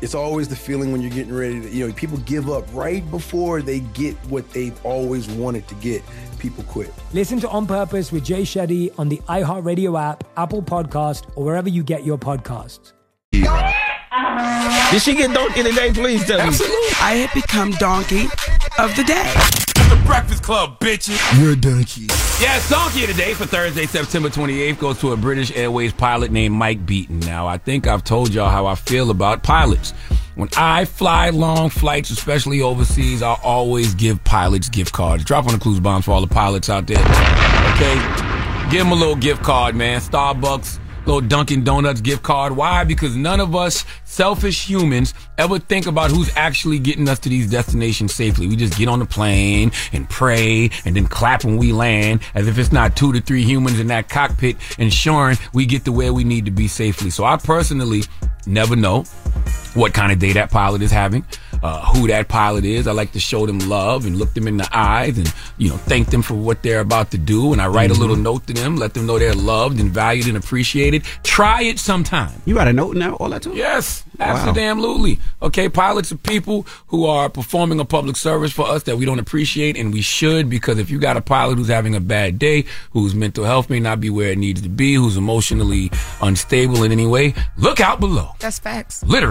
[0.00, 3.08] It's always the feeling when you're getting ready to, you know, people give up right
[3.10, 6.02] before they get what they've always wanted to get.
[6.38, 6.92] People quit.
[7.12, 11.68] Listen to On Purpose with Jay Shetty on the iHeartRadio app, Apple Podcast, or wherever
[11.68, 12.92] you get your podcasts.
[13.32, 15.92] Did she get donkey today?
[15.92, 16.44] Please tell me.
[16.44, 16.88] Absolutely.
[17.00, 18.26] I had become donkey
[18.78, 19.32] of the day.
[19.90, 21.18] The Breakfast Club, bitches.
[21.40, 22.06] You're a donkey.
[22.40, 26.30] Yes, Donkey of the Day for Thursday, September 28th goes to a British Airways pilot
[26.30, 27.18] named Mike Beaton.
[27.20, 29.90] Now, I think I've told y'all how I feel about pilots.
[30.36, 35.24] When I fly long flights, especially overseas, I always give pilots gift cards.
[35.24, 37.02] Drop on the clues bombs for all the pilots out there.
[37.74, 37.94] Okay?
[38.70, 40.00] Give them a little gift card, man.
[40.00, 40.78] Starbucks,
[41.08, 42.54] little Dunkin' Donuts gift card.
[42.54, 42.84] Why?
[42.84, 47.50] Because none of us selfish humans ever think about who's actually getting us to these
[47.50, 48.46] destinations safely.
[48.46, 52.46] We just get on the plane and pray and then clap when we land as
[52.46, 56.12] if it's not two to three humans in that cockpit ensuring we get to where
[56.12, 57.08] we need to be safely.
[57.08, 58.02] So I personally
[58.46, 59.04] never know
[59.74, 61.24] what kind of day that pilot is having,
[61.62, 62.86] uh, who that pilot is.
[62.86, 65.76] I like to show them love and look them in the eyes and, you know,
[65.76, 67.52] thank them for what they're about to do.
[67.52, 67.98] And I write Mm-hmm.
[68.02, 71.04] a little note to them, let them know they're loved and valued and appreciated.
[71.22, 72.32] Try it sometime.
[72.44, 73.54] You write a note now, all that too?
[73.54, 74.26] Yes, Wow.
[74.48, 75.20] absolutely.
[75.42, 79.20] Okay, pilots are people who are performing a public service for us that we don't
[79.20, 82.64] appreciate, and we should because if you got a pilot who's having a bad day,
[82.90, 85.90] whose mental health may not be where it needs to be, who's emotionally
[86.20, 88.30] unstable in any way, look out below.
[88.40, 89.04] That's facts.
[89.04, 89.27] Literally.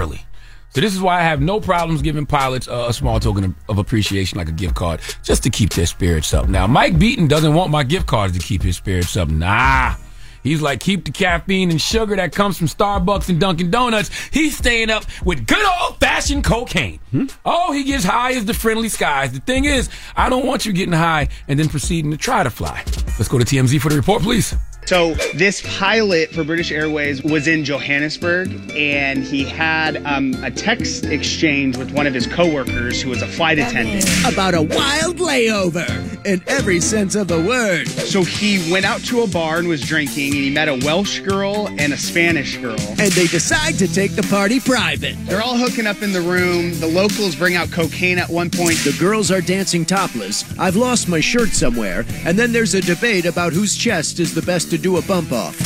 [0.69, 3.55] So this is why I have no problems giving pilots uh, a small token of,
[3.69, 6.47] of appreciation like a gift card just to keep their spirits up.
[6.47, 9.29] Now, Mike Beaton doesn't want my gift cards to keep his spirits up.
[9.29, 9.95] Nah.
[10.43, 14.09] He's like, keep the caffeine and sugar that comes from Starbucks and Dunkin' Donuts.
[14.31, 16.99] He's staying up with good old fashioned cocaine.
[17.43, 19.33] Oh, he gets high as the friendly skies.
[19.33, 22.49] The thing is, I don't want you getting high and then proceeding to try to
[22.49, 22.83] fly.
[23.17, 24.55] Let's go to TMZ for the report, please.
[24.87, 31.03] So this pilot for British Airways was in Johannesburg, and he had um, a text
[31.03, 34.05] exchange with one of his coworkers who was a flight attendant.
[34.25, 37.89] About a wild layover in every sense of the word.
[37.89, 41.19] So he went out to a bar and was drinking, and he met a Welsh
[41.19, 42.79] girl and a Spanish girl.
[42.79, 45.17] And they decide to take the party private.
[45.25, 46.79] They're all hooking up in the room.
[46.79, 48.77] The locals bring out cocaine at one point.
[48.85, 50.45] The girls are dancing topless.
[50.57, 52.05] I've lost my shirt somewhere.
[52.23, 55.31] And then there's a debate about whose chest is the best to do a bump
[55.31, 55.57] off.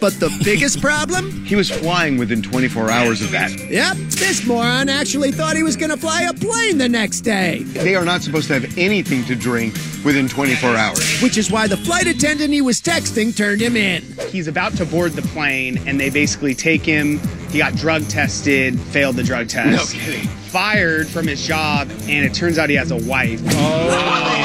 [0.00, 1.44] But the biggest problem?
[1.46, 3.50] He was flying within 24 hours of that.
[3.70, 7.62] Yep, this moron actually thought he was going to fly a plane the next day.
[7.62, 9.74] They are not supposed to have anything to drink
[10.04, 11.20] within 24 hours.
[11.22, 14.02] Which is why the flight attendant he was texting turned him in.
[14.28, 17.18] He's about to board the plane, and they basically take him.
[17.50, 19.94] He got drug tested, failed the drug test.
[19.94, 20.26] No kidding.
[20.26, 23.40] Fired from his job, and it turns out he has a wife.
[23.46, 24.35] Oh.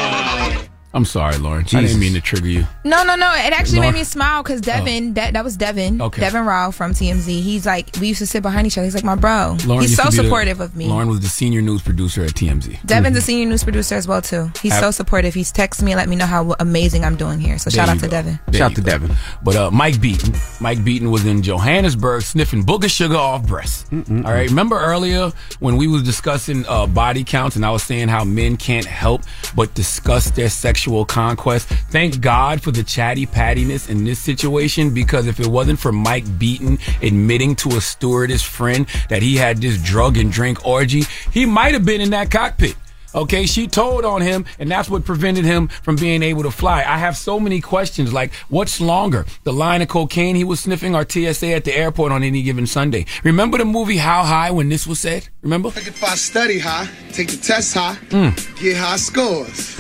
[0.93, 1.63] I'm sorry, Lauren.
[1.73, 2.68] I didn't mean to trigger you.
[2.84, 3.31] No, no, no.
[3.34, 6.19] It actually Lauren- made me smile because Devin, that that was Devin, Okay.
[6.19, 7.41] Devin Rao from TMZ.
[7.41, 8.84] He's like, we used to sit behind each other.
[8.85, 9.55] He's like my bro.
[9.65, 10.88] Lauren He's so to be the- supportive of me.
[10.88, 12.85] Lauren was the senior news producer at TMZ.
[12.85, 14.51] Devin's a senior news producer as well too.
[14.61, 15.34] He's Ab- so supportive.
[15.34, 17.57] He's texting me, and let me know how amazing I'm doing here.
[17.57, 18.11] So There shout out to go.
[18.11, 18.39] Devin.
[18.47, 18.81] There you go.
[18.84, 19.15] Devin.
[19.43, 23.85] But uh, Mike Beaton, Mike Beaton was in Johannesburg sniffing booger sugar off breasts.
[23.93, 24.49] All right.
[24.49, 25.31] Remember earlier
[25.61, 29.22] when we was discussing uh, body counts and I was saying how men can't help
[29.55, 31.68] but discuss their sexual conquest.
[31.68, 36.26] Thank God for the chatty pattiness in this situation because if it wasn't for Mike
[36.40, 41.45] Beaton admitting to a stewardess friend that he had this drug and drink orgy, he
[41.45, 42.76] might have been in that cockpit.
[43.14, 46.78] Okay, she told on him, and that's what prevented him from being able to fly.
[46.88, 50.95] I have so many questions like, what's longer, the line of cocaine he was sniffing
[50.95, 53.06] or TSA at the airport on any given Sunday?
[53.26, 55.28] Remember the movie How High when this was said?
[55.41, 55.68] Remember?
[55.68, 58.62] Like if I study high, take the test high, Mm.
[58.62, 59.76] get high scores.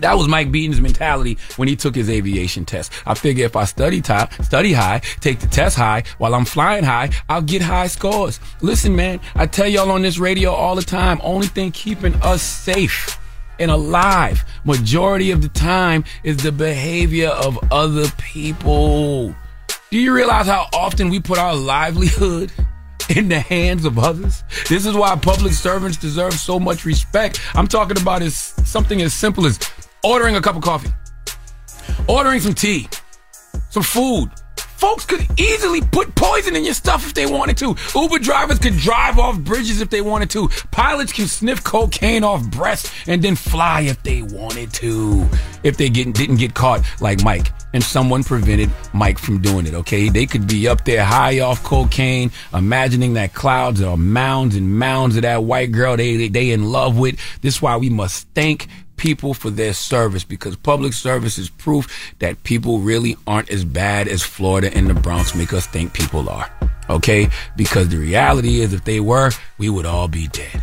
[0.00, 2.92] That was Mike Beaton's mentality when he took his aviation test.
[3.06, 6.84] I figure if I study high, study high, take the test high while I'm flying
[6.84, 8.40] high, I'll get high scores.
[8.62, 12.42] Listen, man, I tell y'all on this radio all the time, only thing keeping us
[12.42, 13.18] safe
[13.58, 19.34] and alive majority of the time is the behavior of other people.
[19.90, 22.52] Do you realize how often we put our livelihood
[23.14, 24.42] in the hands of others?
[24.68, 27.40] This is why public servants deserve so much respect.
[27.54, 29.58] I'm talking about is something as simple as
[30.02, 30.90] ordering a cup of coffee,
[32.08, 32.88] ordering some tea,
[33.70, 34.30] some food.
[34.56, 37.76] Folks could easily put poison in your stuff if they wanted to.
[37.94, 40.48] Uber drivers could drive off bridges if they wanted to.
[40.70, 45.28] Pilots can sniff cocaine off breasts and then fly if they wanted to.
[45.62, 49.74] If they get, didn't get caught like Mike and someone prevented Mike from doing it,
[49.74, 50.08] okay?
[50.08, 55.16] They could be up there high off cocaine, imagining that clouds are mounds and mounds
[55.16, 57.20] of that white girl they, they, they in love with.
[57.42, 58.66] This is why we must thank
[59.00, 64.06] people for their service because public service is proof that people really aren't as bad
[64.06, 66.52] as Florida and the Bronx make us think people are.
[66.90, 67.30] Okay?
[67.56, 70.62] Because the reality is if they were, we would all be dead.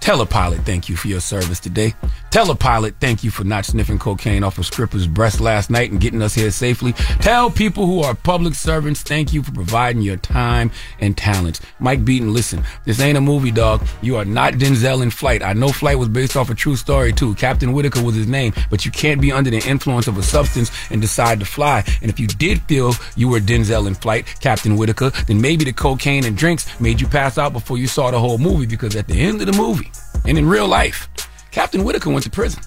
[0.00, 1.94] Tell a pilot thank you for your service today.
[2.30, 5.90] Tell a pilot thank you for not sniffing cocaine off a stripper's breast last night
[5.90, 6.94] and getting us here safely.
[7.20, 10.70] Tell people who are public servants thank you for providing your time
[11.00, 11.60] and talents.
[11.80, 13.86] Mike Beaton, listen, this ain't a movie, dog.
[14.00, 15.42] You are not Denzel in Flight.
[15.42, 17.34] I know Flight was based off a true story too.
[17.34, 20.70] Captain Whitaker was his name, but you can't be under the influence of a substance
[20.90, 21.84] and decide to fly.
[22.00, 25.74] And if you did feel you were Denzel in Flight, Captain Whitaker, then maybe the
[25.74, 29.06] cocaine and drinks made you pass out before you saw the whole movie because at
[29.06, 29.90] the end of the movie,
[30.26, 31.08] and in real life,
[31.50, 32.62] Captain Whitaker went to prison.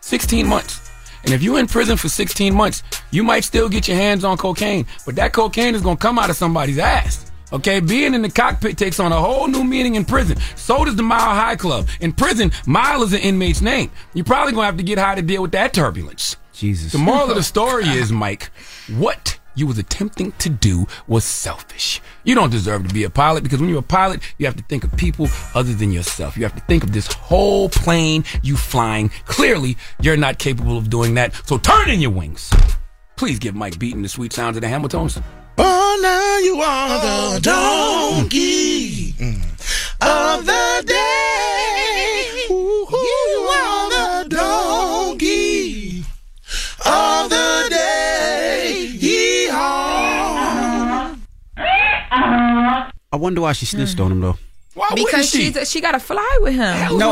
[0.00, 0.90] 16 months.
[1.24, 4.36] And if you're in prison for 16 months, you might still get your hands on
[4.36, 7.30] cocaine, but that cocaine is going to come out of somebody's ass.
[7.52, 10.38] Okay, being in the cockpit takes on a whole new meaning in prison.
[10.54, 11.88] So does the Mile High Club.
[12.00, 13.90] In prison, Mile is an inmate's name.
[14.12, 16.36] You're probably going to have to get high to deal with that turbulence.
[16.52, 16.92] Jesus.
[16.92, 18.50] The moral of the story is, Mike,
[18.96, 22.00] what you was attempting to do was selfish.
[22.24, 24.62] You don't deserve to be a pilot because when you're a pilot, you have to
[24.64, 26.36] think of people other than yourself.
[26.36, 29.10] You have to think of this whole plane you flying.
[29.24, 31.34] Clearly, you're not capable of doing that.
[31.46, 32.50] So turn in your wings.
[33.16, 35.20] Please give Mike Beaton the sweet sounds of the Hamiltons.
[35.58, 39.14] Oh, now you are the oh, donkey
[40.00, 41.07] of the day.
[53.12, 54.38] I wonder why she snitched on him though.
[54.74, 56.98] Why because she's she got to fly with him.
[56.98, 57.10] no,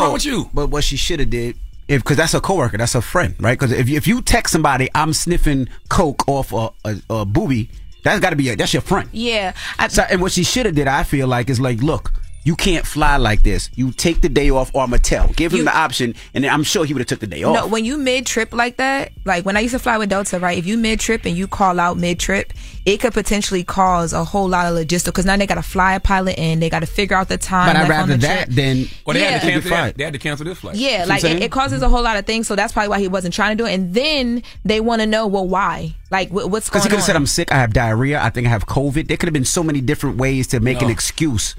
[0.53, 1.57] But what she should have did,
[1.89, 3.59] if because that's her coworker, that's her friend, right?
[3.59, 7.71] Because if you, if you text somebody, I'm sniffing coke off a, a, a booby,
[8.05, 9.09] that's got to be a, that's your friend.
[9.13, 9.55] Yeah.
[9.79, 12.13] I, So, and what she should have did, I feel like, is like, look,
[12.47, 13.71] you can't fly like this.
[13.75, 14.99] You take the day off, or I'ma.
[15.35, 17.43] Give him You- the option, and then I'm sure he would have took the day
[17.43, 17.55] off.
[17.57, 20.39] No, when you mid trip like that, like when I used to fly with Delta,
[20.39, 20.57] right?
[20.57, 22.53] If you mid trip and you call out mid trip,
[22.85, 25.95] it could potentially cause a whole lot of logistics because now they got to fly
[25.97, 27.67] a pilot in, they got to figure out the time.
[27.69, 28.55] but I'd left on rather the that trip.
[28.57, 30.77] than Well, they, had to cancel, they, had, they had to cancel this flight.
[30.77, 31.43] Yeah, like I'm it, saying?
[31.43, 33.61] it causes a whole lot of things, so that's probably why he wasn't trying to
[33.63, 33.75] do it.
[33.75, 35.97] And then they want to know, well, why?
[36.13, 38.47] Like, wh- what's Because he could have said, I'm sick, I have diarrhea, I think
[38.47, 39.09] I have COVID.
[39.09, 41.57] There could have been so many different ways to make an excuse.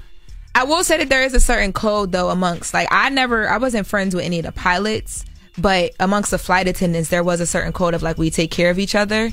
[0.58, 3.58] I will say that there is a certain code though amongst like I never I
[3.58, 5.24] wasn't friends with any of the pilots,
[5.56, 8.68] but amongst the flight attendants, there was a certain code of like we take care
[8.68, 9.30] of each other.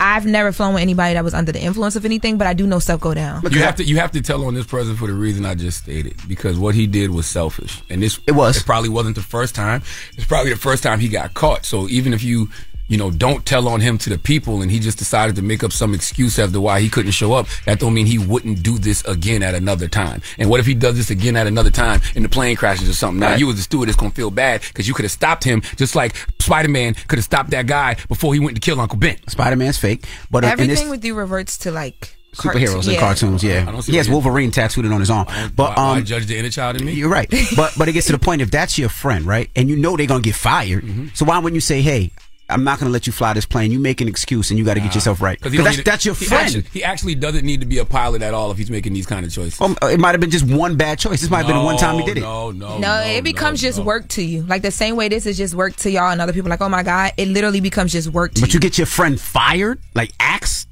[0.00, 2.66] I've never flown with anybody that was under the influence of anything, but I do
[2.66, 3.42] know stuff go down.
[3.50, 5.76] You have to you have to tell on this president for the reason I just
[5.76, 9.22] stated because what he did was selfish, and this it was it probably wasn't the
[9.22, 9.82] first time.
[10.16, 11.66] It's probably the first time he got caught.
[11.66, 12.48] So even if you
[12.88, 15.62] you know don't tell on him to the people, and he just decided to make
[15.64, 18.62] up some excuse as to why he couldn't show up, that don't mean he wouldn't
[18.62, 20.20] do this again at another time.
[20.38, 22.92] And what if he does this again at another time and the plane crashes or
[22.94, 23.20] something?
[23.20, 23.38] Now Right.
[23.40, 26.14] you as a stewardess gonna feel bad because you could have stopped him just like
[26.40, 29.16] Spider Man could have stopped that guy before he went to kill Uncle Ben.
[29.28, 32.98] Spider Man's fake, but uh, in Everything with you reverts to like superheroes cartoon- and
[32.98, 33.66] cartoons, yeah.
[33.68, 35.26] I He has Wolverine tattooed on his arm.
[35.54, 36.92] But why, why um, judge the inner child in me?
[36.92, 37.30] You're right.
[37.56, 39.50] But but it gets to the point if that's your friend, right?
[39.54, 40.82] And you know they're gonna get fired.
[40.84, 41.08] Mm-hmm.
[41.14, 42.10] So why wouldn't you say, Hey,
[42.52, 43.72] I'm not gonna let you fly this plane.
[43.72, 45.38] You make an excuse and you gotta get yourself right.
[45.38, 46.44] Because Because that's, that's your he friend.
[46.46, 49.06] Actually, he actually doesn't need to be a pilot at all if he's making these
[49.06, 49.60] kind of choices.
[49.60, 51.20] Um, it might have been just one bad choice.
[51.20, 52.20] This might have been the one time he did it.
[52.22, 54.42] No, no, No, it becomes just work to you.
[54.42, 56.50] Like the same way this is just work to y'all and other people.
[56.50, 58.54] Like, oh my god, it literally becomes just work to But you.
[58.58, 60.68] you get your friend fired, like axed,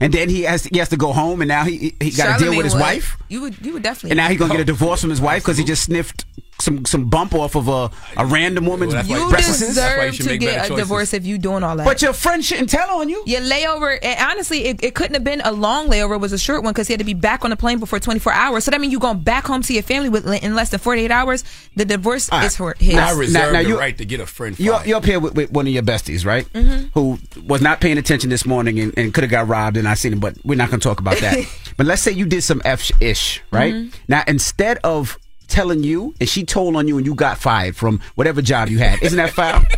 [0.00, 2.44] and then he has he has to go home, and now he he got to
[2.44, 2.80] deal with his would.
[2.80, 4.10] wife, You would, you would definitely.
[4.10, 6.24] and now he's gonna get a divorce from his wife because he just sniffed
[6.60, 9.58] some some bump off of a a random woman's You breasts.
[9.58, 11.84] deserve to get a divorce if you doing all that.
[11.84, 13.22] But your friend shouldn't tell on you.
[13.26, 16.14] Your layover, and honestly, it, it couldn't have been a long layover.
[16.14, 17.98] It was a short one because he had to be back on the plane before
[18.00, 18.64] 24 hours.
[18.64, 21.10] So that means you going back home to your family with in less than 48
[21.10, 21.44] hours.
[21.76, 22.46] The divorce All right.
[22.46, 22.94] is for his.
[22.96, 24.58] I reserve now the you- right to get a friend.
[24.58, 26.46] You're, you're up here with, with one of your besties, right?
[26.52, 26.90] Mhm.
[26.94, 29.94] Who was not paying attention this morning and, and could have got robbed, and I
[29.94, 31.36] seen him, but we're not going to talk about that.
[31.76, 33.74] but let's say you did some F ish, right?
[33.74, 33.94] Mhm.
[34.08, 35.18] Now, instead of
[35.48, 38.78] telling you, and she told on you, and you got fired from whatever job you
[38.78, 39.62] had, isn't that foul?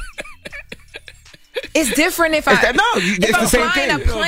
[1.75, 2.55] It's different if I.
[2.55, 3.91] That- no, you- if it's I'm the same thing.
[3.91, 4.19] A You know so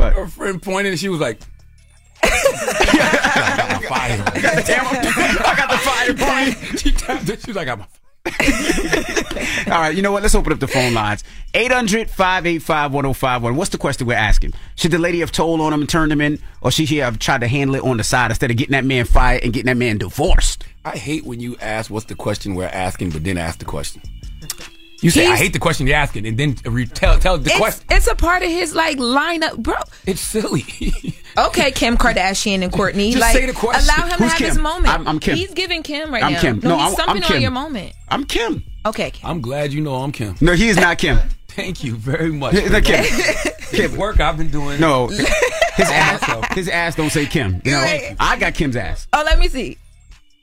[0.00, 0.14] funny?
[0.20, 1.38] Her friend pointed and she was like,
[2.22, 3.78] I
[5.56, 6.56] got the fire point.
[6.80, 7.40] she tapped it.
[7.42, 7.84] She was like, I'm
[9.66, 10.22] All right, you know what?
[10.22, 11.22] Let's open up the phone lines.
[11.54, 13.56] 800 585 1051.
[13.56, 14.52] What's the question we're asking?
[14.74, 17.18] Should the lady have told on him and turned him in, or should she have
[17.18, 19.66] tried to handle it on the side instead of getting that man fired and getting
[19.66, 20.64] that man divorced?
[20.84, 24.02] I hate when you ask what's the question we're asking, but then ask the question.
[25.02, 27.58] You say, I hate the question you're asking, and then re- tell, tell the It's,
[27.58, 27.86] question.
[27.90, 29.74] it's a part of his like lineup, bro.
[30.06, 30.64] It's silly.
[31.38, 33.08] Okay, Kim Kardashian and Kourtney.
[33.12, 33.84] Just like, say the question.
[33.84, 34.46] allow him Who's to have Kim?
[34.48, 34.86] his moment.
[34.88, 35.36] I'm- I'm Kim.
[35.36, 36.40] He's giving Kim right I'm now.
[36.40, 36.60] Kim.
[36.60, 37.42] No, No, he's I'm- stumping I'm on Kim.
[37.42, 37.92] your moment.
[38.08, 38.64] I'm Kim.
[38.86, 39.28] Okay, Kim.
[39.28, 40.34] I'm glad you know I'm Kim.
[40.40, 41.18] No, he is not Kim.
[41.48, 42.54] Thank you very much.
[42.56, 43.04] He's not Kim.
[43.70, 43.96] Kim.
[43.98, 44.80] Work I've been doing.
[44.80, 45.28] No, his
[45.90, 47.60] ass, his ass don't say Kim.
[47.66, 48.16] You know, Right.
[48.18, 49.06] I got Kim's ass.
[49.12, 49.76] Oh, let me see.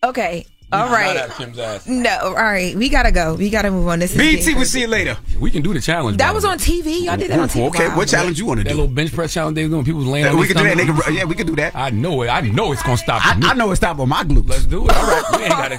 [0.04, 0.46] Okay.
[0.74, 1.88] All You do not Kim's ass.
[1.88, 2.18] No.
[2.22, 2.76] All right.
[2.76, 3.36] We gotta go.
[3.36, 4.00] We gotta move on.
[4.00, 5.18] This BT, we'll see you later.
[5.40, 6.18] We can do the challenge.
[6.18, 7.04] That was on TV.
[7.06, 7.68] Y'all did that on TV.
[7.70, 7.98] Okay, Wow.
[7.98, 8.76] what challenge you want to That do?
[8.82, 9.86] little bench press challenge they was doing.
[9.86, 11.04] People was laying on we their can do that.
[11.06, 11.76] Can, yeah, we can do that.
[11.76, 12.28] I know it.
[12.30, 13.26] I know it's gonna stop.
[13.26, 13.46] I, me.
[13.48, 14.50] I know it's stop on my glutes.
[14.50, 14.96] Let's do it.
[14.96, 15.24] All right.
[15.34, 15.76] You ain't gotta.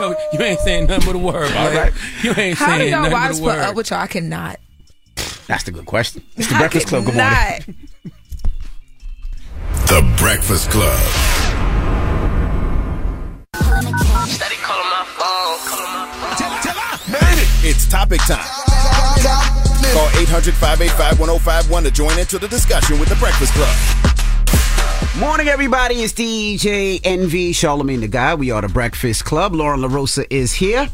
[0.00, 1.52] You ain't, you ain't saying nothing but a word.
[1.52, 1.92] All right.
[2.22, 4.00] You ain't How do saying y'all nothing wives but a put up with y'all?
[4.00, 4.60] I cannot.
[5.46, 6.22] That's the good question.
[6.36, 7.04] It's the I Breakfast Club.
[7.04, 7.88] Good morning.
[9.86, 11.35] The Breakfast Club.
[17.68, 18.46] It's topic time.
[19.92, 23.74] Call 800 585 1051 to join into the discussion with the Breakfast Club.
[25.18, 25.96] Morning, everybody.
[25.96, 28.38] It's DJ Envy Charlemagne the God.
[28.38, 29.52] We are the Breakfast Club.
[29.52, 30.88] Lauren LaRosa is here.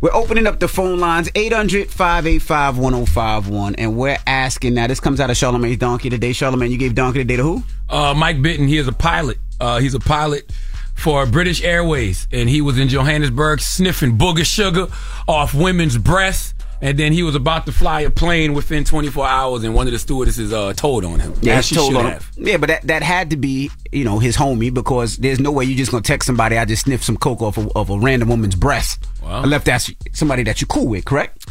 [0.00, 3.74] We're opening up the phone lines 800 585 1051.
[3.74, 6.32] And we're asking now, this comes out of Charlemagne's Donkey today.
[6.32, 7.64] Charlemagne, you gave Donkey today to who?
[7.90, 8.68] uh, Mike Bitton.
[8.68, 9.38] He is a pilot.
[9.60, 10.52] Uh, he's a pilot
[10.96, 14.88] for British Airways, and he was in Johannesburg sniffing booger sugar
[15.28, 16.54] off women's breasts.
[16.82, 19.94] And then he was about to fly a plane within 24 hours, and one of
[19.94, 21.32] the stewardesses uh, told on him.
[21.40, 22.22] Yeah, she told on him.
[22.36, 25.64] Yeah, but that, that had to be, you know, his homie because there's no way
[25.64, 26.58] you're just gonna text somebody.
[26.58, 29.06] I just sniffed some coke off of, of a random woman's breast.
[29.22, 29.44] Wow.
[29.44, 31.46] Unless that's somebody that you're cool with, correct?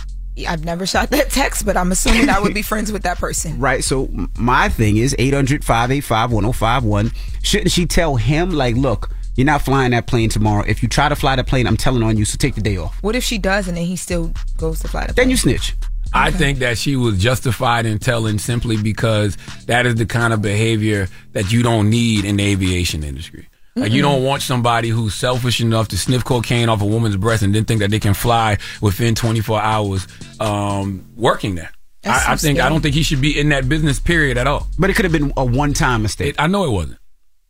[0.47, 3.57] I've never shot that text, but I'm assuming I would be friends with that person.
[3.59, 3.83] Right.
[3.83, 7.11] So my thing is 800 585 1051.
[7.41, 10.63] Shouldn't she tell him, like, look, you're not flying that plane tomorrow.
[10.67, 12.77] If you try to fly the plane, I'm telling on you, so take the day
[12.77, 13.01] off.
[13.03, 15.75] What if she does and then he still goes to fly the Then you snitch.
[16.13, 20.41] I think that she was justified in telling simply because that is the kind of
[20.41, 23.49] behavior that you don't need in the aviation industry.
[23.77, 27.43] Like you don't want somebody who's selfish enough to sniff cocaine off a woman's breast
[27.43, 30.07] and then think that they can fly within 24 hours
[30.39, 31.71] um, working there.
[32.01, 34.37] That's I, I so think I don't think he should be in that business period
[34.37, 34.67] at all.
[34.79, 36.35] But it could have been a one time mistake.
[36.39, 36.99] I know it wasn't.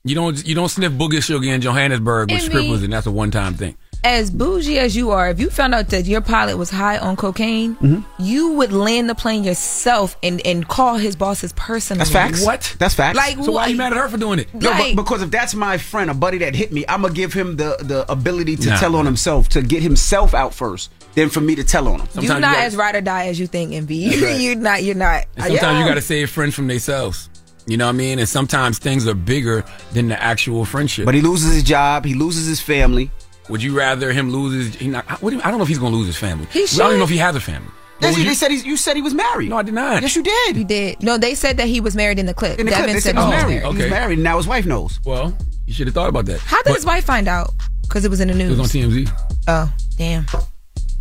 [0.07, 3.07] You don't you don't sniff booger sugar in Johannesburg with I mean- strippers and that's
[3.07, 3.75] a one time thing.
[4.03, 7.15] as bougie as you are, if you found out that your pilot was high on
[7.15, 8.01] cocaine, mm-hmm.
[8.23, 11.97] you would land the plane yourself and, and call his bosses personally.
[11.99, 12.45] That's facts.
[12.45, 12.75] What?
[12.77, 13.17] That's facts.
[13.17, 14.53] Like, So why what- you mad at her for doing it?
[14.53, 17.15] No, Like- but because if that's my friend, a buddy that hit me, I'm gonna
[17.15, 18.77] give him the the ability to Nah.
[18.77, 22.07] tell on himself, to get himself out first, then for me to tell on him.
[22.11, 24.09] Sometimes You're you not gotta- as ride or die as you think, Envy.
[24.09, 24.39] That's right.
[24.39, 24.83] you're not.
[24.83, 25.25] You're not.
[25.35, 27.27] And sometimes you got to save friends from themselves.
[27.67, 28.19] You know what I mean?
[28.19, 29.63] And sometimes things are bigger
[29.93, 31.05] than the actual friendship.
[31.05, 33.09] But he loses his job, he loses his family.
[33.49, 34.75] Would you rather him lose his?
[34.81, 36.47] He not, what do you- I don't know if he's going to lose his family.
[36.51, 36.85] He I don't should.
[36.87, 37.69] even know if he has a family.
[37.99, 39.49] But Yes, would they you- said he's, you said he was married.
[39.49, 40.01] no, I did not.
[40.01, 40.57] Yes, you did.
[40.57, 41.01] You did.
[41.01, 42.59] No, they said that he was married in the clip.
[42.59, 43.49] In the Devin clip, they said said he was married.
[43.61, 43.61] married.
[43.61, 43.89] He was Okay.
[43.89, 44.99] married, and now his wife knows.
[45.05, 45.35] Well,
[45.65, 46.39] you should have thought about that.
[46.41, 47.51] How did But his wife find out?
[47.83, 48.57] Because it was in the It news.
[48.57, 49.09] was on TMZ.
[49.47, 50.25] Oh, damn.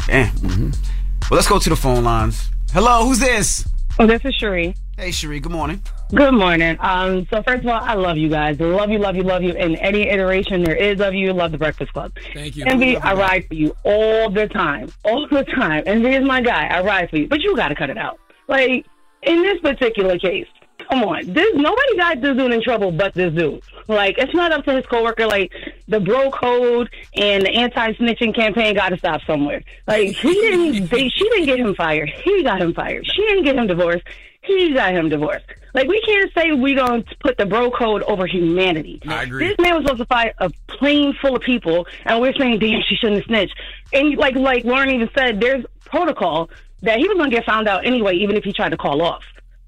[0.09, 0.31] Eh.
[0.43, 2.49] Well, let's go to the phone lines.
[2.73, 3.67] Hello, who's this?
[3.99, 4.75] Oh, this is Cherie.
[4.99, 5.41] Hey, Cherie.
[5.41, 5.83] Good morning.
[6.15, 6.77] Good morning.
[6.79, 8.61] Um, so first of all, I love you guys.
[8.61, 9.53] Love you, love you, love you.
[9.55, 12.13] In any iteration there is of you, love the Breakfast Club.
[12.33, 12.65] Thank you.
[12.67, 15.83] Envy, I ride for you all the time, all the time.
[15.87, 16.67] Envy is my guy.
[16.69, 18.21] I ride for you, but you got to cut it out.
[18.47, 18.87] Like
[19.23, 20.47] in this particular case,
[20.89, 23.63] come on, this nobody got this dude in trouble but this dude.
[23.89, 25.27] Like it's not up to his coworker.
[25.27, 25.51] Like
[25.89, 29.65] the bro code and the anti-snitching campaign got to stop somewhere.
[29.89, 32.09] Like he didn't, they, she didn't get him fired.
[32.09, 33.05] He got him fired.
[33.05, 34.05] She didn't get him divorced.
[34.43, 35.47] He got him divorced.
[35.75, 39.03] Like we can't say we're gonna put the bro code over humanity.
[39.07, 39.49] I agree.
[39.49, 42.81] This man was supposed to fight a plane full of people, and we're saying, "Damn,
[42.89, 43.55] she shouldn't have snitched."
[43.93, 46.49] And like like Lauren even said, there's protocol
[46.83, 49.25] that he was gonna get found out anyway, even if he tried to call off.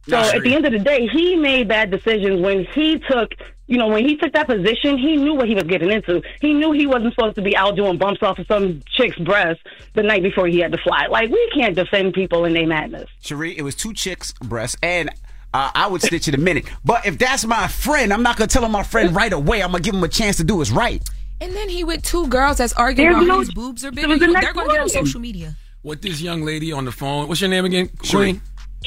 [0.08, 3.32] So at the end of the day, he made bad decisions when he took,
[3.66, 4.98] you know, when he took that position.
[4.98, 6.22] He knew what he was getting into.
[6.40, 9.60] He knew he wasn't supposed to be out doing bumps off of some chick's breast
[9.94, 11.06] the night before he had to fly.
[11.10, 13.10] Like we can't defend people in their madness.
[13.20, 15.10] Cherie, it was two chicks' breasts, and
[15.56, 16.66] uh, I would stitch it a minute.
[16.84, 19.62] But if that's my friend, I'm not gonna tell him my friend right away.
[19.62, 21.02] I'm gonna give him a chance to do wis right.
[21.40, 23.94] And then he with two girls that's arguing There's about no- whose boobs are it
[23.94, 24.08] bigger.
[24.08, 25.54] was the They're going to get on social media.
[25.82, 27.28] What this young lady on the phone?
[27.28, 27.90] What's your name again?
[28.02, 28.32] Cherie.
[28.32, 28.42] Queen?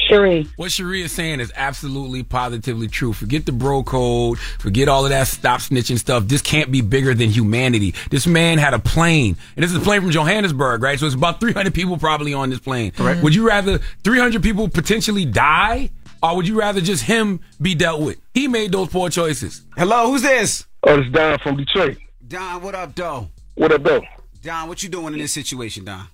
[0.08, 0.48] Cherie.
[0.56, 3.12] What Cherie is saying is absolutely positively true.
[3.12, 4.38] Forget the bro code.
[4.58, 6.24] Forget all of that stop snitching stuff.
[6.26, 7.94] This can't be bigger than humanity.
[8.10, 10.98] This man had a plane, and this is a plane from Johannesburg, right?
[10.98, 12.90] So it's about 300 people probably on this plane.
[12.92, 13.22] Correct.
[13.22, 15.90] Would you rather 300 people potentially die,
[16.22, 18.18] or would you rather just him be dealt with?
[18.34, 19.62] He made those poor choices.
[19.76, 20.66] Hello, who's this?
[20.82, 21.98] Oh, it's Don from Detroit.
[22.26, 23.28] Don, what up, Doe?
[23.54, 24.02] What up, though?
[24.42, 26.06] Don, what you doing in this situation, Don?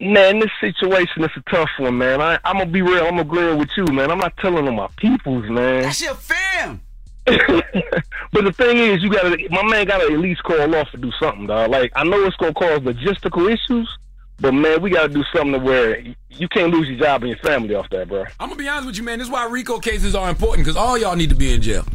[0.00, 2.20] Man, this situation is a tough one, man.
[2.20, 3.04] I, I'm gonna be real.
[3.04, 4.10] I'm gonna agreeing with you, man.
[4.10, 5.82] I'm not telling on my peoples, man.
[5.82, 6.80] That's your fam.
[8.32, 11.12] But the thing is, you gotta, my man gotta at least call off and do
[11.20, 11.70] something, dog.
[11.70, 13.88] Like, I know it's gonna cause logistical issues,
[14.42, 15.98] but man, we gotta do something to where
[16.28, 18.24] you can't lose your job and your family off that, bro.
[18.40, 19.18] I'm gonna be honest with you, man.
[19.18, 21.86] This is why RICO cases are important because all y'all need to be in jail.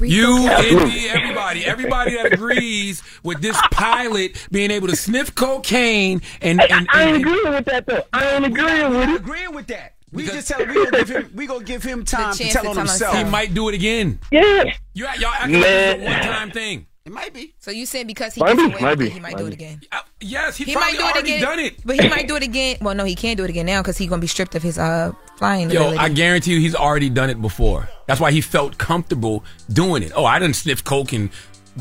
[0.00, 0.82] You, Absolutely.
[0.82, 6.86] Envy, everybody, everybody that agrees with this pilot being able to sniff cocaine and, and,
[6.92, 8.04] I ain't and- agreeing with that, though.
[8.12, 9.16] I ain't agreeing with it.
[9.16, 9.94] Agreeing with that.
[10.12, 12.74] We just tell we gonna give him we gonna give him time to tell on
[12.76, 13.16] tell himself.
[13.16, 14.18] he might do it again.
[14.30, 14.64] Yeah.
[14.94, 16.04] You, y'all acting like it's a Man.
[16.04, 16.86] one-time thing.
[17.06, 17.54] It might be.
[17.60, 19.52] So you saying because he Might be, away might be, he might might do it
[19.52, 19.80] again.
[19.92, 21.76] Uh, yes, he, He might do it again, done it.
[21.86, 22.78] but he might do it again.
[22.80, 24.76] Well, no, he can't do it again now because he's gonna be stripped of his
[24.76, 25.98] uh flying Yo, ability.
[25.98, 27.88] I guarantee you, he's already done it before.
[28.06, 30.10] That's why he felt comfortable doing it.
[30.16, 31.30] Oh, I didn't sniff coke and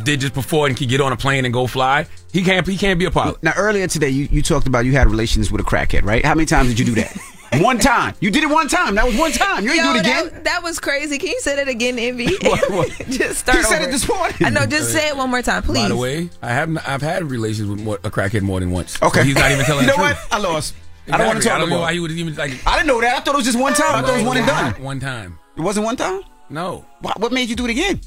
[0.03, 2.05] did this before and could get on a plane and go fly.
[2.31, 2.67] He can't.
[2.67, 3.41] He can't be a pilot.
[3.41, 6.23] Now earlier today, you, you talked about you had relations with a crackhead, right?
[6.23, 7.17] How many times did you do that?
[7.61, 8.13] one time.
[8.19, 8.95] You did it one time.
[8.95, 9.63] That was one time.
[9.63, 10.23] You ain't Yo, do it again.
[10.25, 11.17] That, that was crazy.
[11.17, 12.25] Can you say that again, Envy?
[12.43, 12.89] What, what?
[13.09, 14.35] just start He said it this morning.
[14.41, 14.65] I know.
[14.65, 15.83] Just say it one more time, please.
[15.83, 19.01] By the way, I have I've had relations with more, a crackhead more than once.
[19.01, 19.19] Okay.
[19.19, 20.17] so he's not even telling You know the what?
[20.31, 20.75] I lost.
[21.07, 21.49] I don't want to Exactly.
[21.49, 21.81] talk I don't know about.
[21.83, 21.93] why it.
[21.95, 22.67] he would even like.
[22.67, 23.15] I didn't know that.
[23.17, 23.95] I thought it was just one time.
[23.95, 24.73] I thought it was one and done.
[24.83, 25.39] One time.
[25.57, 26.21] It wasn't one time.
[26.49, 26.85] No.
[27.01, 27.99] What, what made you do it again?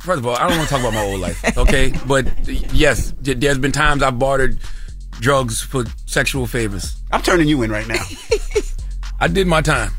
[0.00, 1.92] First of all, I don't want to talk about my old life, okay?
[2.06, 2.26] But
[2.72, 4.58] yes, there's been times I've bartered
[5.20, 6.96] drugs for sexual favors.
[7.12, 8.02] I'm turning you in right now.
[9.24, 9.90] I did my time.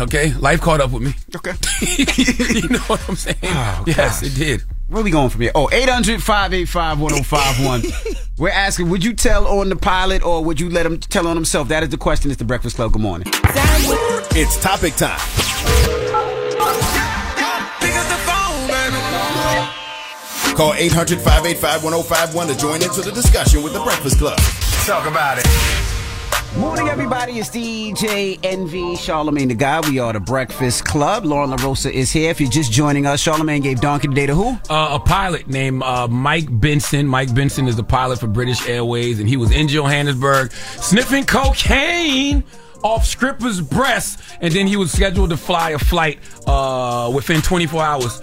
[0.00, 1.14] Okay, life caught up with me.
[1.36, 1.52] Okay.
[2.60, 3.36] you know what I'm saying?
[3.44, 4.22] Oh, yes, gosh.
[4.24, 4.62] it did.
[4.88, 5.52] Where we going from here?
[5.54, 8.16] Oh, 800 585 1051.
[8.36, 11.36] We're asking, would you tell on the pilot or would you let him tell on
[11.36, 11.68] himself?
[11.68, 12.32] That is the question.
[12.32, 12.90] It's the Breakfast Club.
[12.90, 13.28] Good morning.
[14.34, 15.20] It's topic time.
[20.56, 24.36] Call 800 585 1051 to join into the discussion with the Breakfast Club.
[24.84, 25.87] Talk about it.
[26.56, 27.38] Morning, everybody.
[27.38, 29.86] It's DJ Envy, Charlemagne the God.
[29.88, 31.24] We are the Breakfast Club.
[31.24, 32.30] Lauren LaRosa is here.
[32.30, 34.58] If you're just joining us, Charlemagne gave Donkey today to who?
[34.68, 37.06] Uh, a pilot named uh, Mike Benson.
[37.06, 42.42] Mike Benson is the pilot for British Airways, and he was in Johannesburg sniffing cocaine
[42.82, 47.82] off strippers' breasts, and then he was scheduled to fly a flight uh, within 24
[47.82, 48.20] hours.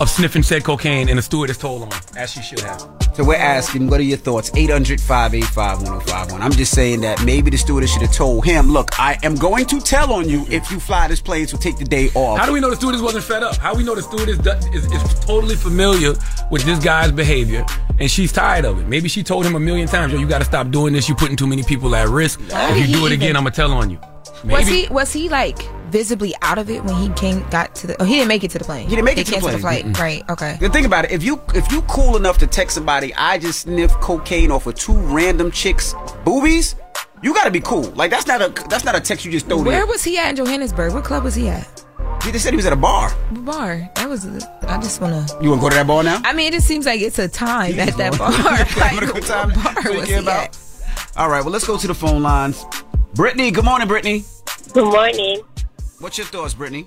[0.00, 2.80] Of sniffing said cocaine, and the stewardess told on him, as she should have.
[3.14, 4.50] So we're asking, what are your thoughts?
[4.56, 6.42] 800 585 1051.
[6.42, 9.66] I'm just saying that maybe the stewardess should have told him, look, I am going
[9.66, 12.38] to tell on you if you fly this plane, so take the day off.
[12.40, 13.56] How do we know the stewardess wasn't fed up?
[13.56, 16.14] How do we know the stewardess do- is, is totally familiar
[16.50, 17.64] with this guy's behavior
[18.00, 18.88] and she's tired of it?
[18.88, 21.08] Maybe she told him a million times, yo, you got to stop doing this.
[21.08, 22.40] You're putting too many people at risk.
[22.42, 24.00] If you do he it again, even- I'm going to tell on you.
[24.44, 25.58] Was he was he like
[25.90, 28.00] visibly out of it when he came got to the?
[28.02, 28.84] Oh, he didn't make it to the plane.
[28.88, 29.58] He didn't make They it to the plane.
[29.58, 29.98] flight.
[29.98, 30.30] Right.
[30.30, 30.56] Okay.
[30.60, 33.60] The thing about it, if you if you cool enough to text somebody, I just
[33.62, 35.94] sniffed cocaine off of two random chicks'
[36.24, 36.74] boobies,
[37.22, 37.82] you gotta be cool.
[37.92, 39.64] Like that's not a that's not a text you just throw in.
[39.64, 39.86] Where there.
[39.86, 40.92] was he at in Johannesburg?
[40.94, 41.84] What club was he at?
[42.24, 43.14] He just said he was at a bar.
[43.32, 43.88] Bar?
[43.96, 44.26] That was.
[44.26, 45.26] I just wanna.
[45.42, 46.20] You wanna go to that bar now?
[46.24, 48.32] I mean, it just seems like it's a time at that bar.
[48.32, 49.50] Having a good time.
[49.50, 50.44] What bar what was he about?
[50.48, 50.58] at?
[51.16, 52.64] All right, well let's go to the phone lines.
[53.14, 54.24] Brittany, good morning, Brittany.
[54.72, 55.40] Good morning.
[56.00, 56.84] What's your thoughts, Brittany?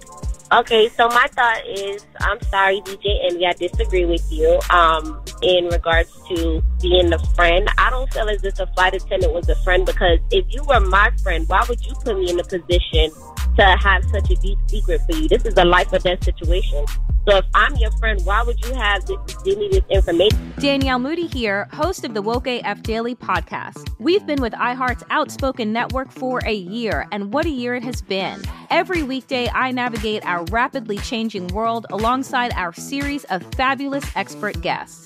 [0.52, 4.60] Okay, so my thought is, I'm sorry, DJ Envy, I disagree with you.
[4.70, 9.34] Um, in regards to being a friend, I don't feel as if the flight attendant
[9.34, 12.38] was a friend because if you were my friend, why would you put me in
[12.42, 13.10] a position
[13.58, 15.28] to have such a deep secret for you?
[15.28, 16.86] This is a life or death situation.
[17.28, 20.54] So if I'm your friend, why would you have give me this information?
[20.60, 23.94] Danielle Moody here, host of the Woke AF Daily podcast.
[24.00, 28.02] We've been with iHeart's Outspoken Network for a year, and what a year it has
[28.02, 28.42] been.
[28.70, 35.06] Every weekday, I navigate our rapidly changing world alongside our series of fabulous expert guests.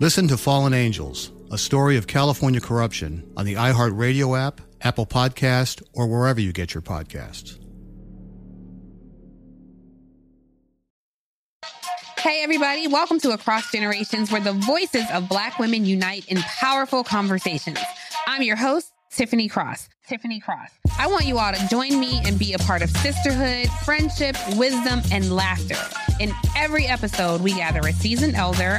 [0.00, 5.82] Listen to Fallen Angels, a story of California corruption on the iHeartRadio app, Apple Podcast,
[5.92, 7.58] or wherever you get your podcasts.
[12.18, 17.04] Hey, everybody, welcome to Across Generations, where the voices of Black women unite in powerful
[17.04, 17.78] conversations.
[18.26, 19.90] I'm your host, Tiffany Cross.
[20.08, 20.70] Tiffany Cross.
[20.98, 25.02] I want you all to join me and be a part of sisterhood, friendship, wisdom,
[25.12, 25.76] and laughter.
[26.20, 28.78] In every episode, we gather a seasoned elder.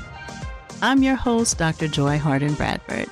[0.83, 1.87] I'm your host, Dr.
[1.87, 3.07] Joy Harden Bradford,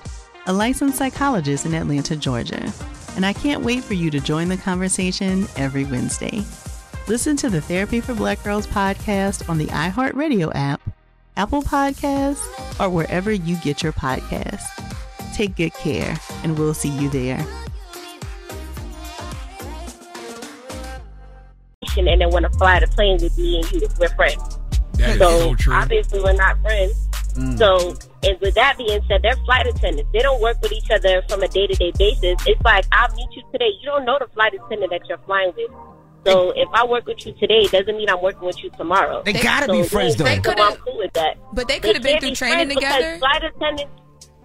[0.48, 2.74] a licensed psychologist in Atlanta, Georgia,
[3.16, 6.44] and I can't wait for you to join the conversation every Wednesday.
[7.08, 10.82] Listen to the Therapy for Black Girls podcast on the iHeartRadio app,
[11.38, 12.44] Apple Podcasts,
[12.80, 14.66] or wherever you get your podcasts.
[15.36, 17.46] Take good care, and we'll see you there.
[21.98, 23.88] and then want to fly the plane with me and you.
[24.00, 24.58] We're friends.
[24.94, 25.74] That is so, so true.
[25.74, 27.09] obviously we're not friends.
[27.34, 27.58] Mm.
[27.58, 30.10] So, and with that being said, they're flight attendants.
[30.12, 32.38] They don't work with each other from a day to day basis.
[32.46, 33.70] It's like I'll meet you today.
[33.80, 35.72] You don't know the flight attendant that you're flying with.
[36.26, 39.24] So if I work with you today, doesn't mean I'm working with you tomorrow.
[39.24, 40.26] They gotta so be friends, though.
[40.26, 41.38] They They could coulda- I'm cool with that.
[41.54, 43.18] But they They could have been through be training friends because together.
[43.20, 43.92] Flight attendants,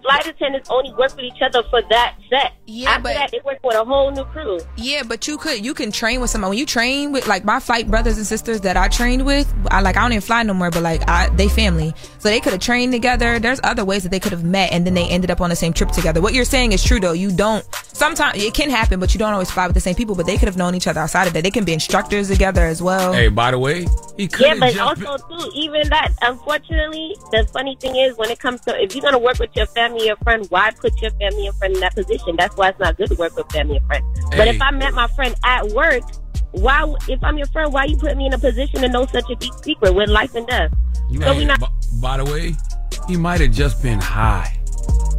[0.05, 2.53] flight attendants only work with each other for that set.
[2.65, 4.59] Yeah, After but- that, they work with a whole new crew.
[4.77, 6.49] Yeah, but you could you can train with someone.
[6.49, 9.81] When you train with like my flight brothers and sisters that I trained with, I
[9.81, 11.93] like I don't even fly no more, but like I they family.
[12.19, 13.39] So they could have trained together.
[13.39, 15.55] There's other ways that they could have met and then they ended up on the
[15.55, 16.21] same trip together.
[16.21, 17.13] What you're saying is true though.
[17.13, 20.15] You don't sometimes it can happen, but you don't always fly with the same people,
[20.15, 21.43] but they could have known each other outside of that.
[21.43, 23.13] They can be instructors together as well.
[23.13, 23.85] Hey, by the way,
[24.17, 26.11] he could Yeah, but just also too, even that.
[26.21, 29.65] Unfortunately, the funny thing is, when it comes to if you're gonna work with your
[29.67, 32.35] family or friend, why put your family and friend in that position?
[32.37, 34.03] That's why it's not good to work with family and friend.
[34.31, 36.03] But if I met my friend at work,
[36.51, 36.93] why?
[37.07, 39.35] If I'm your friend, why you put me in a position to know such a
[39.35, 40.71] deep secret with life and death?
[41.09, 41.59] You So we not.
[41.59, 41.65] b-
[42.01, 42.55] by the way,
[43.07, 44.57] he might have just been high.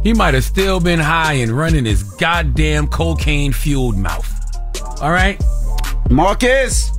[0.03, 4.33] He might have still been high and running his goddamn cocaine fueled mouth.
[5.01, 5.41] All right?
[6.09, 6.91] Marcus.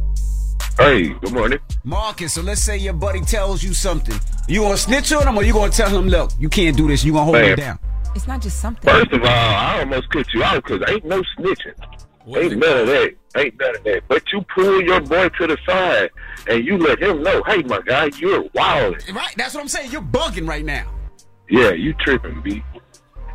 [0.78, 1.59] Hey, good morning.
[1.82, 4.14] Marcus, so let's say your buddy tells you something.
[4.46, 7.02] You gonna snitch on him or you gonna tell him, look, you can't do this,
[7.02, 7.50] you gonna hold Man.
[7.50, 7.78] him down?
[8.14, 8.88] It's not just something.
[8.88, 11.74] First of all, I almost cut you out because ain't no snitching.
[12.28, 13.14] ain't none of that.
[13.36, 14.02] Ain't none of that.
[14.06, 16.10] But you pull your boy to the side
[16.48, 18.96] and you let him know, hey, my guy, you're wild.
[19.12, 19.90] Right, that's what I'm saying.
[19.90, 20.88] You're bugging right now.
[21.50, 22.62] Yeah, you tripping, B.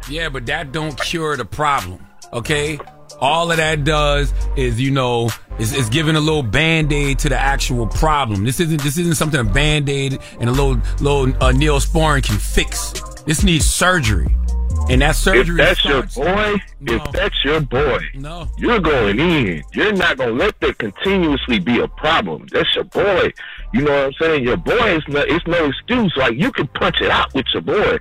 [0.09, 2.05] Yeah, but that don't cure the problem.
[2.31, 2.79] Okay?
[3.19, 5.29] All of that does is, you know,
[5.59, 8.43] is, is giving a little band-aid to the actual problem.
[8.43, 12.91] This isn't this isn't something a band-aid and a little little uh, Neosporin can fix.
[13.25, 14.27] This needs surgery.
[14.89, 18.49] And that surgery If that's your boy, if that's your boy, No.
[18.57, 19.63] you're going in.
[19.71, 22.47] You're not gonna let that continuously be a problem.
[22.51, 23.31] That's your boy.
[23.73, 24.43] You know what I'm saying?
[24.43, 26.13] Your boy is no, it's no excuse.
[26.17, 27.97] Like you can punch it out with your boy.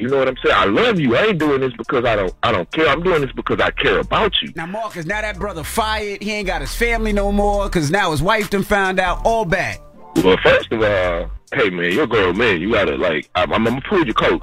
[0.00, 0.56] You know what I'm saying?
[0.56, 1.14] I love you.
[1.14, 2.88] I ain't doing this because I don't I don't care.
[2.88, 4.50] I'm doing this because I care about you.
[4.56, 8.10] Now, Marcus, now that brother fired, he ain't got his family no more, cause now
[8.10, 9.78] his wife done found out all bad.
[10.16, 12.62] Well, first of all, hey man, you're a grown man.
[12.62, 14.42] You gotta like, I'm, I'm gonna pull your coat.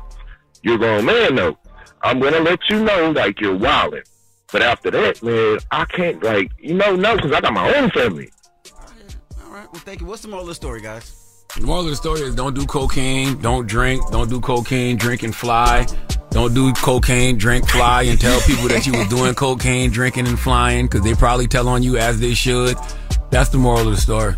[0.61, 1.57] You're a grown man though.
[2.03, 4.03] I'm gonna let you know like you're wilding.
[4.51, 7.89] But after that, man, I can't like, you know, no, because I got my own
[7.89, 8.29] family.
[9.43, 10.05] All right, well, thank you.
[10.05, 11.26] What's the moral of the story, guys?
[11.55, 15.23] The moral of the story is don't do cocaine, don't drink, don't do cocaine, drink
[15.23, 15.87] and fly.
[16.29, 20.37] Don't do cocaine, drink, fly, and tell people that you was doing cocaine, drinking, and
[20.37, 22.77] flying because they probably tell on you as they should.
[23.31, 24.35] That's the moral of the story.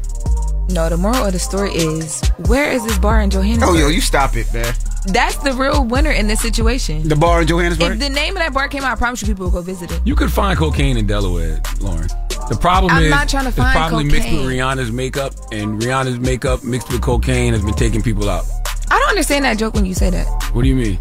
[0.70, 3.70] No, the moral of the story is where is this bar in Johannesburg?
[3.70, 4.74] Oh, yo, you stop it, man.
[5.08, 7.08] That's the real winner in this situation.
[7.08, 7.94] The bar in Johannesburg?
[7.94, 9.92] If the name of that bar came out, I promise you people will go visit
[9.92, 10.00] it.
[10.06, 12.08] You could find cocaine in Delaware, Lauren.
[12.48, 14.42] The problem I'm is not trying to it's find probably mixed with.
[14.42, 18.46] Rihanna's makeup, and Rihanna's makeup mixed with cocaine has been taking people out.
[18.90, 20.26] I don't understand that joke when you say that.
[20.54, 21.00] What do you mean?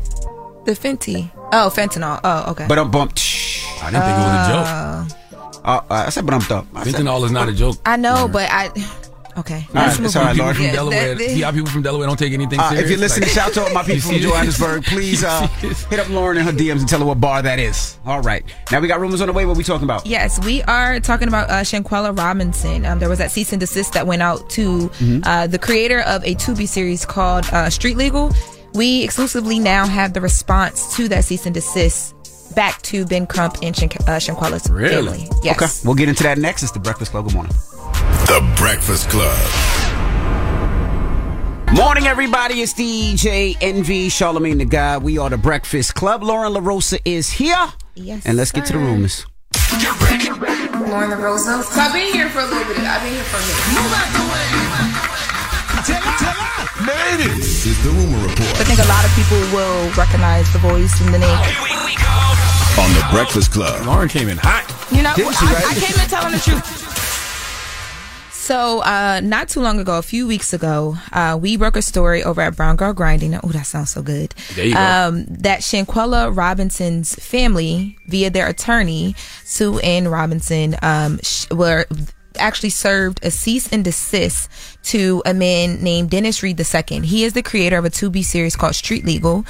[0.65, 1.31] The Fenty.
[1.53, 2.21] Oh, fentanyl.
[2.23, 2.67] Oh, okay.
[2.69, 3.21] But I'm bumped.
[3.81, 5.65] I didn't think it was a joke.
[5.65, 6.67] Uh, I said, but I'm up.
[6.85, 7.77] Fentanyl is not a joke.
[7.87, 8.71] I know, but I.
[9.39, 9.67] Okay.
[9.69, 10.57] All right, it's all right, Lord.
[10.57, 12.85] From Yeah, Delaware, that- see how people from Delaware don't take anything Uh, serious.
[12.85, 14.19] if you're listening, Like- shout out to my people from?
[14.21, 14.85] Johannesburg.
[14.85, 15.47] Please uh,
[15.91, 17.99] hit up Lauren in her DMs and tell her what bar that is.
[18.05, 18.45] All right.
[18.73, 19.47] Now we got rumors on the way.
[19.47, 20.07] What we talking about?
[20.07, 22.85] Yes, we are talking about uh, Shanquella Robinson.
[22.85, 25.23] Um, there was that cease and desist that went out to Mhm.
[25.25, 28.33] uh, the creator of a Tubi series called uh, Street Legal.
[28.75, 32.15] We exclusively now have the response to that cease and desist
[32.55, 35.29] back to Ben Crump and Shan- uh, Shanquella's family.
[35.45, 35.57] Yes.
[35.63, 35.87] Okay.
[35.87, 36.63] We'll get into that next.
[36.65, 37.25] It's the Breakfast Club.
[37.27, 37.53] Good morning.
[38.29, 39.33] The Breakfast Club.
[41.73, 42.61] Morning, everybody.
[42.61, 45.03] It's DJ Envy Charlemagne the God.
[45.03, 46.23] We are the Breakfast Club.
[46.23, 47.73] Lauren LaRosa is here.
[47.95, 48.27] Yes.
[48.27, 49.25] And let's get to the rumors.
[49.73, 51.65] Lauren LaRosa.
[51.65, 52.77] So I've been here for a little bit.
[52.85, 53.65] I've been here for a minute.
[53.73, 54.45] Move out the way.
[56.85, 57.37] Made it.
[57.37, 61.01] This is the Rumor Report I think a lot of people will recognize the voice
[61.01, 61.39] and the name.
[62.77, 63.87] on The Breakfast Club.
[63.87, 64.69] Lauren came in hot.
[64.93, 65.65] You know, Didn't she, I, right?
[65.65, 67.08] I came in telling the truth.
[68.49, 72.25] So, uh, not too long ago, a few weeks ago, uh, we broke a story
[72.25, 73.35] over at Brown Girl Grinding.
[73.35, 74.35] Oh, that sounds so good.
[74.55, 74.81] There you go.
[74.81, 79.15] Um, that Shanquella Robinson's family, via their attorney,
[79.45, 81.85] Sue Ann Robinson, um, sh- were
[82.39, 84.49] actually served a cease and desist
[84.85, 87.01] to a man named Dennis Reed II.
[87.01, 89.45] He is the creator of a Tubi series called Street Legal.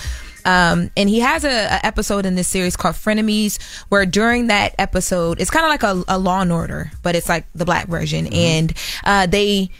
[0.48, 3.60] Um, and he has a, a episode in this series called Frenemies,
[3.90, 7.28] where during that episode, it's kind of like a, a Law and Order, but it's
[7.28, 8.72] like the black version, and
[9.04, 9.70] uh, they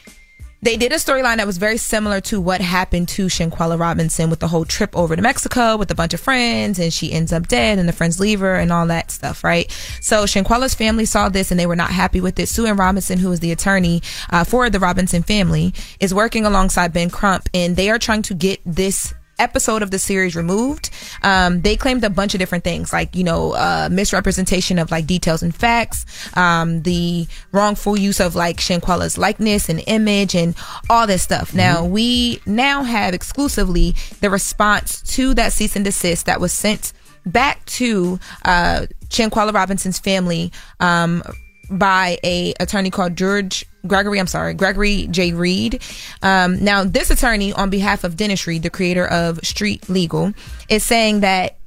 [0.61, 4.41] they did a storyline that was very similar to what happened to Shanquella Robinson with
[4.41, 7.49] the whole trip over to Mexico with a bunch of friends, and she ends up
[7.49, 9.71] dead, and the friends leave her, and all that stuff, right?
[10.03, 12.49] So Shanquella's family saw this, and they were not happy with it.
[12.49, 16.93] Sue Ann Robinson, who is the attorney uh, for the Robinson family, is working alongside
[16.93, 20.91] Ben Crump, and they are trying to get this episode of the series removed.
[21.23, 25.07] Um, they claimed a bunch of different things, like you know, uh, misrepresentation of like
[25.07, 26.07] details and facts,
[26.37, 30.55] um, the wrongful use of like Shanquella's likeness and image, and
[30.91, 31.55] all this stuff.
[31.55, 36.93] Now we now have exclusively the response to that cease and desist that was sent
[37.27, 40.53] back to uh, Shanquella Robinson's family.
[40.81, 41.23] Um,
[41.71, 44.19] by a attorney called George Gregory.
[44.19, 45.33] I'm sorry, Gregory J.
[45.33, 45.83] Reed.
[46.23, 50.33] Um, now, this attorney, on behalf of Dennis Reed, the creator of Street Legal,
[50.69, 51.59] is saying that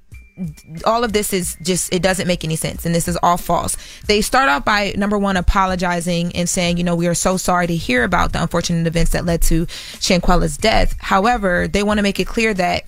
[0.85, 3.77] all of this is just it doesn't make any sense and this is all false
[4.07, 7.67] they start off by number one apologizing and saying you know we are so sorry
[7.67, 9.67] to hear about the unfortunate events that led to
[9.99, 12.85] shanquella's death however they want to make it clear that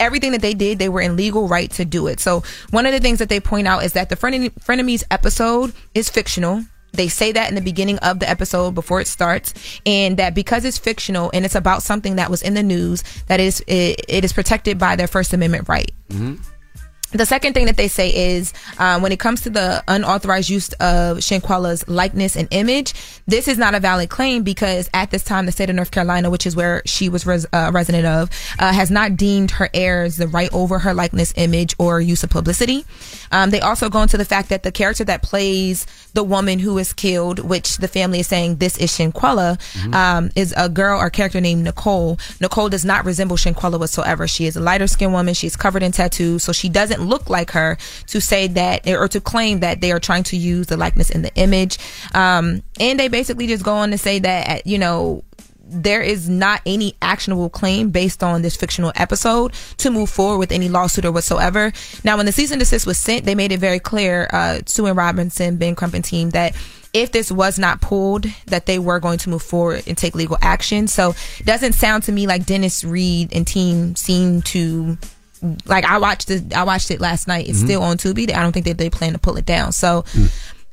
[0.00, 2.20] everything that they did, they were in legal right to do it.
[2.20, 6.08] So one of the things that they point out is that the Frenemies episode is
[6.08, 6.64] fictional.
[6.92, 9.52] They say that in the beginning of the episode before it starts,
[9.84, 13.40] and that because it's fictional and it's about something that was in the news, that
[13.40, 15.90] is it, it is protected by their First Amendment right.
[16.10, 16.36] Mm-hmm.
[17.14, 20.72] The second thing that they say is um, when it comes to the unauthorized use
[20.74, 22.92] of Shanquella's likeness and image,
[23.26, 26.28] this is not a valid claim because at this time, the state of North Carolina,
[26.28, 30.16] which is where she was res- uh, resident of, uh, has not deemed her heirs
[30.16, 32.84] the right over her likeness, image, or use of publicity.
[33.30, 36.76] Um, they also go into the fact that the character that plays the woman who
[36.78, 39.58] is killed, which the family is saying this is Shanquella,
[39.94, 42.18] um, is a girl or character named Nicole.
[42.40, 44.26] Nicole does not resemble Shanquella whatsoever.
[44.26, 45.34] She is a lighter skinned woman.
[45.34, 47.78] She's covered in tattoos, so she doesn't look like her
[48.08, 51.22] to say that or to claim that they are trying to use the likeness in
[51.22, 51.78] the image.
[52.14, 55.22] Um, and they basically just go on to say that, you know,
[55.66, 60.52] there is not any actionable claim based on this fictional episode to move forward with
[60.52, 61.72] any lawsuit or whatsoever.
[62.04, 64.86] Now, when the cease and desist was sent, they made it very clear, uh, Sue
[64.86, 66.54] Ann Robinson, Ben Crump and team, that
[66.92, 70.38] if this was not pulled, that they were going to move forward and take legal
[70.40, 70.86] action.
[70.86, 71.14] So
[71.44, 74.96] doesn't sound to me like Dennis Reed and team seem to
[75.66, 76.54] like I watched it.
[76.54, 77.48] I watched it last night.
[77.48, 77.64] It's Mhm.
[77.64, 78.32] still on Tubi.
[78.34, 79.72] I don't think that they plan to pull it down.
[79.72, 80.04] So.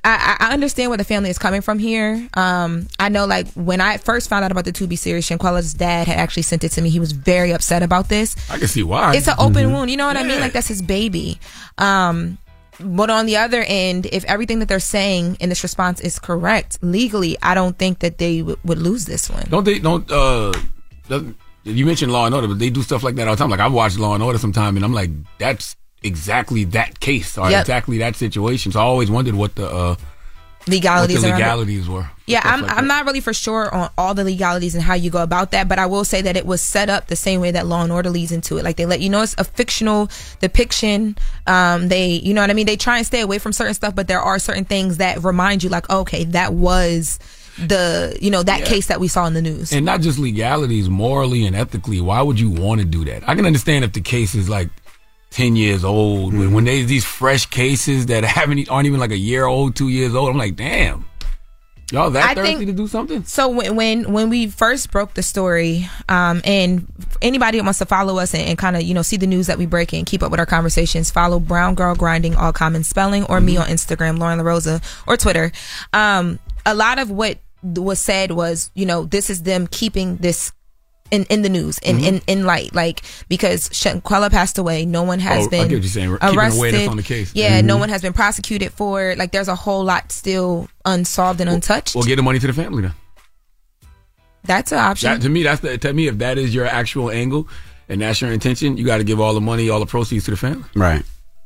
[0.04, 2.28] I, I understand where the family is coming from here.
[2.34, 6.08] Um, I know, like when I first found out about the Tubi series, Shanquella's dad
[6.08, 6.90] had actually sent it to me.
[6.90, 8.36] He was very upset about this.
[8.50, 9.14] I can see why.
[9.16, 9.74] It's an open Mhm.
[9.74, 9.92] wound.
[9.92, 10.40] You know what I mean?
[10.40, 11.40] Like that's his baby.
[11.78, 12.40] Um,
[12.80, 16.80] but on the other end, if everything that they're saying in this response is correct
[16.82, 19.46] legally, I don't think that they w- would lose this one.
[19.52, 19.78] Don't they?
[19.78, 20.52] Don't uh?
[21.64, 23.50] You mentioned Law and Order, but they do stuff like that all the time.
[23.52, 27.50] Like I've watched Law and Order sometime, and I'm like, that's exactly that case or
[27.52, 27.62] Yep.
[27.62, 28.72] exactly that situation.
[28.72, 29.96] So I always wondered what the uh,
[30.68, 31.18] Legalities.
[31.18, 32.08] what the legalities were.
[32.28, 32.94] Yeah, I'm like I'm that.
[32.96, 35.80] not really for sure on all the legalities and how you go about that, but
[35.80, 38.10] I will say that it was set up the same way that Law and Order
[38.12, 38.64] leads into it.
[38.64, 40.10] Like they let you know it's a fictional
[40.40, 41.18] depiction.
[41.48, 42.68] Um, they, you know what I mean?
[42.68, 45.64] They try and stay away from certain stuff, but there are certain things that remind
[45.64, 47.18] you, like, okay, that was
[47.58, 48.66] the you know that Yeah.
[48.66, 49.72] case that we saw in the news.
[49.72, 52.02] And not just legalities, morally and ethically.
[52.02, 53.28] Why would you want to do that?
[53.28, 54.70] I can understand if the case is like
[55.30, 59.12] ten years old, but when there's these fresh cases that haven't e, aren't even like
[59.12, 61.06] a year old, two years old, I'm like, damn.
[61.92, 63.26] Y'all that I thirsty think- to do something?
[63.26, 66.88] So when when when we first broke the story, um, and
[67.22, 69.48] anybody that wants to follow us and, and kind of you know see the news
[69.48, 72.86] that we break and keep up with our conversations, follow Brown Girl Grinding all common
[72.86, 75.52] spelling or me on Instagram, Lauren LaRosa or Twitter.
[75.92, 80.52] Um, a lot of what was said was you know this is them keeping this.
[81.14, 82.04] In, in the news in, Mhm.
[82.08, 85.76] in in light like because Shanquella passed away no one has Oh, I been get
[85.76, 86.18] what you're saying.
[86.22, 87.32] Arrested on the case.
[87.36, 87.80] yeah no Mhm.
[87.82, 89.18] one has been prosecuted for it.
[89.18, 92.54] like there's a whole lot still unsolved and untouched Well, get the money to the
[92.54, 92.94] family then.
[94.46, 97.12] that's an option That, to me, that's the, to me if that is your actual
[97.12, 97.46] angle
[97.90, 100.32] and that's your intention, you got to give all the money, all the proceeds to
[100.32, 100.64] the family.
[100.76, 101.04] Right.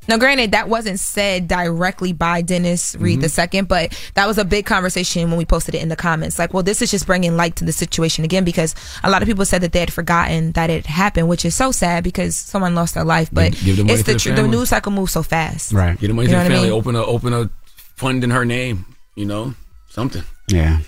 [0.07, 3.53] Now, granted, that wasn't said directly by Dennis Reed Mhm.
[3.53, 6.38] II, but that was a big conversation when we posted it in the comments.
[6.40, 9.27] Like, well, this is just bringing light to the situation again because a lot of
[9.27, 12.76] people said that they had forgotten that it happened, which is so sad because someone
[12.76, 13.30] lost their life.
[13.34, 15.73] But Give- give the it's the, the tr- the news cycle moves so fast.
[15.73, 15.99] Right.
[15.99, 16.69] Get the money You to know the what I family.
[16.69, 16.77] mean?
[16.80, 17.49] Open a open a
[17.95, 18.86] fund in her name.
[19.15, 19.53] You know,
[19.90, 20.23] something.
[20.49, 20.80] Yeah.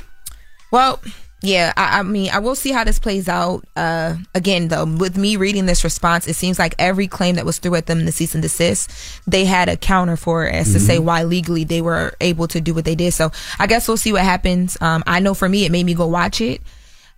[0.72, 1.00] Well,
[1.44, 3.64] yeah, I, I mean, I will see how this plays out.
[3.76, 7.60] Uh, again, though, with me reading this response, it seems like every claim that was
[7.60, 8.92] threw at them in the cease and desist,
[9.28, 11.02] they had a counter for it as to say Mm-hmm.
[11.04, 11.06] Mhm.
[11.06, 13.14] why legally they were able to do what they did.
[13.14, 14.78] So I guess we'll see what happens.
[14.82, 16.62] Um, I know for me, it made me go watch it.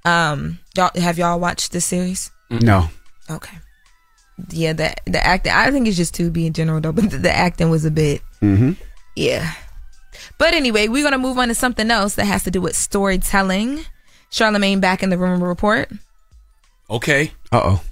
[0.05, 2.29] Um, y'all have y'all watched this series?
[2.49, 2.89] No.
[3.29, 3.57] Okay.
[4.49, 5.51] Yeah, the the acting.
[5.53, 8.21] I think it's just Tubi in general though, but the, the acting was a bit.
[8.41, 8.71] Mm-hmm.
[9.15, 9.53] Yeah.
[10.37, 13.85] But anyway, we're gonna move on to something else that has to do with storytelling.
[14.29, 15.89] Charlemagne back in the rumor report.
[16.89, 17.31] Okay.
[17.51, 17.83] Uh oh.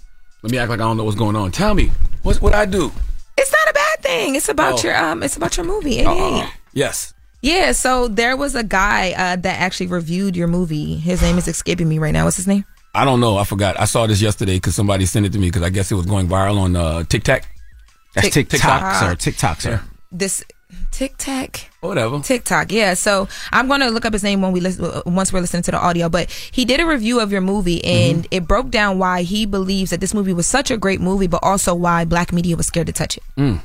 [0.44, 1.52] Let me act like I don't know what's going on.
[1.52, 1.92] Tell me
[2.24, 2.92] what what I do.
[3.38, 4.36] It's not a bad thing.
[4.36, 4.88] It's about Oh.
[4.88, 5.24] your um.
[5.24, 6.00] It's about your movie.
[6.00, 6.06] 88.
[6.08, 6.50] Uh-uh.
[6.74, 7.14] Yes.
[7.42, 7.72] Yeah.
[7.72, 10.96] So there was a guy uh, that actually reviewed your movie.
[10.96, 12.26] His name is escaping me right now.
[12.26, 12.66] What's his name?
[12.96, 13.38] I don't know.
[13.38, 13.80] I forgot.
[13.80, 16.08] I saw this yesterday because somebody sent it to me because I guess it was
[16.08, 17.44] going viral on uh, TikTok.
[18.16, 18.96] That's TikTok, TikTok.
[18.96, 19.16] sir.
[19.16, 19.82] TikTok, sir.
[20.12, 20.44] This
[20.92, 21.70] Tic Tac.
[21.82, 22.20] Whatever.
[22.22, 22.94] TikTok, yeah.
[22.96, 25.80] So I'm gonna look up his name when we listen once we're listening to the
[25.80, 26.10] audio.
[26.10, 28.28] But he did a review of your movie, and Mm-hmm.
[28.32, 31.42] it broke down why he believes that this movie was such a great movie, but
[31.44, 33.24] also why black media was scared to touch it.
[33.38, 33.60] Mm.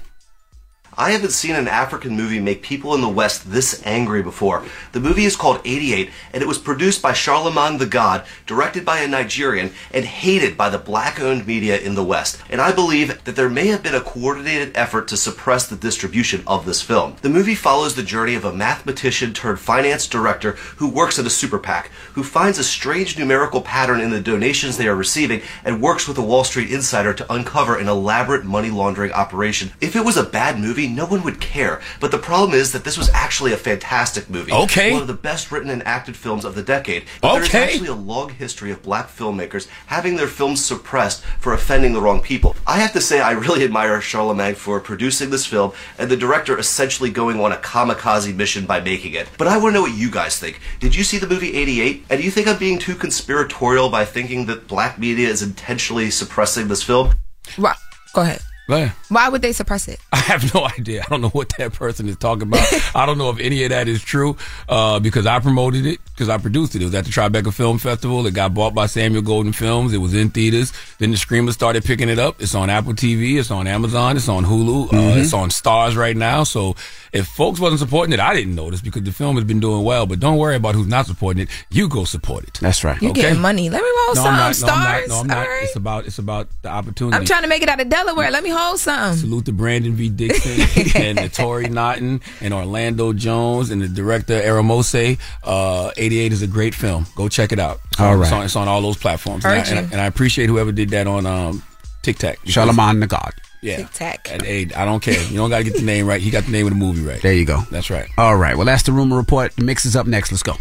[0.94, 4.62] I haven't seen an African movie make people in the West this angry before.
[4.92, 8.98] The movie is called 88, and it was produced by Charlemagne the God, directed by
[8.98, 12.42] a Nigerian, and hated by the black owned media in the West.
[12.50, 16.42] And I believe that there may have been a coordinated effort to suppress the distribution
[16.46, 17.16] of this film.
[17.22, 21.30] The movie follows the journey of a mathematician turned finance director who works at a
[21.30, 25.80] super PAC, who finds a strange numerical pattern in the donations they are receiving and
[25.80, 29.72] works with a Wall Street insider to uncover an elaborate money laundering operation.
[29.80, 31.80] If it was a bad movie, no one would care.
[32.00, 34.52] But the problem is that this was actually a fantastic movie.
[34.52, 34.92] Okay.
[34.92, 37.04] One of the best written and acted films of the decade.
[37.20, 41.92] But There's actually a long history of black filmmakers having their films suppressed for offending
[41.92, 42.56] the wrong people.
[42.66, 46.58] I have to say I really admire Charlemagne for producing this film and the director
[46.58, 49.28] essentially going on a kamikaze mission by making it.
[49.38, 50.60] But I want to know what you guys think.
[50.80, 52.06] Did you see the movie 88?
[52.10, 56.10] And do you think I'm being too conspiratorial by thinking that black media is intentionally
[56.10, 57.12] suppressing this film?
[57.58, 57.76] Right.
[58.14, 58.42] Go ahead.
[58.68, 58.92] Go ahead.
[59.08, 59.98] Why would they suppress it?
[60.12, 61.02] I have no idea.
[61.02, 62.66] I don't know what that person is talking about.
[62.94, 64.36] I don't know if any of that is true
[64.68, 66.82] uh, because I promoted it, because I produced it.
[66.82, 68.24] It was at the Tribeca Film Festival.
[68.26, 69.92] It got bought by Samuel Goldwyn Films.
[69.92, 70.72] It was in theaters.
[70.98, 72.40] Then the Screamers started picking it up.
[72.40, 73.38] It's on Apple TV.
[73.38, 74.16] It's on Amazon.
[74.16, 74.88] It's on Hulu.
[74.88, 75.16] Uh, Mhm.
[75.18, 76.44] it's on Starz right now.
[76.44, 76.76] So
[77.12, 80.06] if folks wasn't supporting it, I didn't notice because the film has been doing well.
[80.06, 81.48] But don't worry about who's not supporting it.
[81.70, 82.58] You go support it.
[82.62, 83.00] That's right.
[83.02, 83.68] You're getting money.
[83.70, 84.38] Let me roll No, some I'm not.
[84.38, 85.08] No, I'm stars.
[85.08, 85.14] not.
[85.14, 85.36] No, I'm not.
[85.38, 85.62] All right.
[85.64, 87.16] It's about it's about the opportunity.
[87.16, 88.30] I'm trying to make it out of Delaware.
[88.30, 89.14] Let me hold some.
[89.16, 90.08] Salute to Brandon V.
[90.08, 90.52] Dixon
[91.02, 95.18] and Naturi Naughton and Orlando Jones and the director Eromose.
[95.44, 97.06] Uh, 88 is a great film.
[97.16, 97.80] Go check it out.
[97.92, 98.26] It's All on, right.
[98.26, 99.44] It's on, it's on all those platforms.
[99.44, 101.62] And I, and, I, and I appreciate whoever did that on um,
[102.02, 102.36] TikTok.
[102.40, 103.32] because- Charlemagne the God.
[103.62, 103.76] Yeah.
[103.86, 104.28] TikTok.
[104.32, 105.22] And, hey, I don't care.
[105.28, 106.20] You don't got to get the name right.
[106.20, 107.22] He got the name of the movie right.
[107.22, 107.60] There you go.
[107.70, 108.08] That's right.
[108.18, 108.56] All right.
[108.56, 109.54] Well, that's the rumor report.
[109.54, 110.32] The mix is up next.
[110.32, 110.54] Let's go.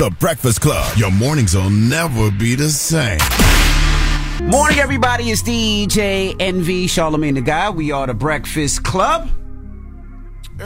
[0.00, 0.96] The Breakfast Club.
[0.96, 3.18] Your mornings will never be the same.
[4.42, 5.30] Morning, everybody.
[5.30, 7.76] It's DJ Envy Charlemagne the God.
[7.76, 9.28] We are the Breakfast Club.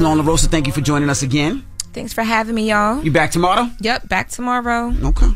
[0.01, 1.65] Lauren LaRosa, thank you for joining us again.
[1.93, 3.03] Thanks for having me, y'all.
[3.03, 3.69] You back tomorrow?
[3.81, 4.93] Yep, back tomorrow.
[5.03, 5.29] Okay.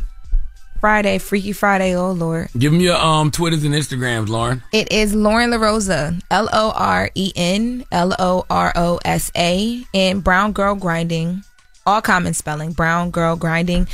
[0.79, 1.95] Friday, Freaky Friday.
[1.95, 2.49] Oh Lord.
[2.57, 4.63] Give them your um, Twitters and Instagrams, Lauren.
[4.73, 9.83] It is Lauren LaRosa, L O R E N L O R O S A,
[9.93, 11.43] and Brown Girl Grinding,
[11.85, 13.87] all common spelling, Brown Girl Grinding.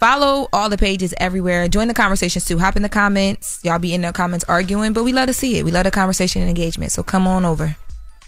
[0.00, 1.68] Follow all the pages everywhere.
[1.68, 2.58] Join the conversations too.
[2.58, 3.60] Hop in the comments.
[3.62, 5.64] Y'all be in the comments arguing, but we love to see it.
[5.66, 6.90] We love the conversation and engagement.
[6.90, 7.76] So come on over.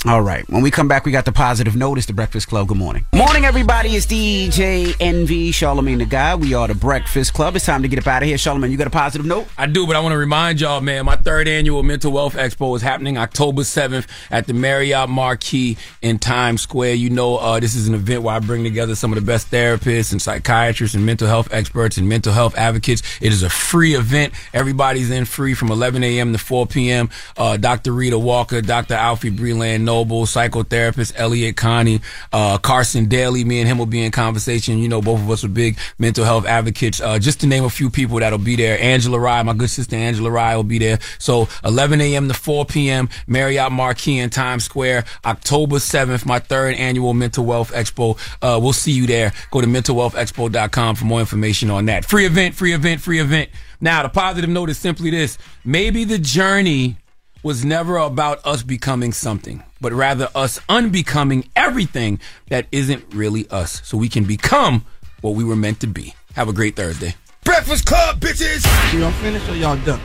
[0.05, 0.49] All right.
[0.51, 2.07] When we come back, we got the positive notice.
[2.07, 2.67] The Breakfast Club.
[2.67, 3.07] Good morning.
[3.15, 3.91] Morning, everybody.
[3.91, 6.41] It's DJ Envy, Charlemagne the God.
[6.41, 7.55] We are the Breakfast Club.
[7.55, 8.37] It's time to get up out of here.
[8.37, 9.47] Charlemagne, you got a positive note?
[9.57, 12.75] I do, but I want to remind y'all, man, my third annual Mental Wealth Expo
[12.75, 16.95] is happening October 7th at the Marriott Marquis in Times Square.
[16.95, 19.53] You know, uh, this is an event where I bring together some of the best
[19.53, 23.03] therapists and psychiatrists and mental health experts and mental health advocates.
[23.21, 24.35] It is a free event.
[24.53, 26.33] Everybody's in free from 11 a.m.
[26.33, 27.09] to 4 p.m.
[27.37, 27.93] Uh, Dr.
[27.93, 28.95] Rheeda Walker, Dr.
[28.95, 32.01] Alfie Breland Noble, psychotherapist Elliott Connie,
[32.33, 33.45] uh, Carson Daly.
[33.45, 34.79] Me and him will be in conversation.
[34.79, 36.99] You know, both of us are big mental health advocates.
[36.99, 38.81] Uh, just to name a few people that'll be there.
[38.81, 40.99] Angela Rye, my good sister Angela Rye will be there.
[41.19, 42.29] So 11 a.m.
[42.29, 43.11] to 4 p.m.
[43.27, 48.17] Marriott Marquis in Times Square, October 7th, my third annual Mental Wealth Expo.
[48.41, 49.35] Uh, we'll see you there.
[49.51, 52.07] Go to mentalwealthexpo.com for more information on that.
[52.07, 53.51] Free event, free event, free event.
[53.79, 55.37] Now, the positive note is simply this.
[55.67, 56.97] Maybe the journey
[57.43, 63.81] was never about us becoming something, but rather us unbecoming everything that isn't really us
[63.85, 64.85] so we can become
[65.21, 66.15] what we were meant to be.
[66.35, 67.15] Have a great Thursday.
[67.45, 68.65] Breakfast Club, bitches!
[68.99, 70.01] Y'all finished or y'all done?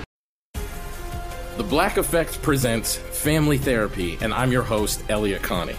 [1.57, 5.75] The Black Effect presents Family Therapy, and I'm your host, Elliott Connie.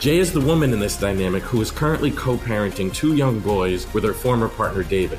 [0.00, 3.92] Jay is the woman in this dynamic who is currently co parenting two young boys
[3.92, 5.18] with her former partner, David.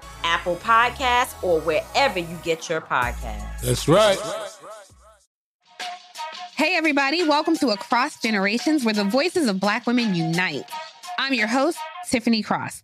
[0.23, 3.61] Apple Podcasts, or wherever you get your podcasts.
[3.61, 4.17] That's right.
[6.55, 10.69] Hey, everybody, welcome to Across Generations, where the voices of Black women unite.
[11.17, 11.77] I'm your host,
[12.09, 12.83] Tiffany Cross.